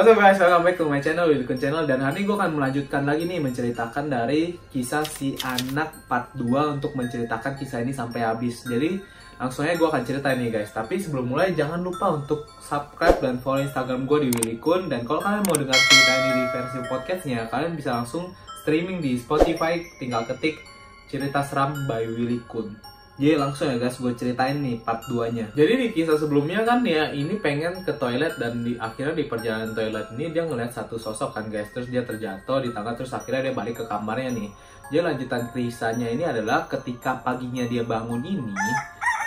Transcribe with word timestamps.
Up 0.00 0.16
guys, 0.16 0.40
welcome 0.40 0.64
back 0.64 0.80
to 0.80 0.88
my 0.88 0.96
channel, 0.96 1.28
Wilkun 1.28 1.60
Channel. 1.60 1.84
Dan 1.84 2.00
hari 2.00 2.24
ini 2.24 2.32
gue 2.32 2.32
akan 2.32 2.56
melanjutkan 2.56 3.04
lagi 3.04 3.28
nih 3.28 3.36
menceritakan 3.36 4.08
dari 4.08 4.56
kisah 4.72 5.04
si 5.04 5.36
anak 5.44 6.08
part 6.08 6.32
2 6.40 6.80
untuk 6.80 6.96
menceritakan 6.96 7.52
kisah 7.52 7.84
ini 7.84 7.92
sampai 7.92 8.24
habis. 8.24 8.64
Jadi 8.64 8.96
langsung 9.36 9.68
aja 9.68 9.76
gue 9.76 9.84
akan 9.84 10.00
cerita 10.00 10.32
nih 10.32 10.56
guys. 10.56 10.72
Tapi 10.72 10.96
sebelum 10.96 11.28
mulai 11.28 11.52
jangan 11.52 11.84
lupa 11.84 12.16
untuk 12.16 12.48
subscribe 12.64 13.20
dan 13.20 13.44
follow 13.44 13.60
Instagram 13.60 14.08
gue 14.08 14.18
di 14.24 14.28
Willikun 14.40 14.88
Dan 14.88 15.04
kalau 15.04 15.20
kalian 15.20 15.44
mau 15.44 15.56
dengar 15.60 15.76
cerita 15.76 16.12
ini 16.16 16.30
di 16.32 16.44
versi 16.48 16.78
podcastnya 16.88 17.38
Kalian 17.52 17.76
bisa 17.76 17.92
langsung 17.92 18.32
streaming 18.64 19.04
di 19.04 19.20
Spotify, 19.20 19.84
tinggal 20.00 20.24
ketik 20.24 20.64
cerita 21.12 21.44
seram 21.44 21.76
by 21.84 22.08
Willikun 22.08 22.72
jadi 23.20 23.36
langsung 23.36 23.68
ya 23.68 23.76
guys, 23.76 24.00
gue 24.00 24.16
ceritain 24.16 24.56
nih 24.64 24.80
part 24.80 25.04
2-nya. 25.04 25.52
Jadi 25.52 25.72
di 25.76 25.88
kisah 25.92 26.16
sebelumnya 26.16 26.64
kan 26.64 26.80
ya 26.80 27.12
ini 27.12 27.36
pengen 27.36 27.84
ke 27.84 27.92
toilet 28.00 28.40
dan 28.40 28.64
di 28.64 28.80
akhirnya 28.80 29.12
di 29.12 29.28
perjalanan 29.28 29.76
toilet 29.76 30.08
ini 30.16 30.32
dia 30.32 30.48
ngeliat 30.48 30.72
satu 30.72 30.96
sosok 30.96 31.36
kan 31.36 31.44
guys. 31.52 31.68
Terus 31.68 31.92
dia 31.92 32.00
terjatuh 32.00 32.64
di 32.64 32.72
tangga 32.72 32.96
terus 32.96 33.12
akhirnya 33.12 33.52
dia 33.52 33.54
balik 33.54 33.76
ke 33.76 33.84
kamarnya 33.84 34.32
nih. 34.32 34.48
Jadi 34.88 35.04
lanjutan 35.04 35.52
kisahnya 35.52 36.08
ini 36.08 36.24
adalah 36.24 36.64
ketika 36.64 37.20
paginya 37.20 37.68
dia 37.68 37.84
bangun 37.84 38.24
ini, 38.24 38.56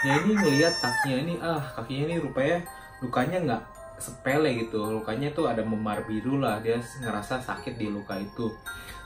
ya 0.09 0.25
ini 0.25 0.41
ngeliat 0.41 0.73
kakinya 0.81 1.17
ini 1.29 1.33
ah 1.37 1.61
kakinya 1.77 2.03
ini 2.09 2.15
rupanya 2.17 2.57
lukanya 2.97 3.37
nggak 3.45 3.61
sepele 4.01 4.57
gitu. 4.57 4.89
Lukanya 4.89 5.29
tuh 5.37 5.53
ada 5.53 5.61
memar 5.61 6.01
biru 6.09 6.41
lah. 6.41 6.57
Dia 6.65 6.81
ngerasa 6.81 7.45
sakit 7.45 7.77
di 7.77 7.93
luka 7.93 8.17
itu. 8.17 8.49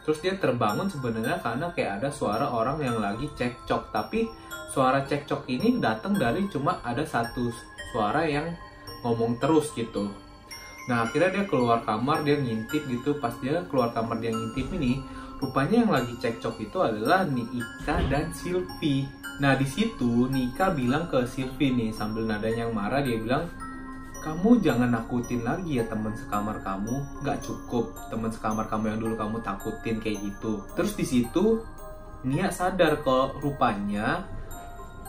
Terus 0.08 0.24
dia 0.24 0.40
terbangun 0.40 0.88
sebenarnya 0.88 1.44
karena 1.44 1.68
kayak 1.76 2.00
ada 2.00 2.08
suara 2.08 2.48
orang 2.48 2.80
yang 2.80 3.04
lagi 3.04 3.28
cekcok 3.36 3.92
tapi 3.92 4.47
suara 4.78 5.02
cekcok 5.02 5.50
ini 5.50 5.82
datang 5.82 6.14
dari 6.14 6.46
cuma 6.54 6.78
ada 6.86 7.02
satu 7.02 7.50
suara 7.90 8.30
yang 8.30 8.54
ngomong 9.02 9.42
terus 9.42 9.74
gitu. 9.74 10.14
Nah 10.86 11.10
akhirnya 11.10 11.42
dia 11.42 11.46
keluar 11.50 11.82
kamar 11.82 12.22
dia 12.22 12.38
ngintip 12.38 12.86
gitu 12.86 13.18
pas 13.18 13.34
dia 13.42 13.66
keluar 13.74 13.90
kamar 13.90 14.22
dia 14.22 14.30
ngintip 14.30 14.70
ini 14.78 15.02
rupanya 15.42 15.82
yang 15.82 15.90
lagi 15.90 16.14
cekcok 16.22 16.62
itu 16.62 16.78
adalah 16.78 17.26
Nika 17.26 18.06
dan 18.06 18.30
Silvi. 18.30 19.10
Nah 19.42 19.58
di 19.58 19.66
situ 19.66 20.30
Nika 20.30 20.70
bilang 20.78 21.10
ke 21.10 21.26
Silvi 21.26 21.74
nih 21.74 21.90
sambil 21.90 22.30
nadanya 22.30 22.70
yang 22.70 22.78
marah 22.78 23.02
dia 23.02 23.18
bilang 23.18 23.50
kamu 24.22 24.62
jangan 24.62 24.94
nakutin 24.94 25.42
lagi 25.42 25.82
ya 25.82 25.90
teman 25.90 26.14
sekamar 26.14 26.62
kamu 26.62 27.02
nggak 27.26 27.42
cukup 27.42 27.98
teman 28.14 28.30
sekamar 28.30 28.70
kamu 28.70 28.94
yang 28.94 29.00
dulu 29.02 29.14
kamu 29.18 29.38
takutin 29.42 29.98
kayak 29.98 30.22
gitu 30.22 30.62
terus 30.78 30.94
di 30.94 31.06
situ 31.06 31.66
Nia 32.26 32.50
sadar 32.50 33.06
kok 33.06 33.40
rupanya 33.40 34.37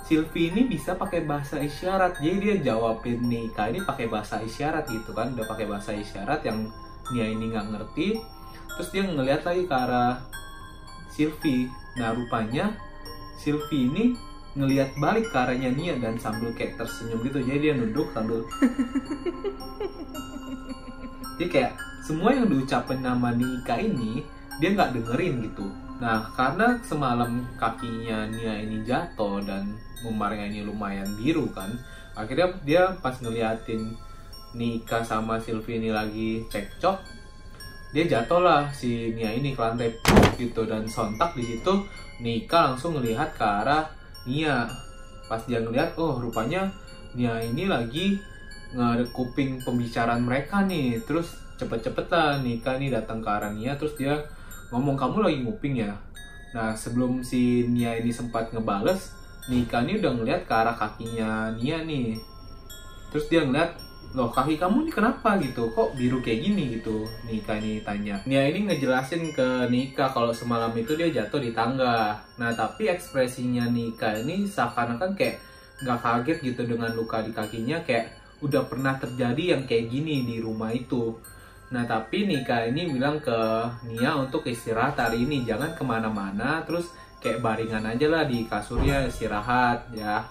Silvi 0.09 0.49
ini 0.49 0.65
bisa 0.65 0.97
pakai 0.97 1.29
bahasa 1.29 1.61
isyarat. 1.61 2.17
Jadi 2.25 2.37
dia 2.41 2.73
jawabin 2.73 3.29
Nika 3.29 3.69
ini 3.69 3.85
pakai 3.85 4.09
bahasa 4.09 4.41
isyarat 4.41 4.89
gitu 4.89 5.13
kan. 5.13 5.37
Udah 5.37 5.45
pakai 5.45 5.69
bahasa 5.69 5.93
isyarat 5.93 6.41
yang 6.49 6.73
Nia 7.13 7.29
ini 7.29 7.53
nggak 7.53 7.77
ngerti. 7.77 8.17
Terus 8.73 8.89
dia 8.89 9.05
ngeliat 9.05 9.45
lagi 9.45 9.69
ke 9.69 9.77
arah 9.77 10.25
Silvi 11.13 11.69
nah 12.01 12.15
rupanya 12.15 12.73
Silvi 13.37 13.91
ini 13.91 14.17
ngelihat 14.57 14.97
balik 14.97 15.29
ke 15.29 15.37
arahnya 15.37 15.77
Nia 15.77 16.01
dan 16.01 16.17
sambil 16.17 16.57
kayak 16.57 16.81
tersenyum 16.81 17.21
gitu. 17.29 17.45
Jadi 17.45 17.69
dia 17.69 17.77
nunduk 17.77 18.09
sambil 18.17 18.49
jadi 21.39 21.47
kayak 21.53 21.73
semua 22.03 22.35
yang 22.35 22.49
diucapin 22.49 23.05
nama 23.05 23.31
Nika 23.31 23.77
ini 23.77 24.25
dia 24.59 24.75
nggak 24.75 24.97
dengerin 24.97 25.53
gitu 25.53 25.69
Nah, 25.99 26.31
karena 26.39 26.79
semalam 26.87 27.43
kakinya 27.59 28.31
Nia 28.31 28.55
ini 28.63 28.87
jatuh 28.87 29.43
dan 29.43 29.75
memarnya 30.07 30.47
ini 30.47 30.63
lumayan 30.63 31.11
biru 31.19 31.51
kan, 31.51 31.75
akhirnya 32.15 32.55
dia 32.63 32.83
pas 33.03 33.19
ngeliatin 33.19 33.99
Nika 34.55 35.03
sama 35.03 35.43
Sylvie 35.43 35.83
ini 35.83 35.91
lagi 35.91 36.47
cekcok, 36.47 37.03
dia 37.91 38.05
jatuh 38.07 38.39
lah 38.39 38.71
si 38.71 39.11
Nia 39.11 39.35
ini 39.35 39.59
ke 39.59 39.61
lantai 39.61 39.91
gitu 40.39 40.63
dan 40.71 40.87
sontak 40.87 41.35
di 41.35 41.43
situ 41.43 41.83
Nika 42.23 42.73
langsung 42.73 42.95
ngelihat 42.95 43.35
ke 43.35 43.43
arah 43.43 43.91
Nia. 44.23 44.71
Pas 45.27 45.43
dia 45.51 45.59
ngelihat, 45.59 45.99
oh 45.99 46.23
rupanya 46.23 46.71
Nia 47.19 47.43
ini 47.43 47.67
lagi 47.67 48.23
ngekuping 48.71 49.67
pembicaraan 49.67 50.23
mereka 50.23 50.63
nih. 50.63 51.03
Terus 51.03 51.35
cepet-cepet 51.59 52.07
lah 52.07 52.39
Nika 52.39 52.79
nih 52.79 52.95
datang 52.95 53.19
ke 53.19 53.29
arah 53.29 53.51
Nia, 53.51 53.75
terus 53.75 53.99
dia 53.99 54.15
ngomong 54.73 54.97
kamu 54.97 55.17
lagi 55.25 55.39
nguping 55.45 55.75
ya? 55.81 55.93
Nah 56.53 56.73
sebelum 56.73 57.21
si 57.21 57.65
Nia 57.69 57.97
ini 58.01 58.13
sempat 58.13 58.53
ngebales 58.53 59.19
Nika 59.49 59.81
ini 59.81 59.97
udah 59.97 60.13
ngeliat 60.13 60.43
ke 60.45 60.53
arah 60.53 60.77
kakinya 60.77 61.57
Nia 61.57 61.81
nih. 61.81 62.21
Terus 63.09 63.33
dia 63.33 63.49
ngeliat 63.49 63.81
loh 64.13 64.33
kaki 64.33 64.57
kamu 64.57 64.89
ini 64.89 64.93
kenapa 64.93 65.37
gitu? 65.41 65.73
Kok 65.73 65.97
biru 65.97 66.21
kayak 66.21 66.41
gini 66.45 66.81
gitu? 66.81 67.09
Nika 67.25 67.57
ini 67.57 67.81
tanya. 67.81 68.21
Nia 68.29 68.45
ini 68.45 68.69
ngejelasin 68.69 69.33
ke 69.33 69.69
Nika 69.73 70.13
kalau 70.13 70.33
semalam 70.37 70.73
itu 70.77 70.93
dia 70.97 71.09
jatuh 71.09 71.41
di 71.41 71.57
tangga. 71.57 72.21
Nah 72.37 72.53
tapi 72.53 72.93
ekspresinya 72.93 73.65
Nika 73.73 74.21
ini 74.21 74.45
seakan-akan 74.45 75.17
kayak 75.17 75.41
nggak 75.81 75.99
kaget 76.05 76.39
gitu 76.45 76.63
dengan 76.69 76.93
luka 76.93 77.25
di 77.25 77.33
kakinya 77.33 77.81
kayak 77.89 78.13
udah 78.45 78.69
pernah 78.69 79.01
terjadi 79.01 79.57
yang 79.57 79.63
kayak 79.65 79.91
gini 79.91 80.29
di 80.29 80.37
rumah 80.45 80.71
itu 80.71 81.17
Nah 81.69 81.85
tapi 81.85 82.25
Nika 82.25 82.65
ini 82.69 82.89
bilang 82.89 83.21
ke 83.21 83.37
Nia 83.89 84.17
untuk 84.17 84.45
istirahat 84.49 84.97
hari 84.97 85.29
ini. 85.29 85.45
Jangan 85.45 85.77
ke 85.77 85.85
mana-mana 85.85 86.65
terus 86.65 86.93
kayak 87.19 87.43
baringan 87.45 87.85
aja 87.85 88.07
lah 88.09 88.25
di 88.25 88.49
kasurnya 88.49 89.05
istirahat 89.09 89.93
ya. 89.93 90.25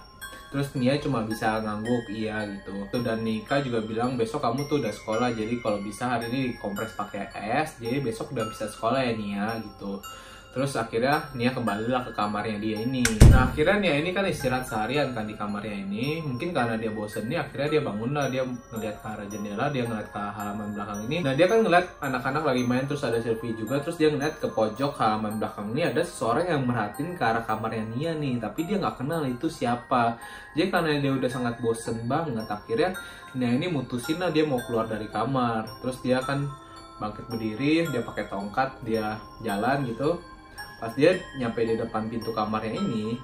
Terus 0.48 0.72
Nia 0.74 0.96
cuma 0.98 1.22
bisa 1.28 1.60
ngangguk 1.60 2.08
iya 2.10 2.42
gitu. 2.48 2.88
Dan 3.04 3.22
Nika 3.22 3.60
juga 3.62 3.84
bilang 3.84 4.18
besok 4.18 4.42
kamu 4.42 4.66
tuh 4.66 4.82
udah 4.82 4.90
sekolah 4.90 5.28
jadi 5.36 5.54
kalau 5.62 5.78
bisa 5.84 6.08
hari 6.08 6.26
ini 6.32 6.40
kompres 6.56 6.96
pakai 6.96 7.28
es 7.60 7.78
jadi 7.78 8.00
besok 8.00 8.34
udah 8.34 8.46
bisa 8.48 8.66
sekolah 8.66 8.98
ya 8.98 9.12
Nia 9.14 9.46
gitu 9.60 10.00
Terus 10.48 10.72
akhirnya 10.80 11.28
Nia 11.36 11.52
kembalilah 11.52 12.08
ke 12.08 12.12
kamarnya 12.16 12.56
dia 12.56 12.80
ini. 12.80 13.04
Nah 13.28 13.52
akhirnya 13.52 13.76
Nia 13.78 13.94
ini 14.00 14.16
kan 14.16 14.24
istirahat 14.24 14.64
seharian 14.64 15.12
kan 15.12 15.28
di 15.28 15.36
kamarnya 15.36 15.84
ini. 15.84 16.24
Mungkin 16.24 16.56
karena 16.56 16.80
dia 16.80 16.88
bosen 16.88 17.28
nih 17.28 17.36
akhirnya 17.36 17.68
dia 17.78 17.82
bangun 17.84 18.10
lah 18.16 18.26
dia 18.32 18.42
ngeliat 18.42 18.96
ke 18.96 19.06
arah 19.06 19.26
jendela, 19.28 19.68
dia 19.68 19.84
ngeliat 19.84 20.08
ke 20.08 20.18
halaman 20.18 20.72
belakang 20.72 21.00
ini. 21.04 21.16
Nah 21.20 21.32
dia 21.36 21.46
kan 21.46 21.60
ngeliat 21.60 21.86
anak-anak 22.00 22.42
lagi 22.48 22.62
main 22.64 22.84
terus 22.88 23.04
ada 23.04 23.20
selfie 23.20 23.52
juga. 23.60 23.76
Terus 23.84 24.00
dia 24.00 24.08
ngeliat 24.08 24.40
ke 24.40 24.48
pojok 24.48 24.92
halaman 24.96 25.36
belakang 25.36 25.68
ini 25.76 25.82
ada 25.84 26.00
seseorang 26.00 26.48
yang 26.48 26.62
merhatiin 26.64 27.12
ke 27.12 27.22
arah 27.22 27.44
kamarnya 27.44 27.84
Nia 27.92 28.12
nih. 28.16 28.40
Tapi 28.40 28.60
dia 28.64 28.80
nggak 28.80 29.04
kenal 29.04 29.28
itu 29.28 29.46
siapa. 29.52 30.16
Jadi 30.56 30.72
karena 30.72 30.96
dia 30.96 31.12
udah 31.12 31.30
sangat 31.30 31.60
bosen 31.60 32.08
banget 32.08 32.48
akhirnya 32.48 32.96
Nia 33.36 33.52
ini 33.52 33.68
mutusin 33.68 34.16
lah 34.16 34.32
dia 34.32 34.48
mau 34.48 34.58
keluar 34.64 34.88
dari 34.88 35.12
kamar. 35.12 35.68
Terus 35.84 36.00
dia 36.00 36.24
kan 36.24 36.48
bangkit 36.98 37.30
berdiri, 37.30 37.86
dia 37.94 38.02
pakai 38.02 38.26
tongkat, 38.26 38.74
dia 38.82 39.20
jalan 39.44 39.86
gitu 39.86 40.18
pas 40.78 40.94
dia 40.94 41.18
nyampe 41.38 41.66
di 41.66 41.74
depan 41.74 42.06
pintu 42.06 42.30
kamarnya 42.30 42.78
ini 42.78 43.18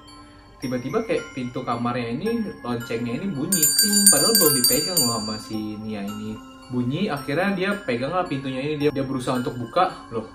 tiba-tiba 0.59 1.03
kayak 1.03 1.23
pintu 1.35 1.61
kamarnya 1.61 2.15
ini 2.15 2.41
loncengnya 2.63 3.21
ini 3.21 3.27
bunyi 3.31 3.63
ting. 3.79 3.95
Padahal 4.11 4.33
belum 4.35 4.53
dipegang 4.63 4.99
loh 5.03 5.11
sama 5.19 5.35
si 5.39 5.77
Nia 5.79 6.01
ini. 6.03 6.33
Bunyi 6.73 7.11
akhirnya 7.11 7.49
dia 7.53 7.71
pegang 7.85 8.09
lah 8.09 8.25
pintunya 8.25 8.59
ini. 8.63 8.75
Dia 8.81 8.89
dia 8.89 9.05
berusaha 9.05 9.37
untuk 9.37 9.55
buka. 9.59 10.09
Loh 10.09 10.25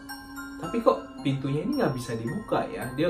tapi 0.61 0.77
kok 0.85 1.25
pintunya 1.25 1.65
ini 1.65 1.81
nggak 1.81 1.95
bisa 1.97 2.13
dibuka 2.15 2.69
ya? 2.69 2.85
Dia 2.95 3.09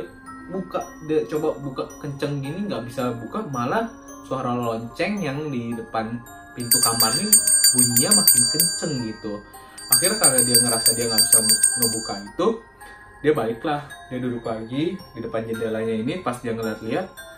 buka 0.51 0.81
dia 1.11 1.27
coba 1.27 1.59
buka 1.59 1.83
kenceng 1.99 2.41
gini 2.41 2.71
nggak 2.71 2.87
bisa 2.87 3.13
buka. 3.19 3.45
Malah 3.51 3.91
suara 4.25 4.55
lonceng 4.55 5.19
yang 5.21 5.51
di 5.51 5.75
depan 5.75 6.17
pintu 6.55 6.79
kamar 6.81 7.11
ini 7.19 7.31
bunyinya 7.75 8.11
makin 8.17 8.43
kenceng 8.55 8.93
gitu. 9.07 9.33
Akhirnya 9.91 10.19
karena 10.23 10.41
dia 10.47 10.57
ngerasa 10.63 10.89
dia 10.95 11.05
nggak 11.11 11.23
bisa 11.27 11.39
ngebuka 11.83 12.15
itu 12.23 12.47
dia 13.21 13.33
baiklah 13.37 13.85
dia 14.09 14.19
duduk 14.19 14.45
lagi 14.49 14.97
di 14.97 15.21
depan 15.21 15.45
jendelanya 15.45 15.93
ini 15.93 16.25
pas 16.25 16.41
dia 16.41 16.57
ngeliat-liat 16.57 17.31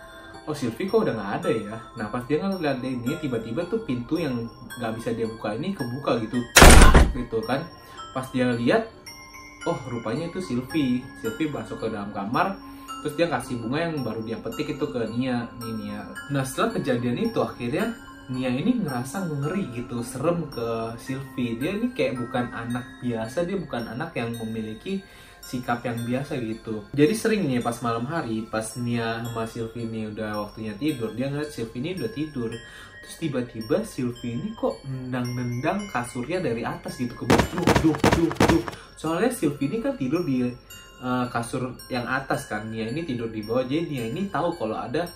oh 0.47 0.55
Sylvie 0.55 0.91
kok 0.91 1.07
udah 1.07 1.15
nggak 1.15 1.33
ada 1.43 1.51
ya? 1.51 1.77
Nah 1.99 2.07
pas 2.11 2.23
dia 2.27 2.43
ngeliat 2.43 2.83
ini 2.83 3.15
tiba-tiba 3.23 3.63
tuh 3.71 3.87
pintu 3.87 4.19
yang 4.19 4.51
nggak 4.79 4.93
bisa 4.99 5.15
dia 5.15 5.27
buka 5.31 5.55
ini 5.55 5.71
kebuka 5.71 6.19
gitu. 6.23 6.39
Gitu 7.15 7.39
kan. 7.47 7.63
Pas 8.11 8.27
dia 8.35 8.51
lihat 8.51 8.91
oh 9.69 9.79
rupanya 9.87 10.27
itu 10.31 10.43
Sylvie. 10.43 11.07
Sylvie 11.23 11.51
masuk 11.51 11.79
ke 11.79 11.87
dalam 11.91 12.11
kamar 12.11 12.59
terus 13.03 13.19
dia 13.19 13.27
kasih 13.27 13.59
bunga 13.59 13.91
yang 13.91 14.07
baru 14.07 14.23
dia 14.23 14.39
petik 14.39 14.79
itu 14.79 14.87
ke 14.87 15.01
Nia 15.11 15.47
nih 15.59 15.73
Nia. 15.75 16.01
Nah 16.31 16.43
setelah 16.47 16.79
kejadian 16.79 17.19
itu 17.19 17.39
akhirnya 17.43 17.95
Nia 18.31 18.51
ini 18.51 18.79
ngerasa 18.83 19.27
ngeri 19.27 19.75
gitu 19.75 20.03
serem 20.03 20.47
ke 20.51 20.95
Sylvie. 20.99 21.59
Dia 21.59 21.75
ini 21.79 21.91
kayak 21.95 22.19
bukan 22.19 22.51
anak 22.51 22.87
biasa 23.03 23.47
dia 23.47 23.59
bukan 23.59 23.83
anak 23.95 24.15
yang 24.15 24.31
memiliki 24.39 25.03
sikap 25.43 25.83
yang 25.83 25.99
biasa 26.07 26.39
gitu. 26.39 26.87
Jadi 26.95 27.15
sering 27.19 27.43
nih 27.51 27.59
pas 27.59 27.75
malam 27.83 28.07
hari, 28.07 28.47
pas 28.47 28.65
Nia 28.79 29.21
sama 29.27 29.43
Sylvie 29.45 29.91
ini 29.91 30.09
udah 30.15 30.39
waktunya 30.39 30.73
tidur, 30.79 31.11
dia 31.19 31.27
ngeliat 31.29 31.51
Sylvie 31.51 31.83
ini 31.83 31.99
udah 31.99 32.11
tidur. 32.15 32.51
Terus 33.03 33.17
tiba-tiba 33.19 33.83
Sylvie 33.83 34.39
ini 34.39 34.55
kok 34.55 34.79
nendang-nendang 34.87 35.91
kasurnya 35.91 36.39
dari 36.39 36.63
atas 36.63 37.03
gitu 37.03 37.19
ke 37.19 37.27
bawah. 37.27 37.47
Duh, 37.51 37.67
duh, 37.83 37.97
duh, 38.15 38.31
duh. 38.31 38.63
Soalnya 38.95 39.35
Sylvie 39.35 39.67
ini 39.67 39.83
kan 39.83 39.99
tidur 39.99 40.23
di 40.23 40.47
uh, 41.03 41.27
kasur 41.27 41.75
yang 41.91 42.07
atas 42.07 42.47
kan. 42.47 42.71
Nia 42.71 42.87
ini 42.87 43.03
tidur 43.03 43.27
di 43.27 43.43
bawah. 43.43 43.67
Jadi 43.67 43.91
Nia 43.91 44.07
ini 44.07 44.31
tahu 44.31 44.55
kalau 44.55 44.79
ada 44.79 45.11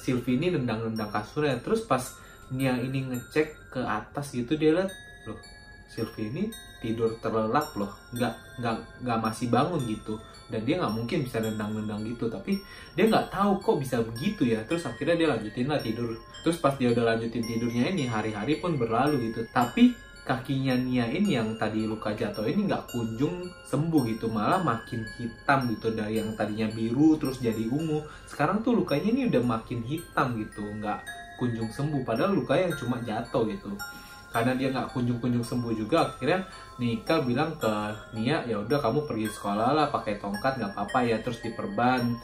Sylvie 0.00 0.40
ini 0.40 0.56
nendang-nendang 0.56 1.12
kasurnya. 1.12 1.60
Terus 1.60 1.84
pas 1.84 2.00
Nia 2.48 2.80
ini 2.80 3.12
ngecek 3.12 3.76
ke 3.76 3.84
atas 3.84 4.32
gitu 4.32 4.56
dia 4.56 4.72
lihat, 4.72 4.88
loh 5.28 5.36
Sylvie 5.92 6.32
ini 6.32 6.48
tidur 6.78 7.10
terlelap 7.18 7.74
loh 7.74 7.90
nggak 8.14 8.34
nggak 8.62 8.74
nggak 9.04 9.18
masih 9.18 9.46
bangun 9.50 9.80
gitu. 9.86 10.14
Dan 10.48 10.64
dia 10.64 10.80
nggak 10.80 10.94
mungkin 10.96 11.18
bisa 11.28 11.44
nendang-nendang 11.44 12.00
gitu 12.08 12.24
tapi 12.32 12.56
dia 12.96 13.04
nggak 13.04 13.28
tahu 13.28 13.60
kok 13.60 13.76
bisa 13.82 14.00
begitu 14.00 14.48
ya. 14.48 14.64
Terus 14.64 14.88
akhirnya 14.88 15.16
dia 15.18 15.28
lanjutin 15.28 15.68
lah 15.68 15.80
tidur. 15.82 16.16
Terus 16.40 16.56
pas 16.62 16.72
dia 16.80 16.88
udah 16.94 17.14
lanjutin 17.14 17.44
tidurnya 17.44 17.92
ini 17.92 18.08
hari-hari 18.08 18.56
pun 18.56 18.80
berlalu 18.80 19.28
gitu. 19.28 19.44
Tapi 19.52 19.92
kakinya 20.24 20.76
Nia 20.76 21.08
ini 21.08 21.40
yang 21.40 21.56
tadi 21.56 21.88
luka 21.88 22.12
jatuh 22.12 22.44
ini 22.44 22.68
nggak 22.68 22.88
kunjung 22.92 23.44
sembuh 23.68 24.02
gitu. 24.08 24.32
Malah 24.32 24.64
makin 24.64 25.04
hitam 25.20 25.68
gitu 25.68 25.92
dari 25.92 26.20
yang 26.20 26.32
tadinya 26.32 26.68
biru 26.72 27.20
terus 27.20 27.44
jadi 27.44 27.68
ungu. 27.68 28.00
Sekarang 28.24 28.64
tuh 28.64 28.72
lukanya 28.72 29.12
ini 29.12 29.28
udah 29.28 29.42
makin 29.44 29.84
hitam 29.84 30.36
gitu 30.40 30.64
nggak 30.64 31.04
kunjung 31.36 31.68
sembuh. 31.68 32.08
Padahal 32.08 32.32
luka 32.32 32.56
yang 32.56 32.72
cuma 32.72 32.96
jatuh 33.04 33.44
gitu 33.52 33.76
karena 34.38 34.54
dia 34.54 34.70
nggak 34.70 34.94
kunjung-kunjung 34.94 35.42
sembuh 35.42 35.74
juga 35.74 36.06
akhirnya 36.06 36.46
Nika 36.78 37.26
bilang 37.26 37.58
ke 37.58 37.74
Nia 38.14 38.46
ya 38.46 38.62
udah 38.62 38.78
kamu 38.78 39.02
pergi 39.10 39.26
sekolah 39.26 39.74
lah 39.74 39.90
pakai 39.90 40.22
tongkat 40.22 40.62
nggak 40.62 40.78
apa-apa 40.78 41.02
ya 41.02 41.18
terus 41.18 41.42
diperban 41.42 42.14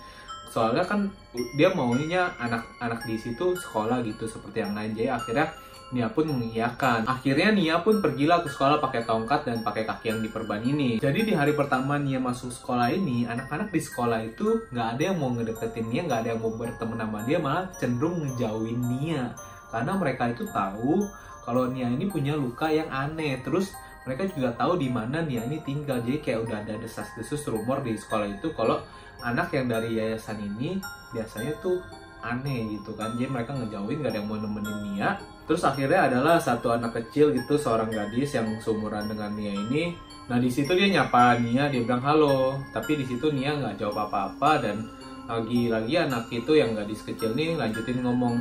soalnya 0.46 0.86
kan 0.86 1.10
dia 1.58 1.74
maunya 1.74 2.30
anak-anak 2.38 3.02
di 3.02 3.18
situ 3.18 3.58
sekolah 3.58 4.06
gitu 4.06 4.30
seperti 4.30 4.62
yang 4.62 4.78
lain 4.78 4.94
jadi 4.94 5.18
akhirnya 5.18 5.50
Nia 5.94 6.10
pun 6.10 6.26
mengiyakan. 6.26 7.06
Akhirnya 7.06 7.54
Nia 7.54 7.78
pun 7.84 8.02
pergilah 8.02 8.42
ke 8.42 8.50
sekolah 8.50 8.82
pakai 8.82 9.06
tongkat 9.06 9.46
dan 9.46 9.62
pakai 9.62 9.86
kaki 9.86 10.10
yang 10.10 10.20
diperban 10.26 10.58
ini. 10.64 10.98
Jadi 10.98 11.22
di 11.22 11.32
hari 11.36 11.54
pertama 11.54 12.00
Nia 12.02 12.18
masuk 12.18 12.50
sekolah 12.50 12.90
ini, 12.90 13.28
anak-anak 13.30 13.70
di 13.70 13.78
sekolah 13.78 14.18
itu 14.26 14.64
nggak 14.74 14.88
ada 14.96 15.02
yang 15.12 15.22
mau 15.22 15.30
ngedeketin 15.30 15.86
Nia, 15.86 16.02
nggak 16.08 16.20
ada 16.26 16.28
yang 16.34 16.40
mau 16.42 16.50
berteman 16.56 16.98
sama 16.98 17.18
dia, 17.22 17.38
malah 17.38 17.70
cenderung 17.78 18.26
ngejauhin 18.26 18.80
Nia. 18.80 19.38
Karena 19.70 19.92
mereka 19.94 20.34
itu 20.34 20.42
tahu 20.50 21.06
kalau 21.44 21.70
Nia 21.70 21.92
ini 21.92 22.08
punya 22.08 22.34
luka 22.34 22.72
yang 22.72 22.88
aneh. 22.90 23.38
Terus 23.44 23.76
mereka 24.08 24.26
juga 24.32 24.56
tahu 24.56 24.80
di 24.80 24.88
mana 24.88 25.20
Nia 25.22 25.44
ini 25.44 25.60
tinggal. 25.62 26.00
Jadi 26.00 26.18
kayak 26.24 26.40
udah 26.48 26.56
ada 26.64 26.74
desas-desus 26.80 27.44
rumor 27.46 27.84
di 27.84 27.94
sekolah 27.94 28.26
itu 28.28 28.50
kalau 28.56 28.80
anak 29.22 29.52
yang 29.56 29.68
dari 29.70 29.96
yayasan 29.96 30.40
ini 30.40 30.80
biasanya 31.14 31.54
tuh 31.64 31.80
aneh 32.24 32.80
gitu 32.80 32.96
kan 32.96 33.12
jadi 33.20 33.28
mereka 33.28 33.52
ngejauhin 33.52 34.00
gak 34.00 34.16
ada 34.16 34.18
yang 34.24 34.28
mau 34.28 34.40
nemenin 34.40 34.78
Nia 34.80 35.20
terus 35.44 35.60
akhirnya 35.60 36.08
adalah 36.08 36.40
satu 36.40 36.72
anak 36.72 36.96
kecil 36.96 37.36
gitu 37.36 37.60
seorang 37.60 37.92
gadis 37.92 38.32
yang 38.32 38.48
seumuran 38.64 39.12
dengan 39.12 39.36
Nia 39.36 39.52
ini 39.52 39.92
nah 40.24 40.40
di 40.40 40.48
situ 40.48 40.72
dia 40.72 40.88
nyapa 40.88 41.36
Nia 41.36 41.68
dia 41.68 41.84
bilang 41.84 42.00
halo 42.00 42.56
tapi 42.72 42.96
di 42.96 43.04
situ 43.04 43.28
Nia 43.28 43.60
nggak 43.60 43.76
jawab 43.76 44.08
apa-apa 44.08 44.64
dan 44.64 44.88
lagi-lagi 45.28 45.94
anak 46.00 46.28
itu 46.32 46.52
yang 46.56 46.76
gadis 46.76 47.04
kecil 47.04 47.32
nih 47.32 47.56
lanjutin 47.56 48.00
ngomong 48.04 48.40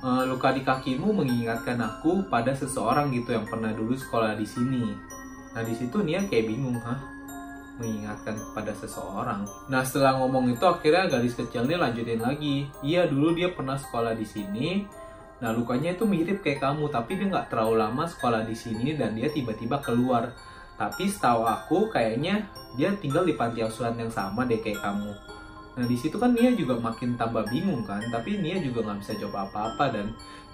e, 0.00 0.08
luka 0.28 0.52
di 0.52 0.62
kakimu 0.66 1.12
mengingatkan 1.12 1.78
aku 1.80 2.26
pada 2.26 2.52
seseorang 2.52 3.12
gitu 3.12 3.36
yang 3.36 3.46
pernah 3.48 3.72
dulu 3.72 3.96
sekolah 3.96 4.36
di 4.36 4.46
sini 4.48 4.84
nah 5.56 5.64
di 5.64 5.72
situ 5.72 6.04
Nia 6.04 6.20
kayak 6.28 6.52
bingung 6.52 6.76
hah 6.84 7.16
mengingatkan 7.76 8.36
kepada 8.40 8.72
seseorang. 8.72 9.44
Nah 9.68 9.84
setelah 9.84 10.16
ngomong 10.20 10.48
itu 10.52 10.64
akhirnya 10.64 11.08
gadis 11.12 11.36
kecil 11.36 11.68
ini 11.68 11.76
lanjutin 11.76 12.20
lagi. 12.20 12.56
Iya 12.80 13.08
dulu 13.08 13.36
dia 13.36 13.52
pernah 13.52 13.76
sekolah 13.76 14.16
di 14.16 14.24
sini. 14.24 14.68
Nah 15.44 15.52
lukanya 15.52 15.92
itu 15.92 16.08
mirip 16.08 16.40
kayak 16.40 16.64
kamu 16.64 16.88
tapi 16.88 17.20
dia 17.20 17.28
nggak 17.28 17.52
terlalu 17.52 17.76
lama 17.84 18.04
sekolah 18.08 18.48
di 18.48 18.56
sini 18.56 18.96
dan 18.96 19.12
dia 19.12 19.28
tiba-tiba 19.28 19.80
keluar. 19.84 20.32
Tapi 20.76 21.08
setahu 21.08 21.44
aku 21.44 21.88
kayaknya 21.92 22.48
dia 22.76 22.92
tinggal 23.00 23.24
di 23.24 23.36
panti 23.36 23.64
asuhan 23.64 23.96
yang 23.96 24.12
sama 24.12 24.44
deh 24.44 24.60
kayak 24.60 24.80
kamu. 24.80 25.12
Nah 25.76 25.84
di 25.84 25.96
situ 25.96 26.16
kan 26.16 26.32
Nia 26.32 26.56
juga 26.56 26.80
makin 26.80 27.20
tambah 27.20 27.44
bingung 27.52 27.84
kan, 27.84 28.00
tapi 28.08 28.40
Nia 28.40 28.56
juga 28.64 28.88
nggak 28.88 28.98
bisa 29.04 29.12
jawab 29.20 29.52
apa-apa 29.52 29.92
dan 29.92 30.06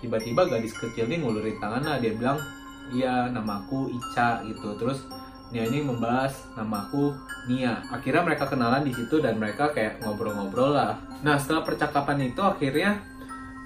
tiba-tiba 0.03 0.51
gadis 0.51 0.75
kecil 0.75 1.07
ini 1.07 1.23
ngulurin 1.23 1.63
tangannya 1.63 2.03
dia 2.03 2.13
bilang, 2.19 2.43
iya 2.91 3.31
namaku 3.31 3.95
Ica 3.95 4.43
gitu. 4.51 4.75
Terus 4.75 5.07
Nia 5.55 5.71
ini 5.71 5.79
membahas 5.87 6.51
nama 6.59 6.91
aku 6.91 7.15
Nia. 7.47 7.87
Akhirnya 7.95 8.27
mereka 8.27 8.51
kenalan 8.51 8.83
di 8.83 8.91
situ 8.91 9.23
dan 9.23 9.39
mereka 9.39 9.71
kayak 9.71 10.03
ngobrol-ngobrol 10.03 10.75
lah. 10.75 10.99
Nah 11.23 11.39
setelah 11.39 11.63
percakapan 11.63 12.27
itu 12.27 12.43
akhirnya 12.43 12.99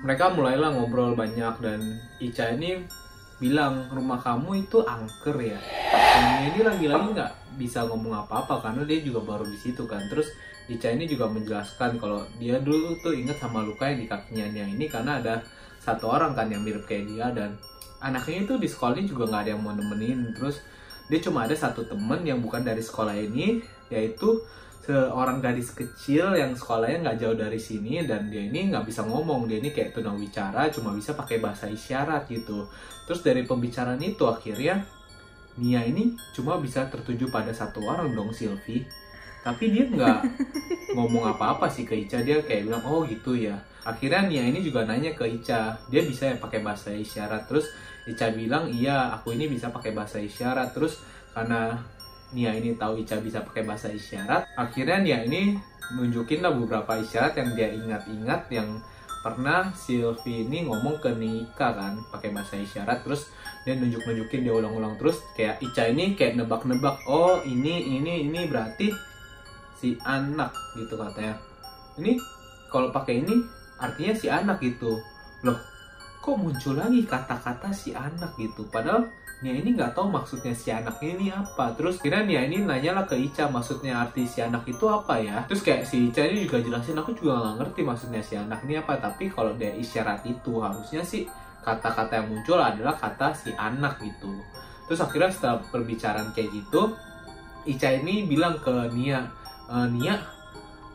mereka 0.04 0.28
mulailah 0.28 0.76
ngobrol 0.76 1.16
banyak 1.16 1.56
dan 1.64 1.80
Ica 2.20 2.52
ini 2.52 2.84
bilang 3.40 3.88
rumah 3.88 4.20
kamu 4.20 4.68
itu 4.68 4.84
angker 4.84 5.40
ya. 5.40 5.56
Nia 6.20 6.52
ini 6.52 6.60
lagi-lagi 6.60 7.16
nggak 7.16 7.32
bisa 7.56 7.88
ngomong 7.88 8.28
apa-apa 8.28 8.60
karena 8.60 8.84
dia 8.84 9.00
juga 9.00 9.24
baru 9.24 9.48
di 9.48 9.56
situ 9.56 9.88
kan. 9.88 10.04
Terus 10.12 10.28
Ica 10.66 10.90
ini 10.90 11.06
juga 11.06 11.30
menjelaskan 11.30 12.02
kalau 12.02 12.26
dia 12.42 12.58
dulu 12.58 12.98
tuh 12.98 13.14
inget 13.14 13.38
sama 13.38 13.62
luka 13.62 13.86
yang 13.86 14.02
di 14.02 14.06
kakinya 14.10 14.46
Nia 14.50 14.66
ini 14.66 14.90
karena 14.90 15.22
ada 15.22 15.38
satu 15.78 16.10
orang 16.10 16.34
kan 16.34 16.50
yang 16.50 16.66
mirip 16.66 16.82
kayak 16.82 17.06
dia 17.06 17.30
dan 17.30 17.54
anaknya 18.02 18.50
itu 18.50 18.54
di 18.58 18.66
sekolah 18.66 18.98
ini 18.98 19.06
juga 19.06 19.30
nggak 19.30 19.42
ada 19.46 19.50
yang 19.54 19.62
mau 19.62 19.74
nemenin. 19.74 20.34
Terus 20.34 20.58
dia 21.06 21.22
cuma 21.22 21.46
ada 21.46 21.54
satu 21.54 21.86
temen 21.86 22.26
yang 22.26 22.42
bukan 22.42 22.66
dari 22.66 22.82
sekolah 22.82 23.14
ini 23.14 23.62
yaitu 23.94 24.42
seorang 24.82 25.38
gadis 25.42 25.70
kecil 25.74 26.34
yang 26.34 26.54
sekolahnya 26.54 27.10
nggak 27.10 27.18
jauh 27.18 27.38
dari 27.38 27.58
sini 27.58 28.02
dan 28.02 28.26
dia 28.26 28.42
ini 28.42 28.74
nggak 28.74 28.90
bisa 28.90 29.06
ngomong. 29.06 29.46
Dia 29.46 29.62
ini 29.62 29.70
kayak 29.70 29.94
tunawicara 29.94 30.66
cuma 30.74 30.90
bisa 30.90 31.14
pakai 31.14 31.38
bahasa 31.38 31.70
isyarat 31.70 32.26
gitu. 32.26 32.66
Terus 33.06 33.22
dari 33.22 33.46
pembicaraan 33.46 34.02
itu 34.02 34.26
akhirnya 34.26 34.82
Nia 35.56 35.80
ini 35.86 36.12
cuma 36.36 36.60
bisa 36.60 36.84
tertuju 36.90 37.32
pada 37.32 37.54
satu 37.54 37.80
orang 37.86 38.12
dong 38.12 38.28
Silvi 38.34 39.05
tapi 39.46 39.70
dia 39.70 39.86
nggak 39.86 40.20
ngomong 40.98 41.30
apa-apa 41.30 41.70
sih 41.70 41.86
ke 41.86 41.94
Ica. 41.94 42.18
Dia 42.26 42.42
kayak 42.42 42.66
bilang 42.66 42.82
oh 42.82 43.06
gitu 43.06 43.38
ya. 43.38 43.54
Akhirnya 43.86 44.26
Nia 44.26 44.42
ini 44.50 44.58
juga 44.66 44.82
nanya 44.82 45.14
ke 45.14 45.22
Ica. 45.22 45.78
Dia 45.86 46.02
bisa 46.02 46.34
ya 46.34 46.36
pakai 46.42 46.66
bahasa 46.66 46.90
isyarat. 46.90 47.46
Terus 47.46 47.70
Ica 48.10 48.34
bilang 48.34 48.66
iya 48.74 49.14
aku 49.14 49.38
ini 49.38 49.46
bisa 49.46 49.70
pakai 49.70 49.94
bahasa 49.94 50.18
isyarat. 50.18 50.74
Terus 50.74 50.98
karena 51.30 51.78
Nia 52.34 52.50
ini 52.58 52.74
tahu 52.74 52.98
Ica 53.06 53.22
bisa 53.22 53.46
pakai 53.46 53.62
bahasa 53.62 53.86
isyarat 53.86 54.50
akhirnya 54.58 54.98
Nia 54.98 55.18
ini 55.22 55.54
nunjukin 55.94 56.42
lah 56.42 56.50
beberapa 56.50 56.98
isyarat 56.98 57.38
yang 57.38 57.54
dia 57.54 57.70
ingat-ingat 57.70 58.50
yang 58.50 58.82
pernah 59.22 59.70
Sylvie 59.74 60.46
ini 60.46 60.66
ngomong 60.66 60.98
ke 61.02 61.10
Nika 61.14 61.74
kan 61.74 62.02
pakai 62.10 62.34
bahasa 62.34 62.58
isyarat. 62.58 63.06
Terus 63.06 63.30
dia 63.62 63.78
nunjuk-nunjukin 63.78 64.42
dia 64.42 64.54
ulang-ulang. 64.54 64.98
Terus 64.98 65.22
kayak 65.38 65.62
Ica 65.62 65.86
ini 65.86 66.18
kayak 66.18 66.34
nebak-nebak 66.34 67.06
oh 67.06 67.42
ini 67.46 67.94
ini 67.94 68.26
ini 68.26 68.50
berarti 68.50 68.90
si 69.76 69.96
anak 70.04 70.52
gitu 70.76 70.96
katanya. 70.96 71.36
Ini 72.00 72.16
kalau 72.72 72.90
pakai 72.92 73.24
ini 73.24 73.36
artinya 73.80 74.14
si 74.16 74.26
anak 74.28 74.60
gitu. 74.64 74.96
Loh 75.44 75.58
kok 76.26 76.42
muncul 76.42 76.74
lagi 76.74 77.06
kata-kata 77.06 77.70
si 77.70 77.94
anak 77.94 78.34
gitu? 78.34 78.66
Padahal 78.66 79.06
Nia 79.36 79.52
ini 79.52 79.76
nggak 79.76 79.92
tahu 79.92 80.08
maksudnya 80.08 80.56
si 80.56 80.72
anak 80.72 80.96
ini 81.04 81.28
apa. 81.28 81.76
Terus 81.76 82.00
kira 82.00 82.24
Nia 82.24 82.48
ini 82.48 82.64
nanya 82.64 82.96
lah 82.96 83.04
ke 83.04 83.20
Ica 83.20 83.52
maksudnya 83.52 84.00
arti 84.00 84.24
si 84.24 84.40
anak 84.40 84.64
itu 84.64 84.88
apa 84.88 85.20
ya? 85.20 85.44
Terus 85.44 85.60
kayak 85.60 85.84
si 85.84 86.08
Ica 86.08 86.24
ini 86.24 86.48
juga 86.48 86.64
jelasin 86.64 86.96
aku 86.96 87.12
juga 87.12 87.44
nggak 87.44 87.54
ngerti 87.60 87.80
maksudnya 87.84 88.22
si 88.24 88.34
anak 88.34 88.64
ini 88.64 88.80
apa. 88.80 88.96
Tapi 88.96 89.28
kalau 89.28 89.52
dia 89.54 89.76
isyarat 89.76 90.24
itu 90.24 90.56
harusnya 90.58 91.04
sih 91.04 91.28
kata-kata 91.60 92.24
yang 92.24 92.32
muncul 92.32 92.56
adalah 92.56 92.96
kata 92.96 93.36
si 93.36 93.52
anak 93.52 94.00
gitu. 94.00 94.32
Terus 94.88 95.04
akhirnya 95.04 95.30
setelah 95.30 95.60
perbicaraan 95.68 96.32
kayak 96.32 96.50
gitu 96.50 96.96
Ica 97.66 97.90
ini 97.92 98.24
bilang 98.24 98.56
ke 98.62 98.72
Nia 98.94 99.26
e, 99.66 99.76
Nia 99.94 100.16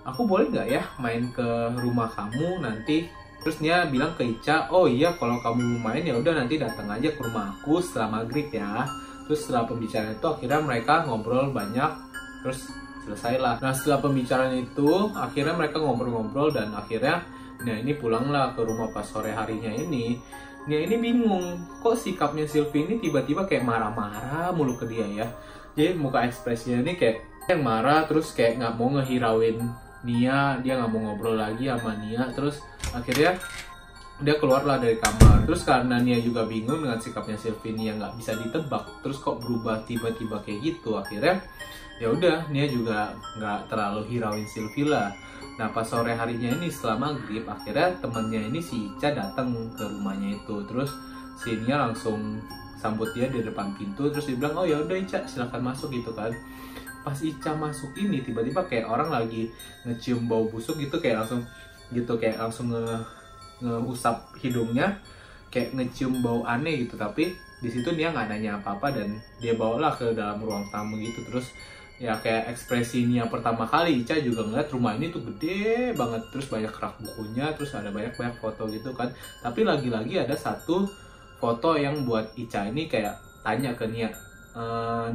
aku 0.01 0.25
boleh 0.25 0.49
nggak 0.49 0.67
ya 0.67 0.83
main 0.97 1.29
ke 1.29 1.47
rumah 1.77 2.09
kamu 2.09 2.65
nanti 2.65 3.05
Terus 3.41 3.57
Nia 3.57 3.89
bilang 3.89 4.13
ke 4.13 4.21
Ica, 4.21 4.69
oh 4.69 4.85
iya 4.85 5.17
kalau 5.17 5.41
kamu 5.41 5.81
mau 5.81 5.89
main 5.89 6.05
ya 6.05 6.13
udah 6.13 6.45
nanti 6.45 6.61
datang 6.61 6.85
aja 6.85 7.09
ke 7.09 7.21
rumah 7.25 7.57
aku 7.57 7.81
setelah 7.81 8.21
maghrib 8.21 8.53
ya. 8.53 8.85
Terus 9.25 9.49
setelah 9.49 9.65
pembicaraan 9.65 10.13
itu 10.13 10.27
akhirnya 10.29 10.61
mereka 10.61 10.93
ngobrol 11.09 11.49
banyak, 11.49 11.91
terus 12.45 12.69
selesailah. 13.01 13.57
Nah 13.57 13.73
setelah 13.73 13.97
pembicaraan 13.97 14.53
itu 14.53 15.09
akhirnya 15.17 15.57
mereka 15.57 15.81
ngobrol-ngobrol 15.81 16.53
dan 16.53 16.69
akhirnya 16.77 17.25
Nia 17.65 17.81
ini 17.81 17.97
pulanglah 17.97 18.53
ke 18.53 18.61
rumah 18.61 18.93
pas 18.93 19.09
sore 19.09 19.33
harinya 19.33 19.73
ini. 19.73 20.21
Nia 20.69 20.85
ini 20.85 21.01
bingung, 21.01 21.65
kok 21.81 21.97
sikapnya 21.97 22.45
Sylvie 22.45 22.85
ini 22.85 23.01
tiba-tiba 23.01 23.49
kayak 23.49 23.65
marah-marah 23.65 24.53
mulu 24.53 24.77
ke 24.77 24.85
dia 24.85 25.05
ya. 25.09 25.25
Jadi 25.73 25.97
muka 25.97 26.29
ekspresinya 26.29 26.85
ini 26.85 26.93
kayak 26.93 27.25
yang 27.49 27.61
marah 27.65 28.05
terus 28.05 28.35
kayak 28.37 28.61
nggak 28.61 28.73
mau 28.77 28.89
ngehirauin 28.99 29.57
Nia 30.01 30.57
dia 30.61 30.81
nggak 30.81 30.89
mau 30.89 31.01
ngobrol 31.13 31.37
lagi 31.37 31.69
sama 31.69 31.93
Nia 31.97 32.29
terus 32.33 32.61
akhirnya 32.93 33.37
dia 34.21 34.37
keluarlah 34.37 34.77
dari 34.77 35.01
kamar. 35.01 35.49
Terus 35.49 35.65
karena 35.65 35.97
Nia 35.97 36.21
juga 36.21 36.45
bingung 36.45 36.85
dengan 36.85 37.01
sikapnya 37.01 37.35
Sylvie 37.35 37.73
yang 37.73 37.97
nggak 37.97 38.15
bisa 38.21 38.37
ditebak. 38.37 39.01
Terus 39.01 39.17
kok 39.17 39.41
berubah 39.41 39.81
tiba-tiba 39.89 40.37
kayak 40.45 40.61
gitu? 40.61 40.95
Akhirnya 40.95 41.41
ya 41.97 42.13
udah 42.13 42.45
Nia 42.53 42.69
juga 42.69 43.17
nggak 43.41 43.59
terlalu 43.73 44.01
hirauin 44.13 44.45
Sylvie 44.45 44.85
lah. 44.85 45.09
Nah 45.57 45.73
pas 45.73 45.85
sore 45.85 46.13
harinya 46.13 46.53
ini 46.53 46.69
setelah 46.69 47.09
maghrib 47.09 47.45
akhirnya 47.49 47.97
temennya 47.97 48.41
ini 48.45 48.61
si 48.61 48.93
Ica 48.93 49.09
datang 49.09 49.73
ke 49.73 49.83
rumahnya 49.89 50.37
itu. 50.37 50.55
Terus 50.69 50.93
si 51.41 51.57
Nia 51.65 51.81
langsung 51.81 52.37
sambut 52.77 53.09
dia 53.17 53.25
di 53.25 53.41
depan 53.41 53.73
pintu. 53.73 54.13
Terus 54.13 54.29
dia 54.29 54.37
bilang 54.37 54.53
oh 54.61 54.65
ya 54.69 54.85
udah 54.85 54.97
Ica 55.01 55.25
silahkan 55.25 55.61
masuk 55.65 55.89
gitu 55.89 56.13
kan 56.13 56.29
pas 57.01 57.17
Ica 57.17 57.51
masuk 57.57 57.91
ini 57.97 58.21
tiba-tiba 58.21 58.61
kayak 58.65 58.85
orang 58.87 59.09
lagi 59.09 59.49
ngecium 59.85 60.29
bau 60.29 60.45
busuk 60.47 60.77
gitu 60.77 61.01
kayak 61.01 61.25
langsung 61.25 61.41
gitu 61.91 62.13
kayak 62.15 62.37
langsung 62.39 62.71
nge 62.71 62.97
ngeusap 63.61 64.33
hidungnya 64.41 64.97
kayak 65.53 65.75
ngecium 65.75 66.21
bau 66.23 66.41
aneh 66.45 66.87
gitu. 66.87 66.97
Tapi 66.97 67.33
di 67.61 67.69
situ 67.69 67.93
dia 67.93 68.09
nggak 68.09 68.31
nanya 68.31 68.57
apa-apa 68.57 68.89
dan 68.89 69.21
dia 69.37 69.53
bawalah 69.53 69.93
ke 69.93 70.13
dalam 70.17 70.41
ruang 70.41 70.65
tamu 70.73 70.97
gitu. 70.97 71.21
Terus 71.29 71.53
ya 72.01 72.17
kayak 72.17 72.49
ekspresi 72.49 73.05
Nia 73.05 73.29
pertama 73.29 73.69
kali 73.69 74.01
Ica 74.01 74.17
juga 74.17 74.41
ngeliat 74.49 74.73
rumah 74.73 74.97
ini 74.97 75.13
tuh 75.13 75.21
gede 75.29 75.93
banget. 75.93 76.25
Terus 76.33 76.49
banyak 76.49 76.73
rak 76.73 76.95
bukunya 77.01 77.53
terus 77.53 77.75
ada 77.77 77.93
banyak 77.93 78.17
banyak 78.17 78.35
foto 78.41 78.65
gitu 78.71 78.89
kan. 78.97 79.13
Tapi 79.45 79.61
lagi-lagi 79.61 80.21
ada 80.21 80.33
satu 80.33 80.89
foto 81.37 81.77
yang 81.77 82.05
buat 82.05 82.33
Ica 82.33 82.65
ini 82.69 82.89
kayak 82.89 83.17
tanya 83.45 83.73
ke 83.73 83.85
Nia 83.89 84.09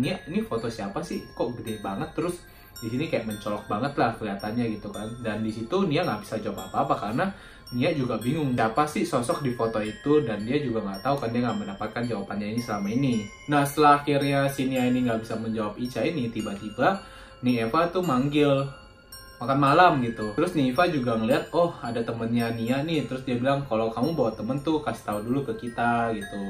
Nia 0.00 0.16
ini 0.28 0.40
foto 0.40 0.68
siapa 0.68 1.04
sih 1.04 1.20
kok 1.36 1.56
gede 1.60 1.80
banget 1.84 2.12
terus 2.16 2.40
di 2.76 2.92
sini 2.92 3.08
kayak 3.08 3.24
mencolok 3.24 3.64
banget 3.68 3.92
lah 3.96 4.12
kelihatannya 4.20 4.64
gitu 4.76 4.92
kan 4.92 5.08
dan 5.24 5.40
di 5.40 5.48
situ 5.48 5.88
Nia 5.88 6.04
nggak 6.04 6.24
bisa 6.24 6.36
jawab 6.40 6.68
apa-apa 6.68 6.94
karena 7.08 7.26
Nia 7.72 7.90
juga 7.96 8.14
bingung 8.20 8.54
siapa 8.54 8.86
sih 8.86 9.02
sosok 9.02 9.42
di 9.42 9.50
foto 9.56 9.82
itu 9.82 10.22
dan 10.22 10.44
dia 10.46 10.62
juga 10.62 10.86
nggak 10.86 11.02
tahu 11.02 11.16
kan 11.18 11.34
dia 11.34 11.42
nggak 11.42 11.58
mendapatkan 11.66 12.02
jawabannya 12.06 12.54
ini 12.54 12.60
selama 12.62 12.88
ini. 12.92 13.14
Nah 13.50 13.66
setelah 13.66 14.04
akhirnya 14.04 14.46
si 14.46 14.70
Nia 14.70 14.86
ini 14.86 15.02
nggak 15.02 15.26
bisa 15.26 15.34
menjawab 15.34 15.74
Ica 15.74 16.00
ini 16.06 16.30
tiba-tiba 16.30 17.02
nih 17.42 17.66
Eva 17.66 17.90
tuh 17.90 18.06
manggil 18.06 18.70
makan 19.42 19.58
malam 19.58 19.98
gitu. 20.04 20.30
Terus 20.38 20.54
nih 20.54 20.70
Eva 20.70 20.86
juga 20.86 21.18
ngeliat 21.18 21.50
oh 21.50 21.74
ada 21.82 22.00
temennya 22.06 22.54
Nia 22.54 22.86
nih 22.86 23.08
terus 23.10 23.26
dia 23.26 23.34
bilang 23.34 23.66
kalau 23.66 23.90
kamu 23.90 24.14
bawa 24.14 24.30
temen 24.36 24.62
tuh 24.62 24.78
kasih 24.84 25.02
tahu 25.02 25.18
dulu 25.26 25.42
ke 25.50 25.66
kita 25.66 26.14
gitu. 26.14 26.42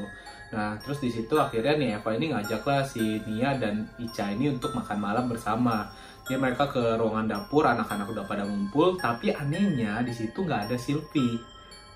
Nah 0.52 0.78
terus 0.78 1.02
di 1.02 1.10
situ 1.10 1.34
akhirnya 1.34 1.74
nih 1.74 1.88
Eva 1.98 2.10
ini 2.14 2.30
ngajaklah 2.30 2.86
si 2.86 3.22
Nia 3.26 3.58
dan 3.58 3.86
Ica 3.98 4.30
ini 4.30 4.52
untuk 4.54 4.74
makan 4.76 4.98
malam 4.98 5.26
bersama. 5.26 5.90
Dia 6.26 6.38
mereka 6.38 6.66
ke 6.70 6.98
ruangan 6.98 7.30
dapur 7.30 7.66
anak-anak 7.66 8.10
udah 8.10 8.24
pada 8.26 8.42
ngumpul 8.42 8.98
tapi 8.98 9.30
anehnya 9.30 10.02
di 10.02 10.10
situ 10.10 10.42
nggak 10.42 10.70
ada 10.70 10.76
Silvi 10.76 11.38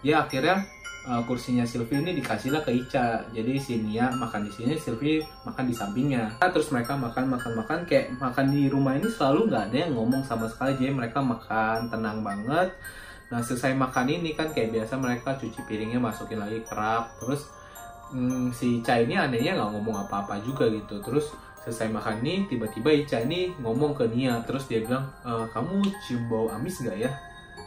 ya 0.01 0.25
akhirnya 0.25 0.65
uh, 1.07 1.23
kursinya 1.25 1.65
Silvi 1.65 2.01
ini 2.01 2.13
dikasihlah 2.19 2.63
ke 2.65 2.73
Ica. 2.75 3.25
Jadi 3.33 3.53
si 3.61 3.79
Nia 3.81 4.11
makan 4.13 4.49
di 4.49 4.53
sini 4.53 4.75
Silvi 4.77 5.23
makan 5.47 5.65
di 5.69 5.75
sampingnya. 5.75 6.41
Nah, 6.41 6.51
terus 6.51 6.69
mereka 6.73 6.97
makan 6.97 7.31
makan 7.31 7.53
makan 7.59 7.79
kayak 7.89 8.13
makan 8.19 8.47
di 8.51 8.69
rumah 8.69 8.97
ini 8.97 9.09
selalu 9.09 9.49
nggak 9.49 9.65
ada 9.71 9.77
yang 9.77 9.93
ngomong 9.95 10.23
sama 10.25 10.47
sekali. 10.51 10.77
Jadi 10.77 10.93
mereka 10.93 11.23
makan 11.23 11.89
tenang 11.89 12.21
banget. 12.21 12.71
Nah 13.31 13.39
selesai 13.39 13.79
makan 13.79 14.11
ini 14.11 14.35
kan 14.35 14.51
kayak 14.51 14.75
biasa 14.75 14.99
mereka 14.99 15.39
cuci 15.39 15.63
piringnya 15.63 16.03
masukin 16.03 16.43
lagi 16.43 16.67
kerak 16.67 17.15
terus 17.23 17.47
hmm, 18.13 18.51
si 18.55 18.83
Ica 18.83 18.99
ini 19.01 19.15
anehnya 19.17 19.57
nggak 19.57 19.71
ngomong 19.75 20.07
apa-apa 20.07 20.43
juga 20.43 20.67
gitu. 20.71 21.01
Terus 21.03 21.33
selesai 21.61 21.93
makan 21.93 22.25
nih 22.25 22.49
tiba-tiba 22.49 22.91
Ica 22.93 23.23
nih 23.25 23.55
ngomong 23.63 23.97
ke 23.97 24.07
Nia. 24.11 24.43
Terus 24.45 24.67
dia 24.67 24.83
bilang 24.85 25.09
e, 25.23 25.33
kamu 25.51 25.87
cium 26.07 26.23
bau 26.27 26.47
amis 26.51 26.81
gak 26.83 26.99
ya? 26.99 27.11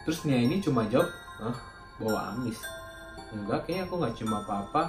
Terus 0.03 0.25
Nia 0.27 0.39
ini 0.39 0.59
cuma 0.59 0.85
jawab 0.87 1.09
ah 1.41 1.57
bau 1.99 2.15
amis? 2.33 2.59
Enggak 3.33 3.65
kayaknya 3.65 3.83
aku 3.89 3.93
nggak 3.99 4.13
cium 4.19 4.33
apa-apa. 4.33 4.83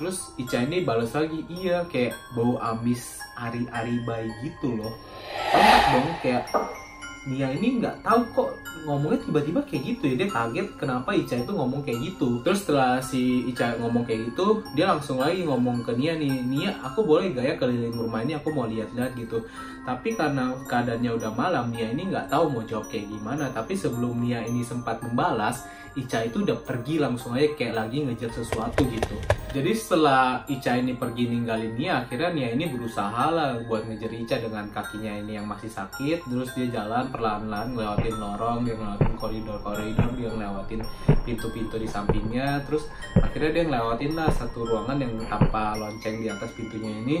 Terus 0.00 0.32
Ica 0.40 0.64
ini 0.64 0.82
balas 0.84 1.12
lagi 1.12 1.44
iya 1.52 1.84
kayak 1.88 2.16
bau 2.32 2.56
amis 2.60 3.20
ari-ari 3.36 4.00
bayi 4.08 4.30
gitu 4.44 4.76
loh. 4.76 4.94
Kamu 5.50 5.76
dong 5.92 6.08
kayak 6.22 6.44
Nia 7.28 7.52
ini 7.52 7.84
nggak 7.84 8.00
tahu 8.00 8.20
kok 8.32 8.50
ngomongnya 8.88 9.20
tiba-tiba 9.20 9.60
kayak 9.68 9.82
gitu 9.92 10.02
ya. 10.08 10.14
Dia 10.24 10.28
kaget 10.32 10.68
kenapa 10.80 11.12
Ica 11.12 11.36
itu 11.36 11.52
ngomong 11.52 11.84
kayak 11.84 12.00
gitu. 12.00 12.40
Terus 12.40 12.64
setelah 12.64 12.96
si 13.04 13.44
Ica 13.44 13.76
ngomong 13.76 14.08
kayak 14.08 14.32
gitu 14.32 14.64
dia 14.72 14.88
langsung 14.88 15.20
lagi 15.20 15.44
ngomong 15.44 15.84
ke 15.84 15.92
Nia 16.00 16.16
nih 16.16 16.32
Nia 16.48 16.72
aku 16.80 17.04
boleh 17.04 17.36
gak 17.36 17.44
ya 17.44 17.54
keliling 17.60 17.92
rumah 17.92 18.24
ini? 18.24 18.40
Aku 18.40 18.48
mau 18.56 18.64
lihat-lihat 18.64 19.12
gitu. 19.20 19.44
Tapi 19.84 20.16
karena 20.16 20.56
keadaannya 20.64 21.10
udah 21.20 21.32
malam 21.36 21.68
Nia 21.68 21.92
ini 21.92 22.08
nggak 22.08 22.32
tahu 22.32 22.56
mau 22.56 22.64
jawab 22.64 22.88
kayak 22.88 23.12
gimana. 23.12 23.52
Tapi 23.52 23.76
sebelum 23.76 24.16
Nia 24.16 24.40
ini 24.48 24.64
sempat 24.64 25.04
membalas 25.04 25.68
Ica 25.98 26.22
itu 26.22 26.46
udah 26.46 26.54
pergi 26.62 27.02
langsung 27.02 27.34
aja 27.34 27.50
kayak 27.58 27.74
lagi 27.74 28.06
ngejar 28.06 28.30
sesuatu 28.30 28.86
gitu. 28.86 29.18
Jadi 29.50 29.74
setelah 29.74 30.46
Ica 30.46 30.78
ini 30.78 30.94
pergi 30.94 31.26
ninggalin 31.26 31.74
Nia, 31.74 32.06
akhirnya 32.06 32.30
Nia 32.30 32.48
ini 32.54 32.70
berusaha 32.70 33.34
lah 33.34 33.58
buat 33.66 33.90
ngejar 33.90 34.14
Ica 34.14 34.38
dengan 34.38 34.70
kakinya 34.70 35.10
ini 35.18 35.34
yang 35.34 35.50
masih 35.50 35.66
sakit. 35.66 36.30
Terus 36.30 36.54
dia 36.54 36.70
jalan 36.70 37.09
perlahan-lahan 37.10 37.74
ngelewatin 37.76 38.16
lorong, 38.16 38.58
dia 38.64 38.74
ngelewatin 38.78 39.14
koridor-koridor, 39.18 40.10
dia 40.16 40.30
ngelewatin 40.30 40.80
pintu-pintu 41.26 41.76
di 41.76 41.88
sampingnya. 41.90 42.62
Terus 42.64 42.88
akhirnya 43.18 43.50
dia 43.50 43.64
ngelewatin 43.68 44.12
lah 44.16 44.30
satu 44.30 44.64
ruangan 44.64 44.98
yang 45.02 45.12
tanpa 45.26 45.76
lonceng 45.76 46.22
di 46.22 46.30
atas 46.30 46.50
pintunya 46.54 46.90
ini. 47.02 47.16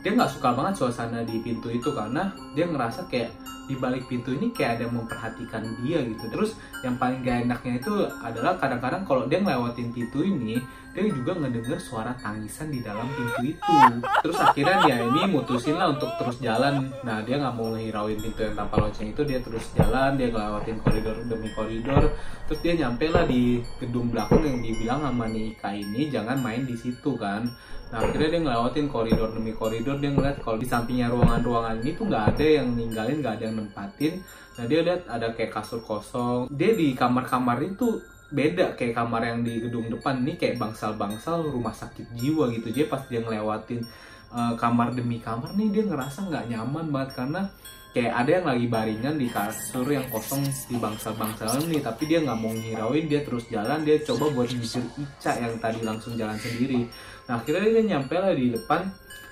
Dia 0.00 0.14
nggak 0.16 0.32
suka 0.32 0.54
banget 0.54 0.74
suasana 0.80 1.22
di 1.22 1.38
pintu 1.44 1.68
itu 1.68 1.92
karena 1.92 2.32
dia 2.54 2.66
ngerasa 2.66 3.06
kayak 3.06 3.30
di 3.66 3.74
balik 3.74 4.06
pintu 4.06 4.30
ini 4.30 4.54
kayak 4.54 4.78
ada 4.78 4.82
yang 4.86 4.94
memperhatikan 4.94 5.62
dia 5.82 5.98
gitu 6.06 6.24
terus 6.30 6.54
yang 6.86 6.94
paling 7.02 7.26
gak 7.26 7.50
enaknya 7.50 7.82
itu 7.82 7.92
adalah 8.22 8.54
kadang-kadang 8.62 9.02
kalau 9.02 9.26
dia 9.26 9.42
ngelewatin 9.42 9.90
pintu 9.90 10.22
ini 10.22 10.62
dia 10.96 11.12
juga 11.12 11.36
ngedenger 11.36 11.76
suara 11.76 12.16
tangisan 12.16 12.72
di 12.72 12.80
dalam 12.80 13.04
pintu 13.12 13.52
itu. 13.52 13.76
Terus 14.24 14.38
akhirnya 14.40 14.76
dia 14.88 14.96
ini 15.04 15.22
mutusin 15.28 15.76
lah 15.76 15.92
untuk 15.92 16.08
terus 16.16 16.40
jalan. 16.40 16.88
Nah 17.04 17.20
dia 17.20 17.36
nggak 17.36 17.52
mau 17.52 17.76
ngehirauin 17.76 18.16
pintu 18.16 18.40
yang 18.40 18.56
tanpa 18.56 18.80
lonceng 18.80 19.12
itu 19.12 19.20
dia 19.28 19.38
terus 19.44 19.68
jalan 19.76 20.16
dia 20.16 20.32
ngelewatin 20.32 20.80
koridor 20.80 21.16
demi 21.28 21.52
koridor. 21.52 22.16
Terus 22.48 22.60
dia 22.64 22.72
nyampe 22.80 23.12
lah 23.12 23.28
di 23.28 23.60
gedung 23.76 24.08
belakang 24.08 24.40
yang 24.40 24.58
dibilang 24.64 25.04
sama 25.04 25.28
Nika 25.28 25.70
ini 25.76 26.08
jangan 26.08 26.40
main 26.40 26.64
di 26.64 26.72
situ 26.72 27.12
kan. 27.20 27.44
Nah 27.92 28.00
akhirnya 28.00 28.32
dia 28.32 28.40
ngelewatin 28.40 28.86
koridor 28.88 29.28
demi 29.36 29.52
koridor 29.52 30.00
dia 30.00 30.10
ngeliat 30.10 30.40
kalau 30.40 30.56
di 30.56 30.64
sampingnya 30.64 31.12
ruangan-ruangan 31.12 31.84
ini 31.84 31.92
tuh 31.92 32.08
nggak 32.08 32.24
ada 32.34 32.46
yang 32.62 32.72
ninggalin 32.72 33.20
nggak 33.20 33.34
ada 33.36 33.44
yang 33.52 33.56
nempatin. 33.60 34.24
Nah 34.56 34.64
dia 34.64 34.80
lihat 34.80 35.04
ada 35.12 35.36
kayak 35.36 35.52
kasur 35.52 35.84
kosong. 35.84 36.48
Dia 36.48 36.72
di 36.72 36.96
kamar-kamar 36.96 37.60
itu 37.60 38.00
beda 38.26 38.74
kayak 38.74 38.98
kamar 38.98 39.22
yang 39.22 39.46
di 39.46 39.62
gedung 39.62 39.86
depan 39.86 40.26
ini 40.26 40.34
kayak 40.34 40.58
bangsal-bangsal 40.58 41.46
rumah 41.46 41.74
sakit 41.74 42.10
jiwa 42.18 42.50
gitu. 42.50 42.74
Jadi 42.74 42.86
pas 42.90 43.02
dia 43.06 43.22
ngelewatin 43.22 43.80
uh, 44.34 44.54
kamar 44.58 44.90
demi 44.94 45.22
kamar 45.22 45.54
nih 45.54 45.70
dia 45.70 45.84
ngerasa 45.86 46.26
nggak 46.26 46.44
nyaman 46.50 46.86
banget. 46.90 47.10
Karena 47.14 47.42
kayak 47.96 48.12
ada 48.12 48.30
yang 48.30 48.44
lagi 48.44 48.66
baringan 48.68 49.16
di 49.16 49.28
kasur 49.32 49.88
yang 49.88 50.04
kosong 50.12 50.44
di 50.68 50.76
bangsal-bangsal 50.76 51.64
nih 51.64 51.80
tapi 51.80 52.04
dia 52.04 52.20
nggak 52.20 52.36
mau 52.36 52.52
ngirauin 52.52 53.08
dia 53.08 53.24
terus 53.24 53.48
jalan 53.48 53.88
dia 53.88 53.96
coba 54.04 54.28
buat 54.36 54.52
nyisir 54.52 54.84
Ica 55.00 55.32
yang 55.40 55.56
tadi 55.56 55.80
langsung 55.80 56.12
jalan 56.12 56.36
sendiri. 56.36 56.84
Nah 57.24 57.40
akhirnya 57.40 57.80
dia 57.80 57.96
nyampe 57.96 58.12
lah 58.20 58.36
di 58.36 58.52
depan 58.52 58.84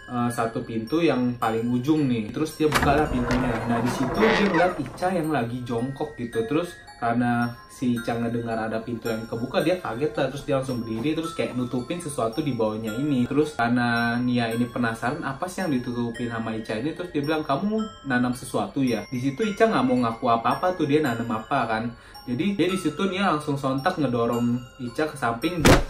uh, 0.08 0.32
satu 0.32 0.64
pintu 0.64 1.04
yang 1.04 1.36
paling 1.36 1.68
ujung 1.68 2.08
nih. 2.08 2.32
Terus 2.32 2.56
dia 2.56 2.70
buka 2.72 3.04
lah 3.04 3.06
pintunya. 3.10 3.52
Nah 3.68 3.84
di 3.84 3.90
situ 3.92 4.16
dia 4.16 4.46
ngeliat 4.48 4.72
Ica 4.80 5.08
yang 5.12 5.28
lagi 5.28 5.60
jongkok 5.66 6.16
gitu. 6.16 6.40
Terus 6.48 6.72
karena 6.98 7.50
si 7.66 7.98
Ica 7.98 8.14
ngedengar 8.14 8.54
ada 8.54 8.78
pintu 8.78 9.10
yang 9.10 9.26
kebuka 9.26 9.60
dia 9.60 9.76
kaget 9.82 10.12
lah. 10.14 10.26
Terus 10.30 10.44
dia 10.46 10.54
langsung 10.62 10.80
berdiri 10.80 11.10
terus 11.12 11.32
kayak 11.34 11.58
nutupin 11.58 11.98
sesuatu 11.98 12.40
di 12.40 12.54
bawahnya 12.54 12.94
ini. 12.94 13.26
Terus 13.26 13.58
karena 13.58 14.16
Nia 14.22 14.48
ini 14.54 14.64
penasaran 14.70 15.20
apa 15.26 15.44
sih 15.50 15.66
yang 15.66 15.74
ditutupin 15.74 16.30
sama 16.30 16.54
Ica 16.54 16.78
ini? 16.78 16.94
Terus 16.94 17.10
dia 17.10 17.22
bilang 17.26 17.42
kamu 17.42 18.06
nanam 18.06 18.32
sesuatu 18.32 18.80
ya? 18.80 19.02
Di 19.10 19.18
situ 19.18 19.42
Ica 19.42 19.66
nggak 19.66 19.84
mau 19.84 19.96
ngaku 20.06 20.24
apa 20.30 20.48
apa 20.58 20.66
tuh 20.78 20.86
dia 20.86 21.02
nanam 21.02 21.28
apa 21.34 21.66
kan. 21.66 21.84
Jadi 22.24 22.56
dia 22.56 22.66
di 22.70 22.78
situ 22.78 23.02
Nia 23.10 23.34
langsung 23.34 23.58
sontak 23.58 23.98
ngedorong 23.98 24.56
Ica 24.80 25.10
ke 25.10 25.16
samping 25.18 25.60
buat 25.60 25.82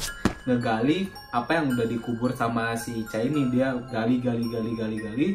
ngegali 0.44 1.08
apa 1.32 1.56
yang 1.56 1.73
udah 1.73 1.87
dikubur 1.88 2.32
sama 2.32 2.75
si 2.75 3.04
Ica 3.04 3.20
ini. 3.20 3.52
Dia 3.52 3.76
gali 3.92 4.18
gali 4.18 4.49
gali 4.49 4.73
gali 4.73 4.96
gali 4.99 5.28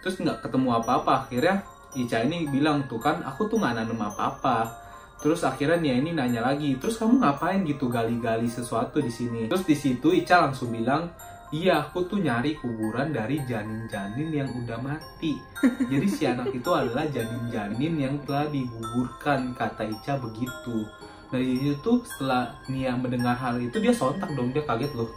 terus 0.00 0.22
nggak 0.22 0.46
ketemu 0.46 0.80
apa-apa. 0.80 1.26
Akhirnya 1.26 1.66
Ica 1.98 2.22
ini 2.22 2.46
bilang 2.46 2.86
tuh 2.86 3.02
kan 3.02 3.20
aku 3.26 3.50
tuh 3.50 3.58
nggak 3.58 3.84
nanam 3.84 4.00
apa-apa 4.00 4.85
Terus 5.16 5.40
akhirnya 5.42 5.80
Nia 5.80 5.96
ini 5.96 6.12
nanya 6.12 6.44
lagi, 6.44 6.76
terus 6.76 7.00
kamu 7.00 7.24
ngapain 7.24 7.64
gitu 7.64 7.88
gali-gali 7.88 8.46
sesuatu 8.46 9.00
di 9.00 9.08
sini? 9.08 9.48
Terus 9.48 9.64
di 9.64 9.76
situ 9.76 10.12
Ica 10.12 10.44
langsung 10.44 10.70
bilang, 10.70 11.08
iya 11.50 11.80
aku 11.80 12.04
tuh 12.04 12.20
nyari 12.20 12.54
kuburan 12.60 13.16
dari 13.16 13.40
janin-janin 13.48 14.28
yang 14.28 14.48
udah 14.52 14.78
mati. 14.78 15.40
Jadi 15.92 16.08
si 16.08 16.28
anak 16.28 16.52
itu 16.52 16.68
adalah 16.68 17.08
janin-janin 17.08 17.94
yang 17.96 18.14
telah 18.28 18.46
digugurkan, 18.52 19.56
kata 19.56 19.88
Ica 19.88 20.20
begitu. 20.20 20.84
Dari 21.32 21.58
situ 21.58 21.92
setelah 22.06 22.54
Nia 22.70 22.94
mendengar 22.94 23.34
hal 23.34 23.58
itu 23.58 23.80
dia 23.82 23.96
sontak 23.96 24.30
dong, 24.36 24.52
dia 24.52 24.62
kaget 24.62 24.92
loh. 24.94 25.10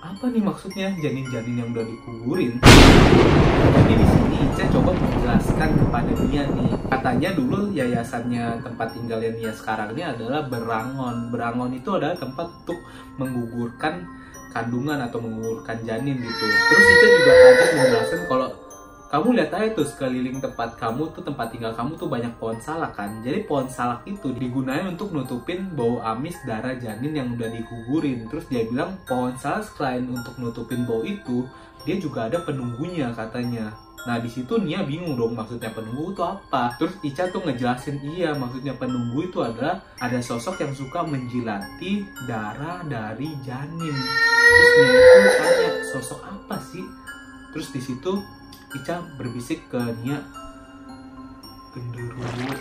Apa 0.00 0.32
nih 0.32 0.40
maksudnya 0.40 0.88
janin-janin 0.96 1.60
yang 1.60 1.68
udah 1.76 1.84
dikuburin? 1.84 2.56
Jadi 3.76 3.92
di 4.00 4.06
sini 4.08 4.36
Ica 4.48 4.64
coba 4.72 4.96
menjelaskan 4.96 5.70
kepada 5.76 6.12
Nia 6.24 6.44
nih 6.56 6.72
katanya 6.88 7.30
dulu 7.36 7.68
yayasannya 7.76 8.64
tempat 8.64 8.96
tinggalnya 8.96 9.28
Nia 9.36 9.52
sekarang 9.52 9.92
ini 9.92 10.08
adalah 10.08 10.48
Berangon. 10.48 11.28
Berangon 11.28 11.76
itu 11.76 11.92
adalah 11.92 12.16
tempat 12.16 12.48
untuk 12.48 12.80
menggugurkan 13.20 14.08
kandungan 14.56 15.04
atau 15.04 15.20
menggugurkan 15.20 15.84
janin 15.84 16.16
gitu. 16.16 16.44
Terus 16.48 16.86
itu 16.96 17.06
juga 17.20 17.32
ada 17.36 17.64
menjelaskan 17.76 18.20
kalau 18.24 18.48
kamu 19.10 19.34
lihat 19.34 19.50
aja 19.50 19.74
tuh 19.74 19.82
sekeliling 19.82 20.38
tempat 20.38 20.78
kamu 20.78 21.10
tuh 21.10 21.26
tempat 21.26 21.50
tinggal 21.50 21.74
kamu 21.74 21.98
tuh 21.98 22.06
banyak 22.06 22.30
pohon 22.38 22.62
salak 22.62 22.94
kan. 22.94 23.10
Jadi 23.26 23.42
pohon 23.42 23.66
salak 23.66 24.06
itu 24.06 24.30
digunakan 24.30 24.86
untuk 24.86 25.10
nutupin 25.10 25.66
bau 25.74 25.98
amis 25.98 26.38
darah 26.46 26.78
janin 26.78 27.18
yang 27.18 27.34
udah 27.34 27.50
digugurin. 27.50 28.30
Terus 28.30 28.46
dia 28.46 28.62
bilang 28.70 28.94
pohon 29.10 29.34
salak 29.34 29.66
selain 29.74 30.06
untuk 30.06 30.38
nutupin 30.38 30.86
bau 30.86 31.02
itu, 31.02 31.42
dia 31.82 31.98
juga 31.98 32.30
ada 32.30 32.38
penunggunya 32.46 33.10
katanya. 33.10 33.74
Nah 34.06 34.22
di 34.22 34.30
situ 34.30 34.62
Nia 34.62 34.86
bingung 34.86 35.18
dong 35.18 35.34
maksudnya 35.34 35.74
penunggu 35.74 36.14
itu 36.14 36.22
apa. 36.22 36.78
Terus 36.78 36.94
Ica 37.02 37.34
tuh 37.34 37.42
ngejelasin 37.42 37.98
iya 38.14 38.30
maksudnya 38.30 38.78
penunggu 38.78 39.26
itu 39.26 39.42
adalah 39.42 39.82
ada 39.98 40.22
sosok 40.22 40.62
yang 40.62 40.70
suka 40.70 41.02
menjilati 41.02 42.06
darah 42.30 42.86
dari 42.86 43.34
janin. 43.42 43.96
Terus 44.54 44.70
Nia 44.78 45.02
itu 45.02 45.30
tanya 45.34 45.70
sosok 45.98 46.20
apa 46.30 46.62
sih? 46.62 46.86
Terus 47.50 47.74
di 47.74 47.82
situ 47.82 48.22
Ica 48.70 49.02
berbisik 49.18 49.66
ke 49.66 49.80
Nia 50.02 50.22
genderuwo. 51.74 52.54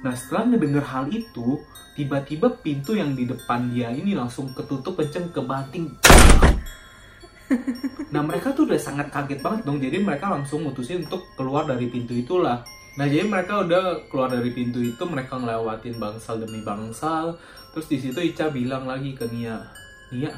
Nah 0.00 0.16
setelah 0.16 0.48
ngedenger 0.48 0.84
hal 0.84 1.04
itu, 1.12 1.60
tiba-tiba 1.96 2.48
pintu 2.64 2.96
yang 2.96 3.12
di 3.12 3.28
depan 3.28 3.68
dia 3.68 3.92
ini 3.92 4.16
langsung 4.16 4.48
ketutup 4.56 4.96
kenceng 4.96 5.28
ke 5.28 5.40
bating. 5.44 5.92
Nah 8.08 8.22
mereka 8.24 8.54
tuh 8.56 8.64
udah 8.64 8.80
sangat 8.80 9.12
kaget 9.12 9.44
banget 9.44 9.60
dong, 9.68 9.76
jadi 9.76 10.00
mereka 10.00 10.32
langsung 10.32 10.64
mutusin 10.64 11.04
untuk 11.04 11.28
keluar 11.36 11.68
dari 11.68 11.90
pintu 11.92 12.16
itulah. 12.16 12.64
Nah 12.96 13.06
jadi 13.06 13.28
mereka 13.28 13.60
udah 13.60 14.08
keluar 14.08 14.32
dari 14.32 14.50
pintu 14.56 14.80
itu, 14.80 15.02
mereka 15.04 15.36
ngelewatin 15.36 16.00
bangsal 16.00 16.40
demi 16.40 16.64
bangsal. 16.64 17.36
Terus 17.76 17.86
di 17.86 17.96
situ 18.00 18.18
Ica 18.24 18.48
bilang 18.48 18.88
lagi 18.88 19.12
ke 19.12 19.28
Nia, 19.28 19.60
Nia, 20.16 20.32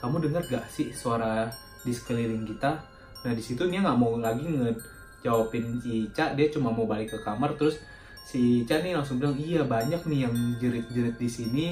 kamu 0.00 0.28
dengar 0.28 0.42
gak 0.48 0.66
sih 0.72 0.90
suara 0.96 1.52
di 1.84 1.92
sekeliling 1.92 2.48
kita? 2.48 2.93
Nah 3.24 3.32
di 3.32 3.42
situ 3.42 3.64
Nia 3.66 3.80
nggak 3.80 3.98
mau 3.98 4.20
lagi 4.20 4.44
ngejawabin 4.44 5.80
si 5.80 6.06
Ica, 6.08 6.36
dia 6.36 6.46
cuma 6.52 6.70
mau 6.70 6.84
balik 6.84 7.16
ke 7.16 7.18
kamar. 7.24 7.56
Terus 7.56 7.80
si 8.28 8.62
Ica 8.62 8.84
nih 8.84 8.94
langsung 8.94 9.16
bilang, 9.16 9.34
iya 9.40 9.64
banyak 9.64 10.04
nih 10.04 10.20
yang 10.28 10.34
jerit-jerit 10.60 11.16
di 11.16 11.28
sini 11.28 11.66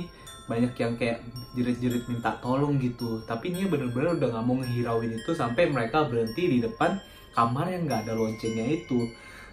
banyak 0.50 0.74
yang 0.74 0.98
kayak 0.98 1.22
jerit-jerit 1.54 2.04
minta 2.10 2.34
tolong 2.42 2.80
gitu. 2.82 3.22
Tapi 3.28 3.54
ini 3.54 3.70
bener-bener 3.70 4.18
udah 4.18 4.28
nggak 4.32 4.44
mau 4.44 4.56
ngehirauin 4.58 5.14
itu 5.14 5.30
sampai 5.36 5.70
mereka 5.70 6.08
berhenti 6.08 6.58
di 6.58 6.58
depan 6.58 6.98
kamar 7.32 7.70
yang 7.70 7.86
nggak 7.86 8.08
ada 8.08 8.12
loncengnya 8.18 8.66
itu. 8.66 9.06